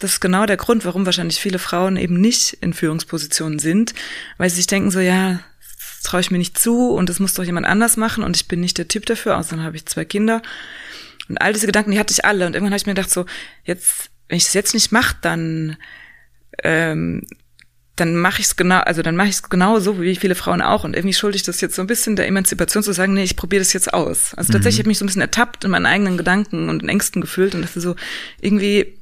das 0.00 0.14
ist 0.14 0.20
genau 0.20 0.44
der 0.44 0.56
Grund, 0.56 0.84
warum 0.84 1.06
wahrscheinlich 1.06 1.40
viele 1.40 1.60
Frauen 1.60 1.96
eben 1.96 2.20
nicht 2.20 2.58
in 2.60 2.74
Führungspositionen 2.74 3.60
sind, 3.60 3.94
weil 4.38 4.50
sie 4.50 4.56
sich 4.56 4.66
denken 4.66 4.90
so, 4.90 4.98
ja, 4.98 5.38
das 5.60 6.02
traue 6.02 6.20
ich 6.20 6.32
mir 6.32 6.38
nicht 6.38 6.58
zu 6.58 6.90
und 6.90 7.08
das 7.08 7.20
muss 7.20 7.34
doch 7.34 7.44
jemand 7.44 7.66
anders 7.66 7.96
machen 7.96 8.24
und 8.24 8.36
ich 8.36 8.48
bin 8.48 8.60
nicht 8.60 8.76
der 8.76 8.88
Typ 8.88 9.06
dafür, 9.06 9.38
außerdem 9.38 9.64
habe 9.64 9.76
ich 9.76 9.86
zwei 9.86 10.04
Kinder. 10.04 10.42
Und 11.28 11.38
all 11.40 11.52
diese 11.52 11.66
Gedanken, 11.66 11.90
die 11.92 11.98
hatte 11.98 12.12
ich 12.12 12.24
alle 12.24 12.46
und 12.46 12.54
irgendwann 12.54 12.72
habe 12.72 12.78
ich 12.80 12.86
mir 12.86 12.94
gedacht 12.94 13.10
so, 13.10 13.24
jetzt, 13.64 14.10
wenn 14.28 14.36
ich 14.36 14.44
das 14.44 14.54
jetzt 14.54 14.74
nicht 14.74 14.92
mache, 14.92 15.16
dann 15.22 15.76
ähm, 16.62 17.22
dann 17.96 18.16
mache 18.16 18.40
ich 18.40 18.46
es 18.46 18.56
genau, 18.56 18.80
also 18.80 19.02
dann 19.02 19.14
mache 19.14 19.28
ich 19.28 19.34
es 19.36 19.42
genau 19.48 19.78
so 19.78 20.00
wie 20.00 20.16
viele 20.16 20.34
Frauen 20.34 20.60
auch. 20.62 20.82
Und 20.82 20.96
irgendwie 20.96 21.14
schulde 21.14 21.36
ich 21.36 21.44
das 21.44 21.60
jetzt 21.60 21.76
so 21.76 21.82
ein 21.82 21.86
bisschen 21.86 22.16
der 22.16 22.26
Emanzipation 22.26 22.82
zu 22.82 22.92
sagen, 22.92 23.14
nee, 23.14 23.22
ich 23.22 23.36
probiere 23.36 23.60
das 23.60 23.72
jetzt 23.72 23.94
aus. 23.94 24.34
Also 24.34 24.52
tatsächlich 24.52 24.80
habe 24.80 24.86
ich 24.90 24.94
mich 24.94 24.98
so 24.98 25.04
ein 25.04 25.06
bisschen 25.06 25.22
ertappt 25.22 25.64
in 25.64 25.70
meinen 25.70 25.86
eigenen 25.86 26.16
Gedanken 26.16 26.68
und 26.68 26.82
in 26.82 26.88
Ängsten 26.88 27.20
gefühlt 27.20 27.54
und 27.54 27.62
dachte 27.62 27.80
so, 27.80 27.94
irgendwie, 28.40 28.98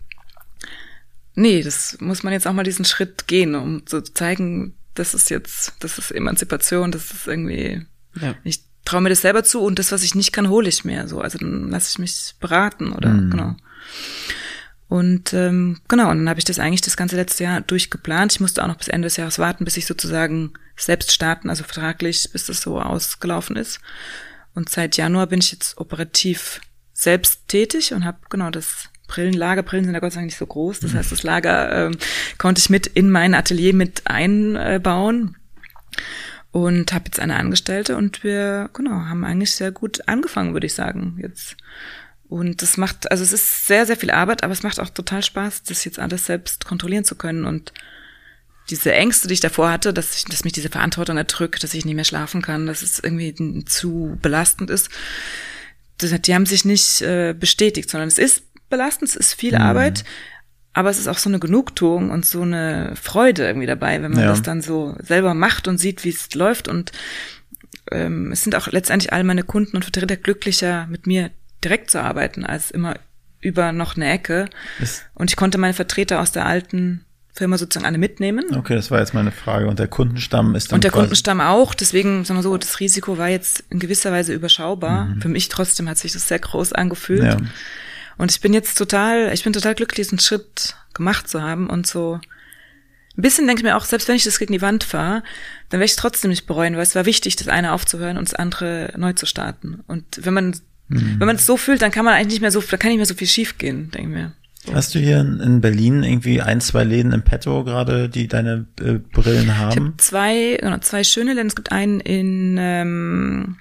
nee, 1.34 1.62
das 1.62 1.96
muss 2.00 2.22
man 2.22 2.34
jetzt 2.34 2.46
auch 2.46 2.52
mal 2.52 2.64
diesen 2.64 2.84
Schritt 2.84 3.26
gehen, 3.26 3.54
um 3.54 3.82
so 3.88 4.00
zu 4.02 4.12
zeigen, 4.12 4.74
das 4.94 5.14
ist 5.14 5.30
jetzt, 5.30 5.72
das 5.80 5.96
ist 5.96 6.10
Emanzipation, 6.10 6.92
das 6.92 7.10
ist 7.12 7.26
irgendwie, 7.26 7.86
Ja. 8.20 8.34
ich 8.44 8.60
traue 8.84 9.00
mir 9.00 9.08
das 9.08 9.20
selber 9.22 9.44
zu 9.44 9.60
und 9.62 9.78
das, 9.78 9.92
was 9.92 10.02
ich 10.02 10.14
nicht 10.14 10.32
kann, 10.32 10.48
hole 10.48 10.68
ich 10.68 10.84
mir 10.84 11.08
so. 11.08 11.20
Also 11.20 11.38
dann 11.38 11.70
lasse 11.70 11.90
ich 11.90 11.98
mich 11.98 12.34
beraten 12.40 12.92
oder 12.92 13.10
Mhm. 13.10 13.30
genau. 13.30 13.56
Und 14.88 15.32
ähm, 15.32 15.80
genau, 15.88 16.10
und 16.10 16.18
dann 16.18 16.28
habe 16.28 16.38
ich 16.38 16.44
das 16.44 16.58
eigentlich 16.58 16.82
das 16.82 16.98
ganze 16.98 17.16
letzte 17.16 17.44
Jahr 17.44 17.62
durchgeplant. 17.62 18.32
Ich 18.32 18.40
musste 18.40 18.62
auch 18.62 18.68
noch 18.68 18.76
bis 18.76 18.88
Ende 18.88 19.06
des 19.06 19.16
Jahres 19.16 19.38
warten, 19.38 19.64
bis 19.64 19.78
ich 19.78 19.86
sozusagen 19.86 20.52
selbst 20.76 21.12
starten, 21.12 21.48
also 21.48 21.64
vertraglich, 21.64 22.28
bis 22.30 22.44
das 22.44 22.60
so 22.60 22.78
ausgelaufen 22.78 23.56
ist. 23.56 23.80
Und 24.54 24.68
seit 24.68 24.98
Januar 24.98 25.28
bin 25.28 25.40
ich 25.40 25.50
jetzt 25.50 25.78
operativ 25.78 26.60
selbst 26.92 27.48
tätig 27.48 27.94
und 27.94 28.04
habe 28.04 28.18
genau 28.28 28.50
das 28.50 28.90
Brillenlager. 29.08 29.62
Brillen 29.62 29.84
sind 29.86 29.94
ja 29.94 30.00
Gott 30.00 30.12
sei 30.12 30.16
Dank 30.20 30.26
nicht 30.26 30.38
so 30.38 30.46
groß. 30.46 30.80
Das 30.80 30.92
heißt, 30.92 31.10
das 31.10 31.22
Lager 31.22 31.86
ähm, 31.86 31.96
konnte 32.36 32.58
ich 32.58 32.68
mit 32.68 32.86
in 32.86 33.10
mein 33.10 33.34
Atelier 33.34 33.72
mit 33.72 34.06
einbauen 34.06 35.36
und 36.52 36.92
habe 36.92 37.06
jetzt 37.06 37.18
eine 37.18 37.36
Angestellte 37.36 37.96
und 37.96 38.22
wir 38.22 38.70
genau 38.72 38.92
haben 38.92 39.24
eigentlich 39.24 39.54
sehr 39.54 39.72
gut 39.72 40.06
angefangen, 40.06 40.52
würde 40.52 40.66
ich 40.66 40.74
sagen 40.74 41.18
jetzt. 41.20 41.56
Und 42.28 42.62
das 42.62 42.76
macht, 42.76 43.10
also 43.10 43.24
es 43.24 43.32
ist 43.32 43.66
sehr, 43.66 43.84
sehr 43.84 43.96
viel 43.96 44.10
Arbeit, 44.10 44.42
aber 44.42 44.52
es 44.52 44.62
macht 44.62 44.80
auch 44.80 44.88
total 44.90 45.22
Spaß, 45.22 45.64
das 45.64 45.84
jetzt 45.84 45.98
alles 45.98 46.26
selbst 46.26 46.64
kontrollieren 46.64 47.04
zu 47.04 47.14
können 47.14 47.44
und 47.44 47.72
diese 48.70 48.92
Ängste, 48.94 49.28
die 49.28 49.34
ich 49.34 49.40
davor 49.40 49.70
hatte, 49.70 49.92
dass, 49.92 50.16
ich, 50.16 50.24
dass 50.26 50.44
mich 50.44 50.52
diese 50.52 50.70
Verantwortung 50.70 51.16
erdrückt, 51.16 51.64
dass 51.64 51.74
ich 51.74 51.84
nicht 51.84 51.94
mehr 51.94 52.04
schlafen 52.04 52.42
kann, 52.42 52.66
dass 52.66 52.82
es 52.82 53.00
irgendwie 53.00 53.64
zu 53.64 54.18
belastend 54.22 54.70
ist, 54.70 54.88
das, 55.98 56.18
die 56.22 56.34
haben 56.34 56.46
sich 56.46 56.64
nicht 56.64 57.02
äh, 57.02 57.34
bestätigt, 57.38 57.90
sondern 57.90 58.08
es 58.08 58.18
ist 58.18 58.44
belastend, 58.70 59.10
es 59.10 59.16
ist 59.16 59.34
viel 59.34 59.54
Mhm. 59.54 59.62
Arbeit, 59.62 60.04
aber 60.74 60.90
es 60.90 60.98
ist 60.98 61.08
auch 61.08 61.18
so 61.18 61.28
eine 61.28 61.38
Genugtuung 61.38 62.10
und 62.10 62.24
so 62.24 62.42
eine 62.42 62.94
Freude 62.96 63.46
irgendwie 63.46 63.66
dabei, 63.66 64.02
wenn 64.02 64.12
man 64.12 64.20
Ja. 64.22 64.28
das 64.30 64.42
dann 64.42 64.62
so 64.62 64.96
selber 65.00 65.34
macht 65.34 65.68
und 65.68 65.78
sieht, 65.78 66.04
wie 66.04 66.08
es 66.10 66.34
läuft. 66.34 66.66
Und 66.68 66.92
ähm, 67.90 68.32
es 68.32 68.42
sind 68.42 68.54
auch 68.54 68.68
letztendlich 68.68 69.12
alle 69.12 69.24
meine 69.24 69.42
Kunden 69.42 69.76
und 69.76 69.84
Vertreter 69.84 70.16
glücklicher, 70.16 70.86
mit 70.88 71.06
mir 71.06 71.30
direkt 71.62 71.90
zu 71.90 72.00
arbeiten, 72.02 72.44
als 72.46 72.70
immer 72.70 72.94
über 73.40 73.72
noch 73.72 73.96
eine 73.96 74.08
Ecke. 74.10 74.46
Ist, 74.80 75.04
Und 75.14 75.30
ich 75.30 75.36
konnte 75.36 75.58
meine 75.58 75.74
Vertreter 75.74 76.20
aus 76.20 76.32
der 76.32 76.46
alten 76.46 77.04
Firma 77.34 77.56
sozusagen 77.58 77.86
alle 77.86 77.98
mitnehmen. 77.98 78.44
okay, 78.56 78.74
das 78.74 78.90
war 78.90 79.00
jetzt 79.00 79.14
meine 79.14 79.32
Frage. 79.32 79.66
Und 79.66 79.78
der 79.78 79.88
Kundenstamm 79.88 80.54
ist 80.54 80.70
dann 80.70 80.76
Und 80.76 80.84
der 80.84 80.90
Kundenstamm 80.90 81.40
auch, 81.40 81.74
deswegen, 81.74 82.24
sagen 82.24 82.38
wir 82.38 82.42
so, 82.42 82.56
das 82.56 82.78
Risiko 82.78 83.16
war 83.18 83.28
jetzt 83.28 83.64
in 83.70 83.78
gewisser 83.78 84.12
Weise 84.12 84.32
überschaubar. 84.34 85.14
Für 85.20 85.28
mich 85.28 85.48
trotzdem 85.48 85.88
hat 85.88 85.96
sich 85.98 86.12
das 86.12 86.28
sehr 86.28 86.38
groß 86.38 86.72
angefühlt. 86.74 87.22
Mhm. 87.22 87.26
Ja. 87.26 87.36
Und 88.22 88.30
ich 88.30 88.40
bin 88.40 88.52
jetzt 88.54 88.78
total, 88.78 89.32
ich 89.34 89.42
bin 89.42 89.52
total 89.52 89.74
glücklich, 89.74 90.06
diesen 90.06 90.20
Schritt 90.20 90.76
gemacht 90.94 91.28
zu 91.28 91.42
haben 91.42 91.68
und 91.68 91.88
so. 91.88 92.20
Ein 93.18 93.22
bisschen 93.22 93.48
denke 93.48 93.60
ich 93.60 93.64
mir 93.64 93.76
auch, 93.76 93.84
selbst 93.84 94.06
wenn 94.06 94.14
ich 94.14 94.22
das 94.22 94.38
gegen 94.38 94.52
die 94.52 94.62
Wand 94.62 94.84
fahre, 94.84 95.24
dann 95.70 95.80
werde 95.80 95.86
ich 95.86 95.90
es 95.90 95.96
trotzdem 95.96 96.30
nicht 96.30 96.46
bereuen, 96.46 96.74
weil 96.76 96.84
es 96.84 96.94
war 96.94 97.04
wichtig, 97.04 97.34
das 97.34 97.48
eine 97.48 97.72
aufzuhören 97.72 98.16
und 98.16 98.28
das 98.28 98.34
andere 98.34 98.94
neu 98.96 99.12
zu 99.12 99.26
starten. 99.26 99.80
Und 99.88 100.04
wenn 100.24 100.34
man, 100.34 100.54
Mhm. 100.86 101.16
wenn 101.18 101.26
man 101.26 101.34
es 101.34 101.46
so 101.46 101.56
fühlt, 101.56 101.82
dann 101.82 101.90
kann 101.90 102.04
man 102.04 102.14
eigentlich 102.14 102.34
nicht 102.34 102.40
mehr 102.42 102.52
so, 102.52 102.60
da 102.60 102.76
kann 102.76 102.90
nicht 102.90 102.98
mehr 102.98 103.06
so 103.06 103.14
viel 103.14 103.26
schief 103.26 103.58
gehen, 103.58 103.90
denke 103.90 104.08
ich 104.08 104.14
mir. 104.14 104.32
Hast 104.72 104.94
du 104.94 105.00
hier 105.00 105.18
in 105.20 105.40
in 105.40 105.60
Berlin 105.60 106.04
irgendwie 106.04 106.40
ein, 106.42 106.60
zwei 106.60 106.84
Läden 106.84 107.10
im 107.10 107.22
Petto 107.22 107.64
gerade, 107.64 108.08
die 108.08 108.28
deine 108.28 108.66
äh, 108.80 109.00
Brillen 109.12 109.46
Ich 109.48 109.54
haben? 109.56 109.84
habe 109.86 109.96
zwei, 109.96 110.58
genau, 110.60 110.78
zwei 110.78 111.02
schöne 111.02 111.34
Läden. 111.34 111.48
Es 111.48 111.56
gibt 111.56 111.72
einen 111.72 111.98
in 111.98 112.56
ähm, 112.60 113.56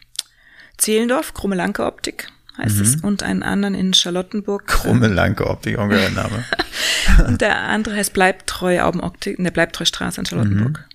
Zehlendorf, 0.77 1.33
Krummelanke 1.33 1.83
Optik 1.83 2.27
heißt 2.61 2.79
es, 2.79 2.95
und 2.97 3.23
einen 3.23 3.43
anderen 3.43 3.75
in 3.75 3.93
Charlottenburg. 3.93 4.67
Krumme 4.67 5.07
Lanke 5.07 5.47
Optik, 5.47 5.77
ungefähr 5.77 6.09
Name. 6.11 6.43
Und 7.27 7.41
der 7.41 7.59
andere 7.63 7.95
heißt 7.95 8.13
Bleibtreu 8.13 8.81
Augenoptik 8.81 9.37
in 9.37 9.43
der 9.43 9.51
Bleibtreustraße 9.51 10.21
in 10.21 10.25
Charlottenburg. 10.25 10.87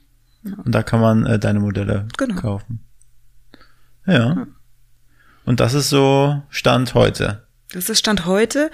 Und 0.44 0.72
da 0.74 0.82
kann 0.82 1.00
man 1.00 1.26
äh, 1.26 1.38
deine 1.38 1.58
Modelle 1.60 2.06
Genau. 2.16 2.36
kaufen. 2.40 2.80
Ja. 4.06 4.46
Und 5.44 5.60
das 5.60 5.74
ist 5.74 5.90
so 5.90 6.42
Stand 6.48 6.94
heute. 6.94 7.46
Das 7.72 7.90
ist 7.90 7.98
Stand 7.98 8.26
heute. 8.26 8.70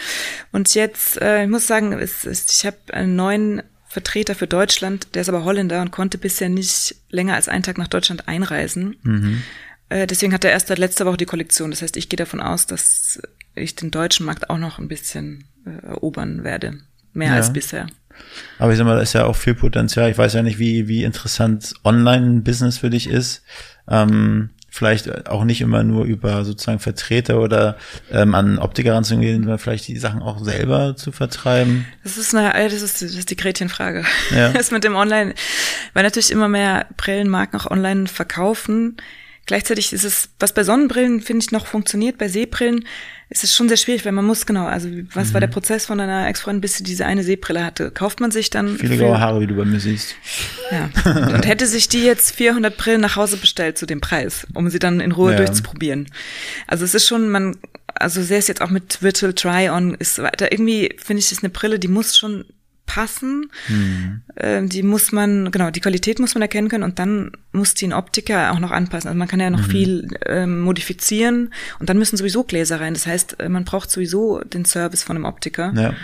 Und 0.52 0.74
jetzt, 0.74 1.20
äh, 1.20 1.44
ich 1.44 1.48
muss 1.50 1.66
sagen, 1.66 1.92
es 1.94 2.24
ist, 2.24 2.52
ich 2.52 2.66
habe 2.66 2.76
einen 2.92 3.16
neuen 3.16 3.62
Vertreter 3.86 4.34
für 4.34 4.46
Deutschland, 4.46 5.14
der 5.14 5.22
ist 5.22 5.28
aber 5.28 5.44
Holländer 5.44 5.80
und 5.82 5.90
konnte 5.90 6.18
bisher 6.18 6.48
nicht 6.48 6.94
länger 7.10 7.34
als 7.34 7.48
einen 7.48 7.62
Tag 7.62 7.78
nach 7.78 7.88
Deutschland 7.88 8.28
einreisen. 8.28 8.96
Äh, 9.04 9.36
deswegen 10.06 10.32
hat 10.32 10.44
er 10.44 10.50
erst 10.52 10.68
seit 10.68 10.78
letzter 10.78 11.06
Woche 11.06 11.16
die 11.16 11.26
Kollektion. 11.26 11.70
Das 11.70 11.82
heißt, 11.82 11.96
ich 11.96 12.08
gehe 12.08 12.16
davon 12.16 12.40
aus, 12.40 12.66
dass 12.66 13.20
ich 13.54 13.74
den 13.76 13.90
deutschen 13.90 14.26
Markt 14.26 14.50
auch 14.50 14.58
noch 14.58 14.78
ein 14.78 14.88
bisschen 14.88 15.44
äh, 15.66 15.86
erobern 15.86 16.44
werde. 16.44 16.78
Mehr 17.12 17.28
Ja. 17.30 17.34
als 17.36 17.52
bisher. 17.52 17.86
Aber 18.58 18.72
ich 18.72 18.78
sag 18.78 18.84
mal, 18.86 18.96
da 18.96 19.02
ist 19.02 19.12
ja 19.14 19.24
auch 19.24 19.36
viel 19.36 19.54
Potenzial. 19.54 20.10
Ich 20.10 20.18
weiß 20.18 20.34
ja 20.34 20.42
nicht, 20.42 20.58
wie, 20.58 20.88
wie 20.88 21.04
interessant 21.04 21.74
Online-Business 21.84 22.78
für 22.78 22.90
dich 22.90 23.06
ist. 23.08 23.42
Ähm, 23.88 24.50
vielleicht 24.70 25.28
auch 25.28 25.44
nicht 25.44 25.60
immer 25.60 25.82
nur 25.82 26.04
über 26.06 26.44
sozusagen 26.46 26.78
Vertreter 26.78 27.40
oder 27.40 27.76
ähm, 28.10 28.34
an 28.34 28.58
Optiker 28.58 28.94
ranzugehen, 28.94 29.42
sondern 29.42 29.58
vielleicht 29.58 29.86
die 29.88 29.98
Sachen 29.98 30.22
auch 30.22 30.42
selber 30.42 30.96
zu 30.96 31.12
vertreiben. 31.12 31.84
Das 32.04 32.16
ist 32.16 32.34
eine, 32.34 32.54
äh, 32.54 32.70
das 32.70 32.80
ist, 32.80 33.02
das 33.02 33.14
ist 33.14 33.30
die 33.30 33.36
Gretchenfrage. 33.36 34.04
Ja. 34.34 34.48
Das 34.52 34.70
mit 34.70 34.84
dem 34.84 34.94
Online, 34.94 35.34
weil 35.92 36.02
natürlich 36.04 36.30
immer 36.30 36.48
mehr 36.48 36.86
Brillenmarken 36.96 37.60
auch 37.60 37.70
online 37.70 38.06
verkaufen. 38.06 38.96
Gleichzeitig 39.46 39.92
ist 39.92 40.04
es, 40.04 40.28
was 40.38 40.54
bei 40.54 40.62
Sonnenbrillen 40.62 41.20
finde 41.20 41.44
ich 41.44 41.50
noch 41.50 41.66
funktioniert, 41.66 42.16
bei 42.18 42.28
Sehbrillen 42.28 42.86
ist 43.28 43.42
es 43.44 43.56
schon 43.56 43.66
sehr 43.68 43.76
schwierig, 43.76 44.04
weil 44.04 44.12
man 44.12 44.24
muss 44.24 44.46
genau, 44.46 44.66
also 44.66 44.88
was 45.14 45.32
war 45.34 45.40
der 45.40 45.48
Mhm. 45.48 45.54
Prozess 45.54 45.86
von 45.86 45.98
deiner 45.98 46.28
Ex-Freundin, 46.28 46.60
bis 46.60 46.76
sie 46.76 46.84
diese 46.84 47.06
eine 47.06 47.24
Sehbrille 47.24 47.64
hatte? 47.64 47.90
Kauft 47.90 48.20
man 48.20 48.30
sich 48.30 48.50
dann 48.50 48.76
Viele 48.78 48.96
graue 48.98 49.18
Haare, 49.18 49.40
wie 49.40 49.46
du 49.46 49.54
bei 49.56 49.64
mir 49.64 49.80
siehst. 49.80 50.14
Ja. 50.70 50.90
Und 51.34 51.46
hätte 51.46 51.66
sich 51.66 51.88
die 51.88 52.02
jetzt 52.04 52.36
400 52.36 52.76
Brillen 52.76 53.00
nach 53.00 53.16
Hause 53.16 53.36
bestellt 53.36 53.78
zu 53.78 53.86
dem 53.86 54.00
Preis, 54.00 54.46
um 54.54 54.68
sie 54.70 54.78
dann 54.78 55.00
in 55.00 55.12
Ruhe 55.12 55.32
Ja. 55.32 55.38
durchzuprobieren. 55.38 56.08
Also 56.66 56.84
es 56.84 56.94
ist 56.94 57.08
schon, 57.08 57.28
man, 57.30 57.56
also 57.94 58.22
sehr 58.22 58.38
es 58.38 58.48
jetzt 58.48 58.60
auch 58.62 58.70
mit 58.70 59.02
Virtual 59.02 59.32
Try-On 59.32 59.94
ist 59.94 60.18
weiter. 60.22 60.52
Irgendwie 60.52 60.94
finde 61.02 61.20
ich, 61.20 61.32
ist 61.32 61.42
eine 61.42 61.50
Brille, 61.50 61.78
die 61.78 61.88
muss 61.88 62.16
schon 62.16 62.44
passen. 62.92 63.50
Ähm, 64.36 64.68
die 64.68 64.82
muss 64.82 65.12
man, 65.12 65.50
genau, 65.50 65.70
die 65.70 65.80
Qualität 65.80 66.18
muss 66.18 66.34
man 66.34 66.42
erkennen 66.42 66.68
können 66.68 66.84
und 66.84 66.98
dann 66.98 67.32
muss 67.52 67.72
die 67.72 67.86
ein 67.86 67.94
Optiker 67.94 68.52
auch 68.52 68.58
noch 68.58 68.70
anpassen. 68.70 69.08
Also 69.08 69.18
man 69.18 69.28
kann 69.28 69.40
ja 69.40 69.48
noch 69.48 69.64
viel 69.64 70.08
ähm, 70.26 70.60
modifizieren 70.60 71.54
und 71.78 71.88
dann 71.88 71.96
müssen 71.96 72.18
sowieso 72.18 72.44
Gläser 72.44 72.80
rein. 72.80 72.92
Das 72.92 73.06
heißt, 73.06 73.40
äh, 73.40 73.48
man 73.48 73.64
braucht 73.64 73.90
sowieso 73.90 74.40
den 74.40 74.66
Service 74.66 75.02
von 75.02 75.16
einem 75.16 75.24
Optiker. 75.24 75.72
Ja. 75.74 75.94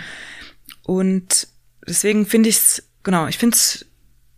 Und 0.81 1.47
deswegen 1.87 2.25
finde 2.25 2.49
ich 2.49 2.55
es, 2.55 2.89
genau, 3.03 3.27
ich 3.27 3.37
finde 3.37 3.55
es 3.55 3.85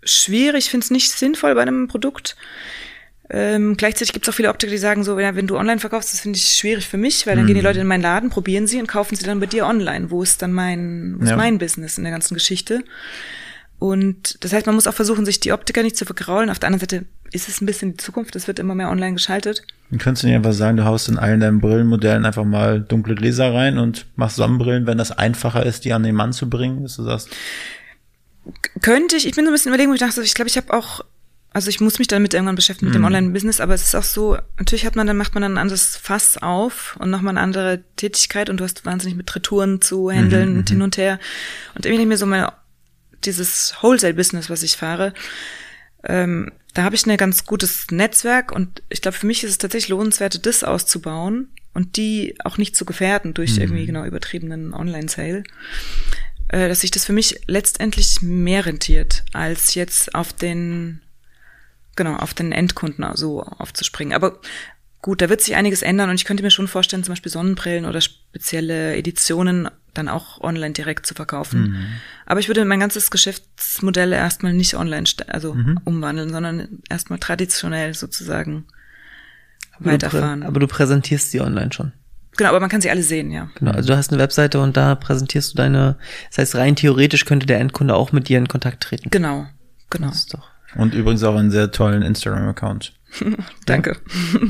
schwierig, 0.03 0.65
ich 0.65 0.71
finde 0.71 0.83
es 0.83 0.91
nicht 0.91 1.11
sinnvoll 1.11 1.55
bei 1.55 1.61
einem 1.61 1.87
Produkt. 1.87 2.35
Ähm, 3.33 3.77
gleichzeitig 3.77 4.11
gibt 4.11 4.27
es 4.27 4.33
auch 4.33 4.35
viele 4.35 4.49
Optiker, 4.49 4.71
die 4.71 4.77
sagen 4.77 5.03
so, 5.05 5.17
ja, 5.17 5.35
wenn 5.35 5.47
du 5.47 5.57
online 5.57 5.79
verkaufst, 5.79 6.11
das 6.13 6.19
finde 6.19 6.37
ich 6.37 6.43
schwierig 6.49 6.85
für 6.87 6.97
mich, 6.97 7.25
weil 7.25 7.37
dann 7.37 7.45
gehen 7.47 7.55
die 7.55 7.61
Leute 7.61 7.79
in 7.79 7.87
meinen 7.87 8.01
Laden, 8.01 8.29
probieren 8.29 8.67
sie 8.67 8.79
und 8.79 8.87
kaufen 8.87 9.15
sie 9.15 9.23
dann 9.23 9.39
bei 9.39 9.45
dir 9.45 9.65
online. 9.65 10.11
Wo 10.11 10.21
ist 10.21 10.41
dann 10.41 10.51
mein, 10.51 11.15
wo 11.17 11.23
ist 11.23 11.29
Ja. 11.29 11.37
mein 11.37 11.57
Business 11.57 11.97
in 11.97 12.03
der 12.03 12.11
ganzen 12.11 12.33
Geschichte? 12.33 12.83
Und 13.79 14.43
das 14.43 14.53
heißt, 14.53 14.65
man 14.65 14.75
muss 14.75 14.85
auch 14.85 14.93
versuchen, 14.93 15.25
sich 15.25 15.39
die 15.39 15.53
Optiker 15.53 15.81
nicht 15.81 15.97
zu 15.97 16.05
vergraulen. 16.05 16.49
Auf 16.49 16.59
der 16.59 16.67
anderen 16.67 16.81
Seite 16.81 17.05
ist 17.31 17.47
es 17.47 17.61
ein 17.61 17.65
bisschen 17.65 17.91
die 17.91 17.97
Zukunft, 17.97 18.35
es 18.35 18.47
wird 18.47 18.59
immer 18.59 18.75
mehr 18.75 18.89
online 18.91 19.13
geschaltet. 19.13 19.63
Dann 19.89 19.97
könntest 19.99 20.23
du 20.23 20.27
nicht 20.27 20.35
einfach 20.35 20.53
sagen, 20.53 20.77
du 20.77 20.83
haust 20.83 21.07
in 21.09 21.17
allen 21.17 21.39
deinen 21.39 21.61
Brillenmodellen 21.61 22.25
einfach 22.25 22.43
mal 22.43 22.81
dunkle 22.81 23.15
Gläser 23.15 23.53
rein 23.53 23.77
und 23.77 24.05
machst 24.17 24.35
Sonnenbrillen, 24.35 24.85
wenn 24.87 24.97
das 24.97 25.11
einfacher 25.11 25.65
ist, 25.65 25.85
die 25.85 25.93
an 25.93 26.03
den 26.03 26.13
Mann 26.15 26.33
zu 26.33 26.49
bringen, 26.49 26.83
dass 26.83 26.97
du 26.97 27.03
sagst, 27.03 27.29
könnte 28.81 29.15
ich, 29.15 29.25
ich 29.25 29.33
bin 29.35 29.45
so 29.45 29.51
ein 29.51 29.53
bisschen 29.53 29.69
überlegen, 29.69 29.89
wo 29.89 29.93
ich 29.95 29.99
dachte, 29.99 30.21
ich 30.21 30.33
glaube, 30.33 30.49
ich 30.49 30.57
habe 30.57 30.73
auch, 30.73 31.03
also 31.53 31.69
ich 31.69 31.81
muss 31.81 31.99
mich 31.99 32.07
damit 32.07 32.33
irgendwann 32.33 32.55
beschäftigen 32.55 32.87
mit 32.87 32.95
dem 32.95 33.03
Online-Business, 33.03 33.59
aber 33.59 33.73
es 33.73 33.83
ist 33.83 33.95
auch 33.95 34.03
so, 34.03 34.37
natürlich 34.57 34.85
hat 34.85 34.95
man 34.95 35.05
dann, 35.05 35.17
macht 35.17 35.33
man 35.33 35.41
dann 35.41 35.55
ein 35.55 35.57
anderes 35.57 35.97
Fass 35.97 36.41
auf 36.41 36.95
und 36.99 37.09
nochmal 37.09 37.33
eine 37.33 37.41
andere 37.41 37.83
Tätigkeit 37.97 38.49
und 38.49 38.57
du 38.57 38.63
hast 38.63 38.85
wahnsinnig 38.85 39.17
mit 39.17 39.35
Retouren 39.35 39.81
zu 39.81 40.09
handeln 40.09 40.57
und 40.57 40.69
hin 40.69 40.81
und 40.81 40.95
her. 40.95 41.19
Und 41.75 41.85
irgendwie 41.85 42.03
ich 42.03 42.07
mir 42.07 42.17
so, 42.17 42.25
meine, 42.25 42.53
dieses 43.25 43.75
Wholesale-Business, 43.81 44.49
was 44.49 44.63
ich 44.63 44.77
fahre, 44.77 45.13
ähm, 46.05 46.51
da 46.73 46.83
habe 46.83 46.95
ich 46.95 47.05
ein 47.05 47.17
ganz 47.17 47.45
gutes 47.45 47.91
Netzwerk 47.91 48.53
und 48.53 48.81
ich 48.87 49.01
glaube, 49.01 49.17
für 49.17 49.27
mich 49.27 49.43
ist 49.43 49.51
es 49.51 49.57
tatsächlich 49.57 49.89
lohnenswert, 49.89 50.45
das 50.45 50.63
auszubauen 50.63 51.49
und 51.73 51.97
die 51.97 52.35
auch 52.45 52.57
nicht 52.57 52.77
zu 52.77 52.85
gefährden 52.85 53.33
durch 53.33 53.57
irgendwie 53.57 53.85
genau 53.85 54.05
übertriebenen 54.05 54.73
Online-Sale 54.73 55.43
äh, 56.47 56.67
dass 56.67 56.81
sich 56.81 56.91
das 56.91 57.05
für 57.05 57.13
mich 57.13 57.41
letztendlich 57.47 58.21
mehr 58.21 58.65
rentiert, 58.65 59.23
als 59.33 59.73
jetzt 59.75 60.15
auf 60.15 60.33
den, 60.33 61.01
genau, 61.95 62.15
auf 62.15 62.33
den 62.33 62.51
Endkunden 62.51 63.05
so 63.15 63.41
aufzuspringen. 63.43 64.13
Aber 64.13 64.39
gut, 65.01 65.21
da 65.21 65.29
wird 65.29 65.41
sich 65.41 65.55
einiges 65.55 65.81
ändern 65.81 66.09
und 66.09 66.15
ich 66.15 66.25
könnte 66.25 66.43
mir 66.43 66.51
schon 66.51 66.67
vorstellen, 66.67 67.03
zum 67.03 67.13
Beispiel 67.13 67.31
Sonnenbrillen 67.31 67.85
oder 67.85 68.01
spezielle 68.01 68.95
Editionen 68.95 69.69
dann 69.93 70.07
auch 70.07 70.39
online 70.39 70.71
direkt 70.73 71.05
zu 71.05 71.13
verkaufen. 71.13 71.75
Aber 72.25 72.39
ich 72.39 72.47
würde 72.47 72.63
mein 72.63 72.79
ganzes 72.79 73.11
Geschäftsmodell 73.11 74.13
erstmal 74.13 74.53
nicht 74.53 74.75
online, 74.75 75.03
also 75.27 75.55
umwandeln, 75.83 76.29
sondern 76.31 76.79
erstmal 76.89 77.19
traditionell 77.19 77.93
sozusagen 77.93 78.65
Aber 79.73 79.83
du, 79.85 79.91
weiterfahren. 79.91 80.43
aber 80.43 80.61
du 80.61 80.67
präsentierst 80.67 81.31
sie 81.31 81.41
online 81.41 81.73
schon. 81.73 81.91
genau, 82.37 82.51
aber 82.51 82.61
man 82.61 82.69
kann 82.69 82.79
sie 82.79 82.89
alle 82.89 83.03
sehen, 83.03 83.31
ja. 83.31 83.49
Genau, 83.55 83.71
also 83.71 83.89
du 83.89 83.97
hast 83.97 84.13
eine 84.13 84.21
Webseite 84.21 84.61
und 84.61 84.77
da 84.77 84.95
präsentierst 84.95 85.51
du 85.51 85.57
deine, 85.57 85.97
das 86.29 86.37
heißt 86.37 86.55
rein 86.55 86.77
theoretisch 86.77 87.25
könnte 87.25 87.45
der 87.45 87.59
Endkunde 87.59 87.93
auch 87.93 88.13
mit 88.13 88.29
dir 88.29 88.37
in 88.37 88.47
Kontakt 88.47 88.83
treten. 88.83 89.09
Genau, 89.09 89.45
genau. 89.89 90.07
Das 90.07 90.19
ist 90.19 90.33
doch. 90.33 90.50
Und 90.75 90.93
übrigens 90.93 91.23
auch 91.23 91.35
einen 91.35 91.51
sehr 91.51 91.71
tollen 91.71 92.01
Instagram-Account. 92.01 92.93
Danke. 93.65 93.97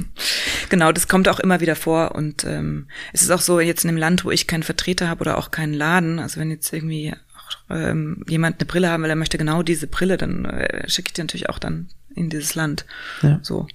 genau, 0.69 0.91
das 0.91 1.07
kommt 1.07 1.28
auch 1.28 1.39
immer 1.39 1.61
wieder 1.61 1.76
vor 1.76 2.15
und 2.15 2.43
ähm, 2.43 2.88
es 3.13 3.22
ist 3.24 3.32
auch 3.32 3.41
so 3.41 3.59
jetzt 3.59 3.84
in 3.84 3.89
einem 3.89 3.97
Land, 3.97 4.24
wo 4.24 4.32
ich 4.32 4.47
keinen 4.47 4.63
Vertreter 4.63 5.09
habe 5.09 5.22
oder 5.22 5.38
auch 5.38 5.51
keinen 5.51 5.74
Laden. 5.74 6.19
Also 6.19 6.39
wenn 6.39 6.51
jetzt 6.51 6.72
irgendwie 6.72 7.13
auch, 7.36 7.76
ähm, 7.76 8.24
jemand 8.28 8.59
eine 8.59 8.67
Brille 8.67 8.89
haben 8.89 9.03
will, 9.03 9.09
er 9.09 9.15
möchte 9.15 9.38
genau 9.38 9.63
diese 9.63 9.88
Brille, 9.88 10.17
dann 10.17 10.45
äh, 10.45 10.88
schicke 10.89 11.09
ich 11.09 11.13
die 11.13 11.22
natürlich 11.22 11.49
auch 11.49 11.59
dann 11.59 11.89
in 12.15 12.30
dieses 12.30 12.55
Land. 12.55 12.86
Ja. 13.22 13.39
So, 13.41 13.67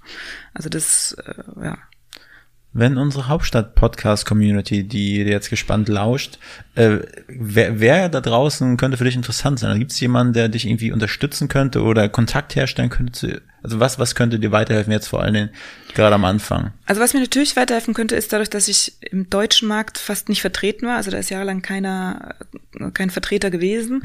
also 0.55 0.69
das, 0.69 1.17
äh, 1.25 1.65
ja. 1.65 1.79
Wenn 2.79 2.99
unsere 2.99 3.29
Hauptstadt-Podcast-Community, 3.29 4.85
die 4.85 5.17
jetzt 5.17 5.49
gespannt 5.49 5.89
lauscht, 5.89 6.39
äh, 6.75 6.99
wer, 7.27 7.81
wer 7.81 8.11
da 8.11 8.21
draußen 8.21 8.77
könnte 8.77 8.99
für 8.99 9.05
dich 9.05 9.17
interessant 9.17 9.59
sein? 9.59 9.79
Gibt 9.79 9.93
es 9.93 10.01
jemanden, 10.01 10.35
der 10.35 10.51
dich 10.51 10.67
irgendwie 10.67 10.93
unterstützen 10.93 11.49
könnte 11.49 11.83
oder 11.83 12.11
Kontakt 12.11 12.55
herstellen 12.55 12.91
könnte? 12.91 13.13
Zu, 13.13 13.43
also 13.63 13.81
was, 13.81 13.99
was 13.99 14.15
könnte 14.15 14.39
dir 14.39 14.53
weiterhelfen 14.53 14.93
jetzt 14.93 15.07
vor 15.07 15.23
allen 15.23 15.33
Dingen 15.33 15.51
gerade 15.95 16.17
am 16.17 16.27
Anfang? 16.27 16.75
Also 16.85 17.01
was 17.01 17.15
mir 17.15 17.21
natürlich 17.21 17.57
weiterhelfen 17.57 17.95
könnte, 17.95 18.15
ist 18.15 18.35
dadurch, 18.35 18.51
dass 18.51 18.69
ich 18.69 18.93
im 19.01 19.31
deutschen 19.31 19.69
Markt 19.69 19.97
fast 19.97 20.29
nicht 20.29 20.43
vertreten 20.43 20.87
war. 20.87 20.97
Also 20.97 21.11
da 21.11 21.17
ist 21.17 21.31
jahrelang 21.31 21.63
keiner, 21.63 22.35
äh, 22.79 22.91
kein 22.91 23.09
Vertreter 23.09 23.51
gewesen. 23.51 24.03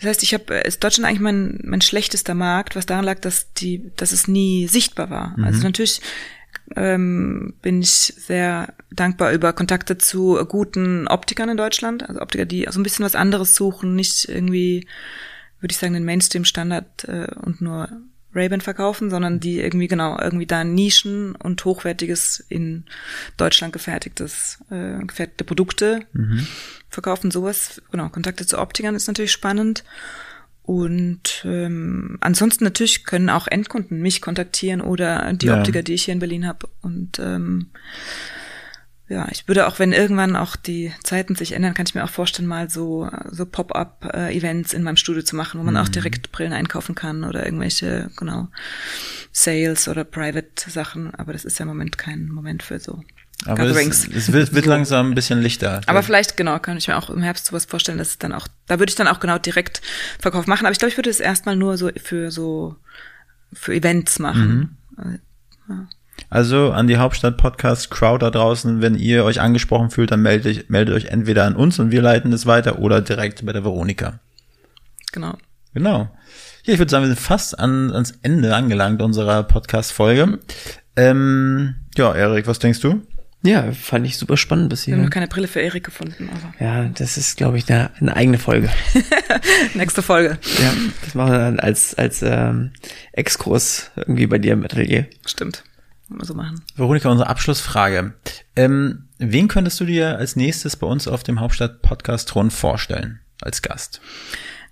Das 0.00 0.08
heißt, 0.08 0.22
ich 0.22 0.32
habe, 0.32 0.54
ist 0.54 0.82
Deutschland 0.82 1.06
eigentlich 1.06 1.20
mein, 1.20 1.60
mein 1.62 1.82
schlechtester 1.82 2.32
Markt, 2.32 2.74
was 2.74 2.86
daran 2.86 3.04
lag, 3.04 3.20
dass 3.20 3.52
die, 3.52 3.90
dass 3.96 4.12
es 4.12 4.28
nie 4.28 4.66
sichtbar 4.66 5.10
war. 5.10 5.36
Also 5.42 5.62
natürlich 5.62 6.00
ähm, 6.76 7.54
bin 7.62 7.82
ich 7.82 7.90
sehr 7.90 8.74
dankbar 8.90 9.32
über 9.32 9.52
Kontakte 9.52 9.98
zu 9.98 10.44
guten 10.48 11.06
Optikern 11.08 11.48
in 11.48 11.56
Deutschland. 11.56 12.08
Also 12.08 12.20
Optiker, 12.20 12.46
die 12.46 12.66
so 12.70 12.80
ein 12.80 12.82
bisschen 12.82 13.04
was 13.04 13.14
anderes 13.14 13.54
suchen, 13.54 13.94
nicht 13.94 14.28
irgendwie, 14.28 14.86
würde 15.60 15.72
ich 15.72 15.78
sagen, 15.78 15.94
den 15.94 16.04
Mainstream-Standard 16.04 17.04
äh, 17.04 17.26
und 17.42 17.60
nur 17.60 17.88
Ray-Ban 18.34 18.60
verkaufen, 18.60 19.10
sondern 19.10 19.40
die 19.40 19.60
irgendwie 19.60 19.88
genau 19.88 20.18
irgendwie 20.18 20.46
da 20.46 20.64
Nischen 20.64 21.36
und 21.36 21.64
hochwertiges 21.64 22.44
in 22.48 22.84
Deutschland 23.36 23.72
gefertigtes 23.72 24.58
äh, 24.70 25.04
gefertigte 25.04 25.44
Produkte 25.44 26.00
verkaufen. 26.88 27.30
Sowas 27.30 27.80
genau 27.92 28.08
Kontakte 28.08 28.46
zu 28.46 28.58
Optikern 28.58 28.94
ist 28.94 29.06
natürlich 29.06 29.32
spannend. 29.32 29.84
Und 30.66 31.44
ähm, 31.44 32.16
ansonsten 32.22 32.64
natürlich 32.64 33.04
können 33.04 33.28
auch 33.28 33.46
Endkunden 33.46 34.00
mich 34.00 34.22
kontaktieren 34.22 34.80
oder 34.80 35.30
die 35.34 35.46
Ja. 35.46 35.58
Optiker, 35.58 35.82
die 35.82 35.92
ich 35.92 36.04
hier 36.04 36.14
in 36.14 36.20
Berlin 36.20 36.46
habe. 36.46 36.68
Und 36.80 37.18
ähm, 37.18 37.66
ja, 39.10 39.28
ich 39.30 39.46
würde 39.46 39.66
auch, 39.66 39.78
wenn 39.78 39.92
irgendwann 39.92 40.36
auch 40.36 40.56
die 40.56 40.90
Zeiten 41.02 41.34
sich 41.34 41.52
ändern, 41.52 41.74
kann 41.74 41.84
ich 41.86 41.94
mir 41.94 42.02
auch 42.02 42.08
vorstellen, 42.08 42.48
mal 42.48 42.70
so, 42.70 43.10
so 43.30 43.44
Pop-up-Events 43.44 44.72
in 44.72 44.82
meinem 44.82 44.96
Studio 44.96 45.22
zu 45.22 45.36
machen, 45.36 45.60
wo 45.60 45.64
man 45.64 45.76
auch 45.76 45.90
direkt 45.90 46.32
Brillen 46.32 46.54
einkaufen 46.54 46.94
kann 46.94 47.24
oder 47.24 47.44
irgendwelche, 47.44 48.10
genau, 48.16 48.48
Sales 49.32 49.88
oder 49.88 50.04
Private-Sachen. 50.04 51.14
Aber 51.14 51.34
das 51.34 51.44
ist 51.44 51.58
ja 51.58 51.64
im 51.64 51.68
Moment 51.68 51.98
kein 51.98 52.28
Moment 52.28 52.62
für 52.62 52.80
so 52.80 53.04
Aber 53.46 53.64
es, 53.64 54.08
es 54.08 54.32
wird, 54.32 54.54
wird 54.54 54.66
langsam 54.66 55.10
ein 55.10 55.14
bisschen 55.14 55.40
lichter. 55.42 55.82
Aber 55.86 56.02
vielleicht, 56.02 56.36
genau, 56.36 56.58
kann 56.58 56.78
ich 56.78 56.88
mir 56.88 56.96
auch 56.96 57.10
im 57.10 57.22
Herbst 57.22 57.46
sowas 57.46 57.66
vorstellen, 57.66 57.98
dass 57.98 58.08
es 58.08 58.18
dann 58.18 58.32
auch, 58.32 58.48
da 58.66 58.78
würde 58.78 58.90
ich 58.90 58.96
dann 58.96 59.08
auch 59.08 59.20
genau 59.20 59.38
direkt 59.38 59.82
Verkauf 60.18 60.46
machen. 60.46 60.64
Aber 60.64 60.72
ich 60.72 60.78
glaube, 60.78 60.90
ich 60.90 60.96
würde 60.96 61.10
es 61.10 61.20
erstmal 61.20 61.56
nur 61.56 61.76
so 61.76 61.90
für 62.02 62.30
so, 62.30 62.76
für 63.52 63.74
Events 63.74 64.18
machen. 64.18 64.78
Also 66.30 66.72
an 66.72 66.86
die 66.86 66.96
Hauptstadt-Podcast-Crowd 66.96 68.24
da 68.24 68.30
draußen, 68.30 68.80
wenn 68.80 68.94
ihr 68.94 69.24
euch 69.24 69.40
angesprochen 69.40 69.90
fühlt, 69.90 70.10
dann 70.10 70.22
meldet, 70.22 70.70
meldet 70.70 70.94
euch 70.94 71.06
entweder 71.06 71.44
an 71.44 71.54
uns 71.54 71.78
und 71.78 71.90
wir 71.90 72.02
leiten 72.02 72.32
es 72.32 72.46
weiter 72.46 72.78
oder 72.78 73.00
direkt 73.02 73.44
bei 73.44 73.52
der 73.52 73.64
Veronika. 73.64 74.20
Genau. 75.12 75.36
Genau. 75.74 76.10
Ja, 76.64 76.72
ich 76.72 76.78
würde 76.78 76.90
sagen, 76.90 77.04
wir 77.04 77.08
sind 77.08 77.20
fast 77.20 77.58
an, 77.58 77.92
ans 77.92 78.14
Ende 78.22 78.54
angelangt 78.54 79.02
unserer 79.02 79.42
Podcast-Folge. 79.42 80.38
Ähm, 80.96 81.74
ja, 81.96 82.14
Erik, 82.14 82.46
was 82.46 82.58
denkst 82.58 82.80
du? 82.80 83.02
Ja, 83.46 83.72
fand 83.72 84.06
ich 84.06 84.16
super 84.16 84.38
spannend 84.38 84.70
bis 84.70 84.86
Wir 84.86 84.92
haben 84.94 85.00
hier. 85.00 85.04
noch 85.06 85.12
keine 85.12 85.28
Brille 85.28 85.48
für 85.48 85.60
Erik 85.60 85.84
gefunden. 85.84 86.30
Also. 86.32 86.46
Ja, 86.60 86.84
das 86.86 87.18
ist, 87.18 87.36
glaube 87.36 87.58
ich, 87.58 87.70
eine, 87.70 87.90
eine 88.00 88.16
eigene 88.16 88.38
Folge. 88.38 88.70
Nächste 89.74 90.00
Folge. 90.02 90.38
Ja, 90.62 90.72
das 91.04 91.14
machen 91.14 91.32
wir 91.32 91.38
dann 91.38 91.60
als, 91.60 91.94
als 91.94 92.22
ähm, 92.22 92.72
Exkurs 93.12 93.90
irgendwie 93.96 94.26
bei 94.26 94.38
dir 94.38 94.54
im 94.54 94.64
Atelier. 94.64 95.06
Stimmt. 95.26 95.62
Wollen 96.08 96.20
wir 96.22 96.24
so 96.24 96.34
machen. 96.34 96.62
Veronika, 96.74 97.10
unsere 97.10 97.28
Abschlussfrage. 97.28 98.14
Ähm, 98.56 99.08
wen 99.18 99.48
könntest 99.48 99.78
du 99.78 99.84
dir 99.84 100.16
als 100.16 100.36
nächstes 100.36 100.76
bei 100.76 100.86
uns 100.86 101.06
auf 101.06 101.22
dem 101.22 101.40
Hauptstadt-Podcast-Thron 101.40 102.50
vorstellen 102.50 103.20
als 103.42 103.60
Gast? 103.60 104.00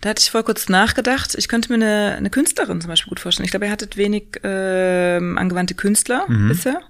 Da 0.01 0.09
hatte 0.11 0.21
ich 0.21 0.31
vor 0.31 0.45
kurz 0.45 0.71
nachgedacht. 0.71 1.35
Ich 1.37 1.47
könnte 1.49 1.69
mir 1.69 1.75
eine, 1.75 2.15
eine 2.17 2.31
Künstlerin 2.31 2.81
zum 2.81 2.89
Beispiel 2.89 3.11
gut 3.11 3.21
vorstellen. 3.21 3.45
Ich 3.45 3.51
glaube, 3.51 3.67
ihr 3.67 3.71
hattet 3.73 3.99
wenig 3.99 4.41
ähm, 4.43 5.37
angewandte 5.37 5.75
Künstler 5.75 6.27
bisher. 6.49 6.81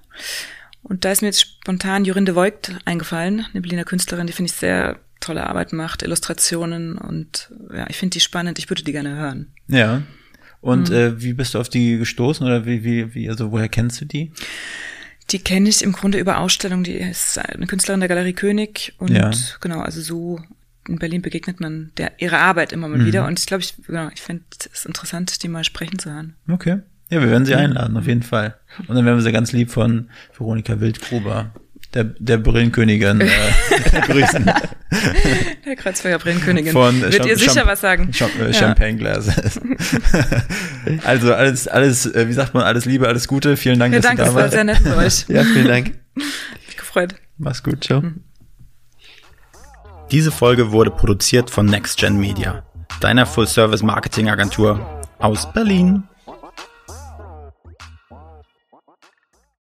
Und 0.83 1.05
da 1.05 1.11
ist 1.11 1.21
mir 1.21 1.29
jetzt 1.29 1.41
spontan 1.41 2.05
Jorinde 2.05 2.35
Voigt 2.35 2.73
eingefallen, 2.85 3.45
eine 3.51 3.61
Berliner 3.61 3.85
Künstlerin, 3.85 4.27
die 4.27 4.33
finde 4.33 4.51
ich 4.51 4.57
sehr 4.57 4.99
tolle 5.21 5.47
Arbeit 5.47 5.71
macht, 5.73 6.03
Illustrationen 6.03 6.97
und 6.97 7.51
ja, 7.73 7.87
ich 7.89 7.95
finde 7.97 8.13
die 8.13 8.19
spannend. 8.19 8.59
Ich 8.59 8.69
würde 8.69 8.83
die 8.83 8.91
gerne 8.91 9.15
hören. 9.15 9.53
Ja. 9.67 10.01
Und 10.59 10.89
äh, 10.89 11.21
wie 11.21 11.33
bist 11.33 11.53
du 11.53 11.59
auf 11.59 11.69
die 11.69 11.97
gestoßen 11.97 12.45
oder 12.45 12.65
wie, 12.65 12.83
wie, 12.83 13.13
wie, 13.13 13.29
also 13.29 13.51
woher 13.51 13.69
kennst 13.69 13.99
du 14.01 14.05
die? 14.05 14.31
Die 15.31 15.39
kenne 15.39 15.69
ich 15.69 15.81
im 15.81 15.93
Grunde 15.93 16.19
über 16.19 16.37
Ausstellungen. 16.39 16.83
Die 16.83 16.93
ist 16.95 17.37
eine 17.37 17.67
Künstlerin 17.67 17.99
der 17.99 18.09
Galerie 18.09 18.33
König 18.33 18.93
und 18.97 19.11
Ja. 19.11 19.31
genau, 19.61 19.79
also 19.79 20.01
so 20.01 20.41
in 20.87 20.99
Berlin 20.99 21.21
begegnet 21.21 21.59
man 21.61 21.91
der 21.97 22.11
ihrer 22.19 22.39
Arbeit 22.39 22.73
immer 22.73 22.89
mal 22.89 23.05
wieder. 23.05 23.25
Und 23.25 23.39
ich 23.39 23.45
glaube, 23.45 23.63
ich, 23.63 23.75
genau, 23.87 24.09
ich 24.13 24.21
finde 24.21 24.43
es 24.73 24.85
interessant, 24.85 25.41
die 25.43 25.47
mal 25.47 25.63
sprechen 25.63 25.97
zu 25.97 26.11
hören. 26.11 26.35
Okay. 26.49 26.79
Ja, 27.09 27.21
wir 27.21 27.29
werden 27.29 27.45
sie 27.45 27.53
einladen, 27.55 27.95
auf 27.97 28.07
jeden 28.07 28.23
Fall. 28.23 28.55
Und 28.87 28.95
dann 28.95 29.05
werden 29.05 29.17
wir 29.17 29.21
sie 29.23 29.31
ganz 29.31 29.51
lieb 29.51 29.69
von 29.69 30.09
Veronika 30.35 30.79
Wildgruber, 30.79 31.51
der, 31.93 32.05
der 32.05 32.37
Brillenkönigin, 32.37 33.21
äh, 33.21 33.29
grüßen. 34.07 34.49
Der 35.65 35.75
Kreuzfeuer 35.75 36.17
Brillenkönigin. 36.17 36.71
Von 36.71 37.01
Wird 37.01 37.13
Champ- 37.15 37.27
ihr 37.29 37.37
sicher 37.37 37.53
Champ- 37.53 37.67
was 37.67 37.81
sagen? 37.81 38.09
Champ- 38.11 38.31
äh, 38.39 38.47
Ja. 38.47 38.53
Champagneglas. 38.53 39.27
also 41.03 41.33
alles, 41.33 41.67
alles, 41.67 42.05
äh, 42.07 42.27
wie 42.27 42.33
sagt 42.33 42.53
man, 42.55 42.63
alles 42.63 42.85
Liebe, 42.85 43.07
alles 43.07 43.27
Gute. 43.27 43.57
Vielen 43.57 43.77
Dank, 43.79 43.93
Ja, 43.93 43.99
dass 43.99 44.07
danke, 44.09 44.23
du 44.23 44.29
es 44.29 44.33
da 44.33 44.35
war 44.35 44.41
warst. 44.43 44.53
sehr 44.53 44.63
nett 44.63 44.83
mit 44.83 44.95
euch. 44.95 45.25
Ja, 45.27 45.43
vielen 45.43 45.67
Dank. 45.67 45.93
Mich 46.15 46.77
gefreut. 46.77 47.15
Mach's 47.37 47.61
gut, 47.61 47.83
ciao. 47.83 48.01
Diese 50.11 50.31
Folge 50.31 50.71
wurde 50.71 50.91
produziert 50.91 51.49
von 51.49 51.65
NextGen 51.65 52.17
Media, 52.19 52.63
deiner 53.01 53.25
Full-Service-Marketing-Agentur 53.25 55.01
aus 55.19 55.51
Berlin. 55.53 56.03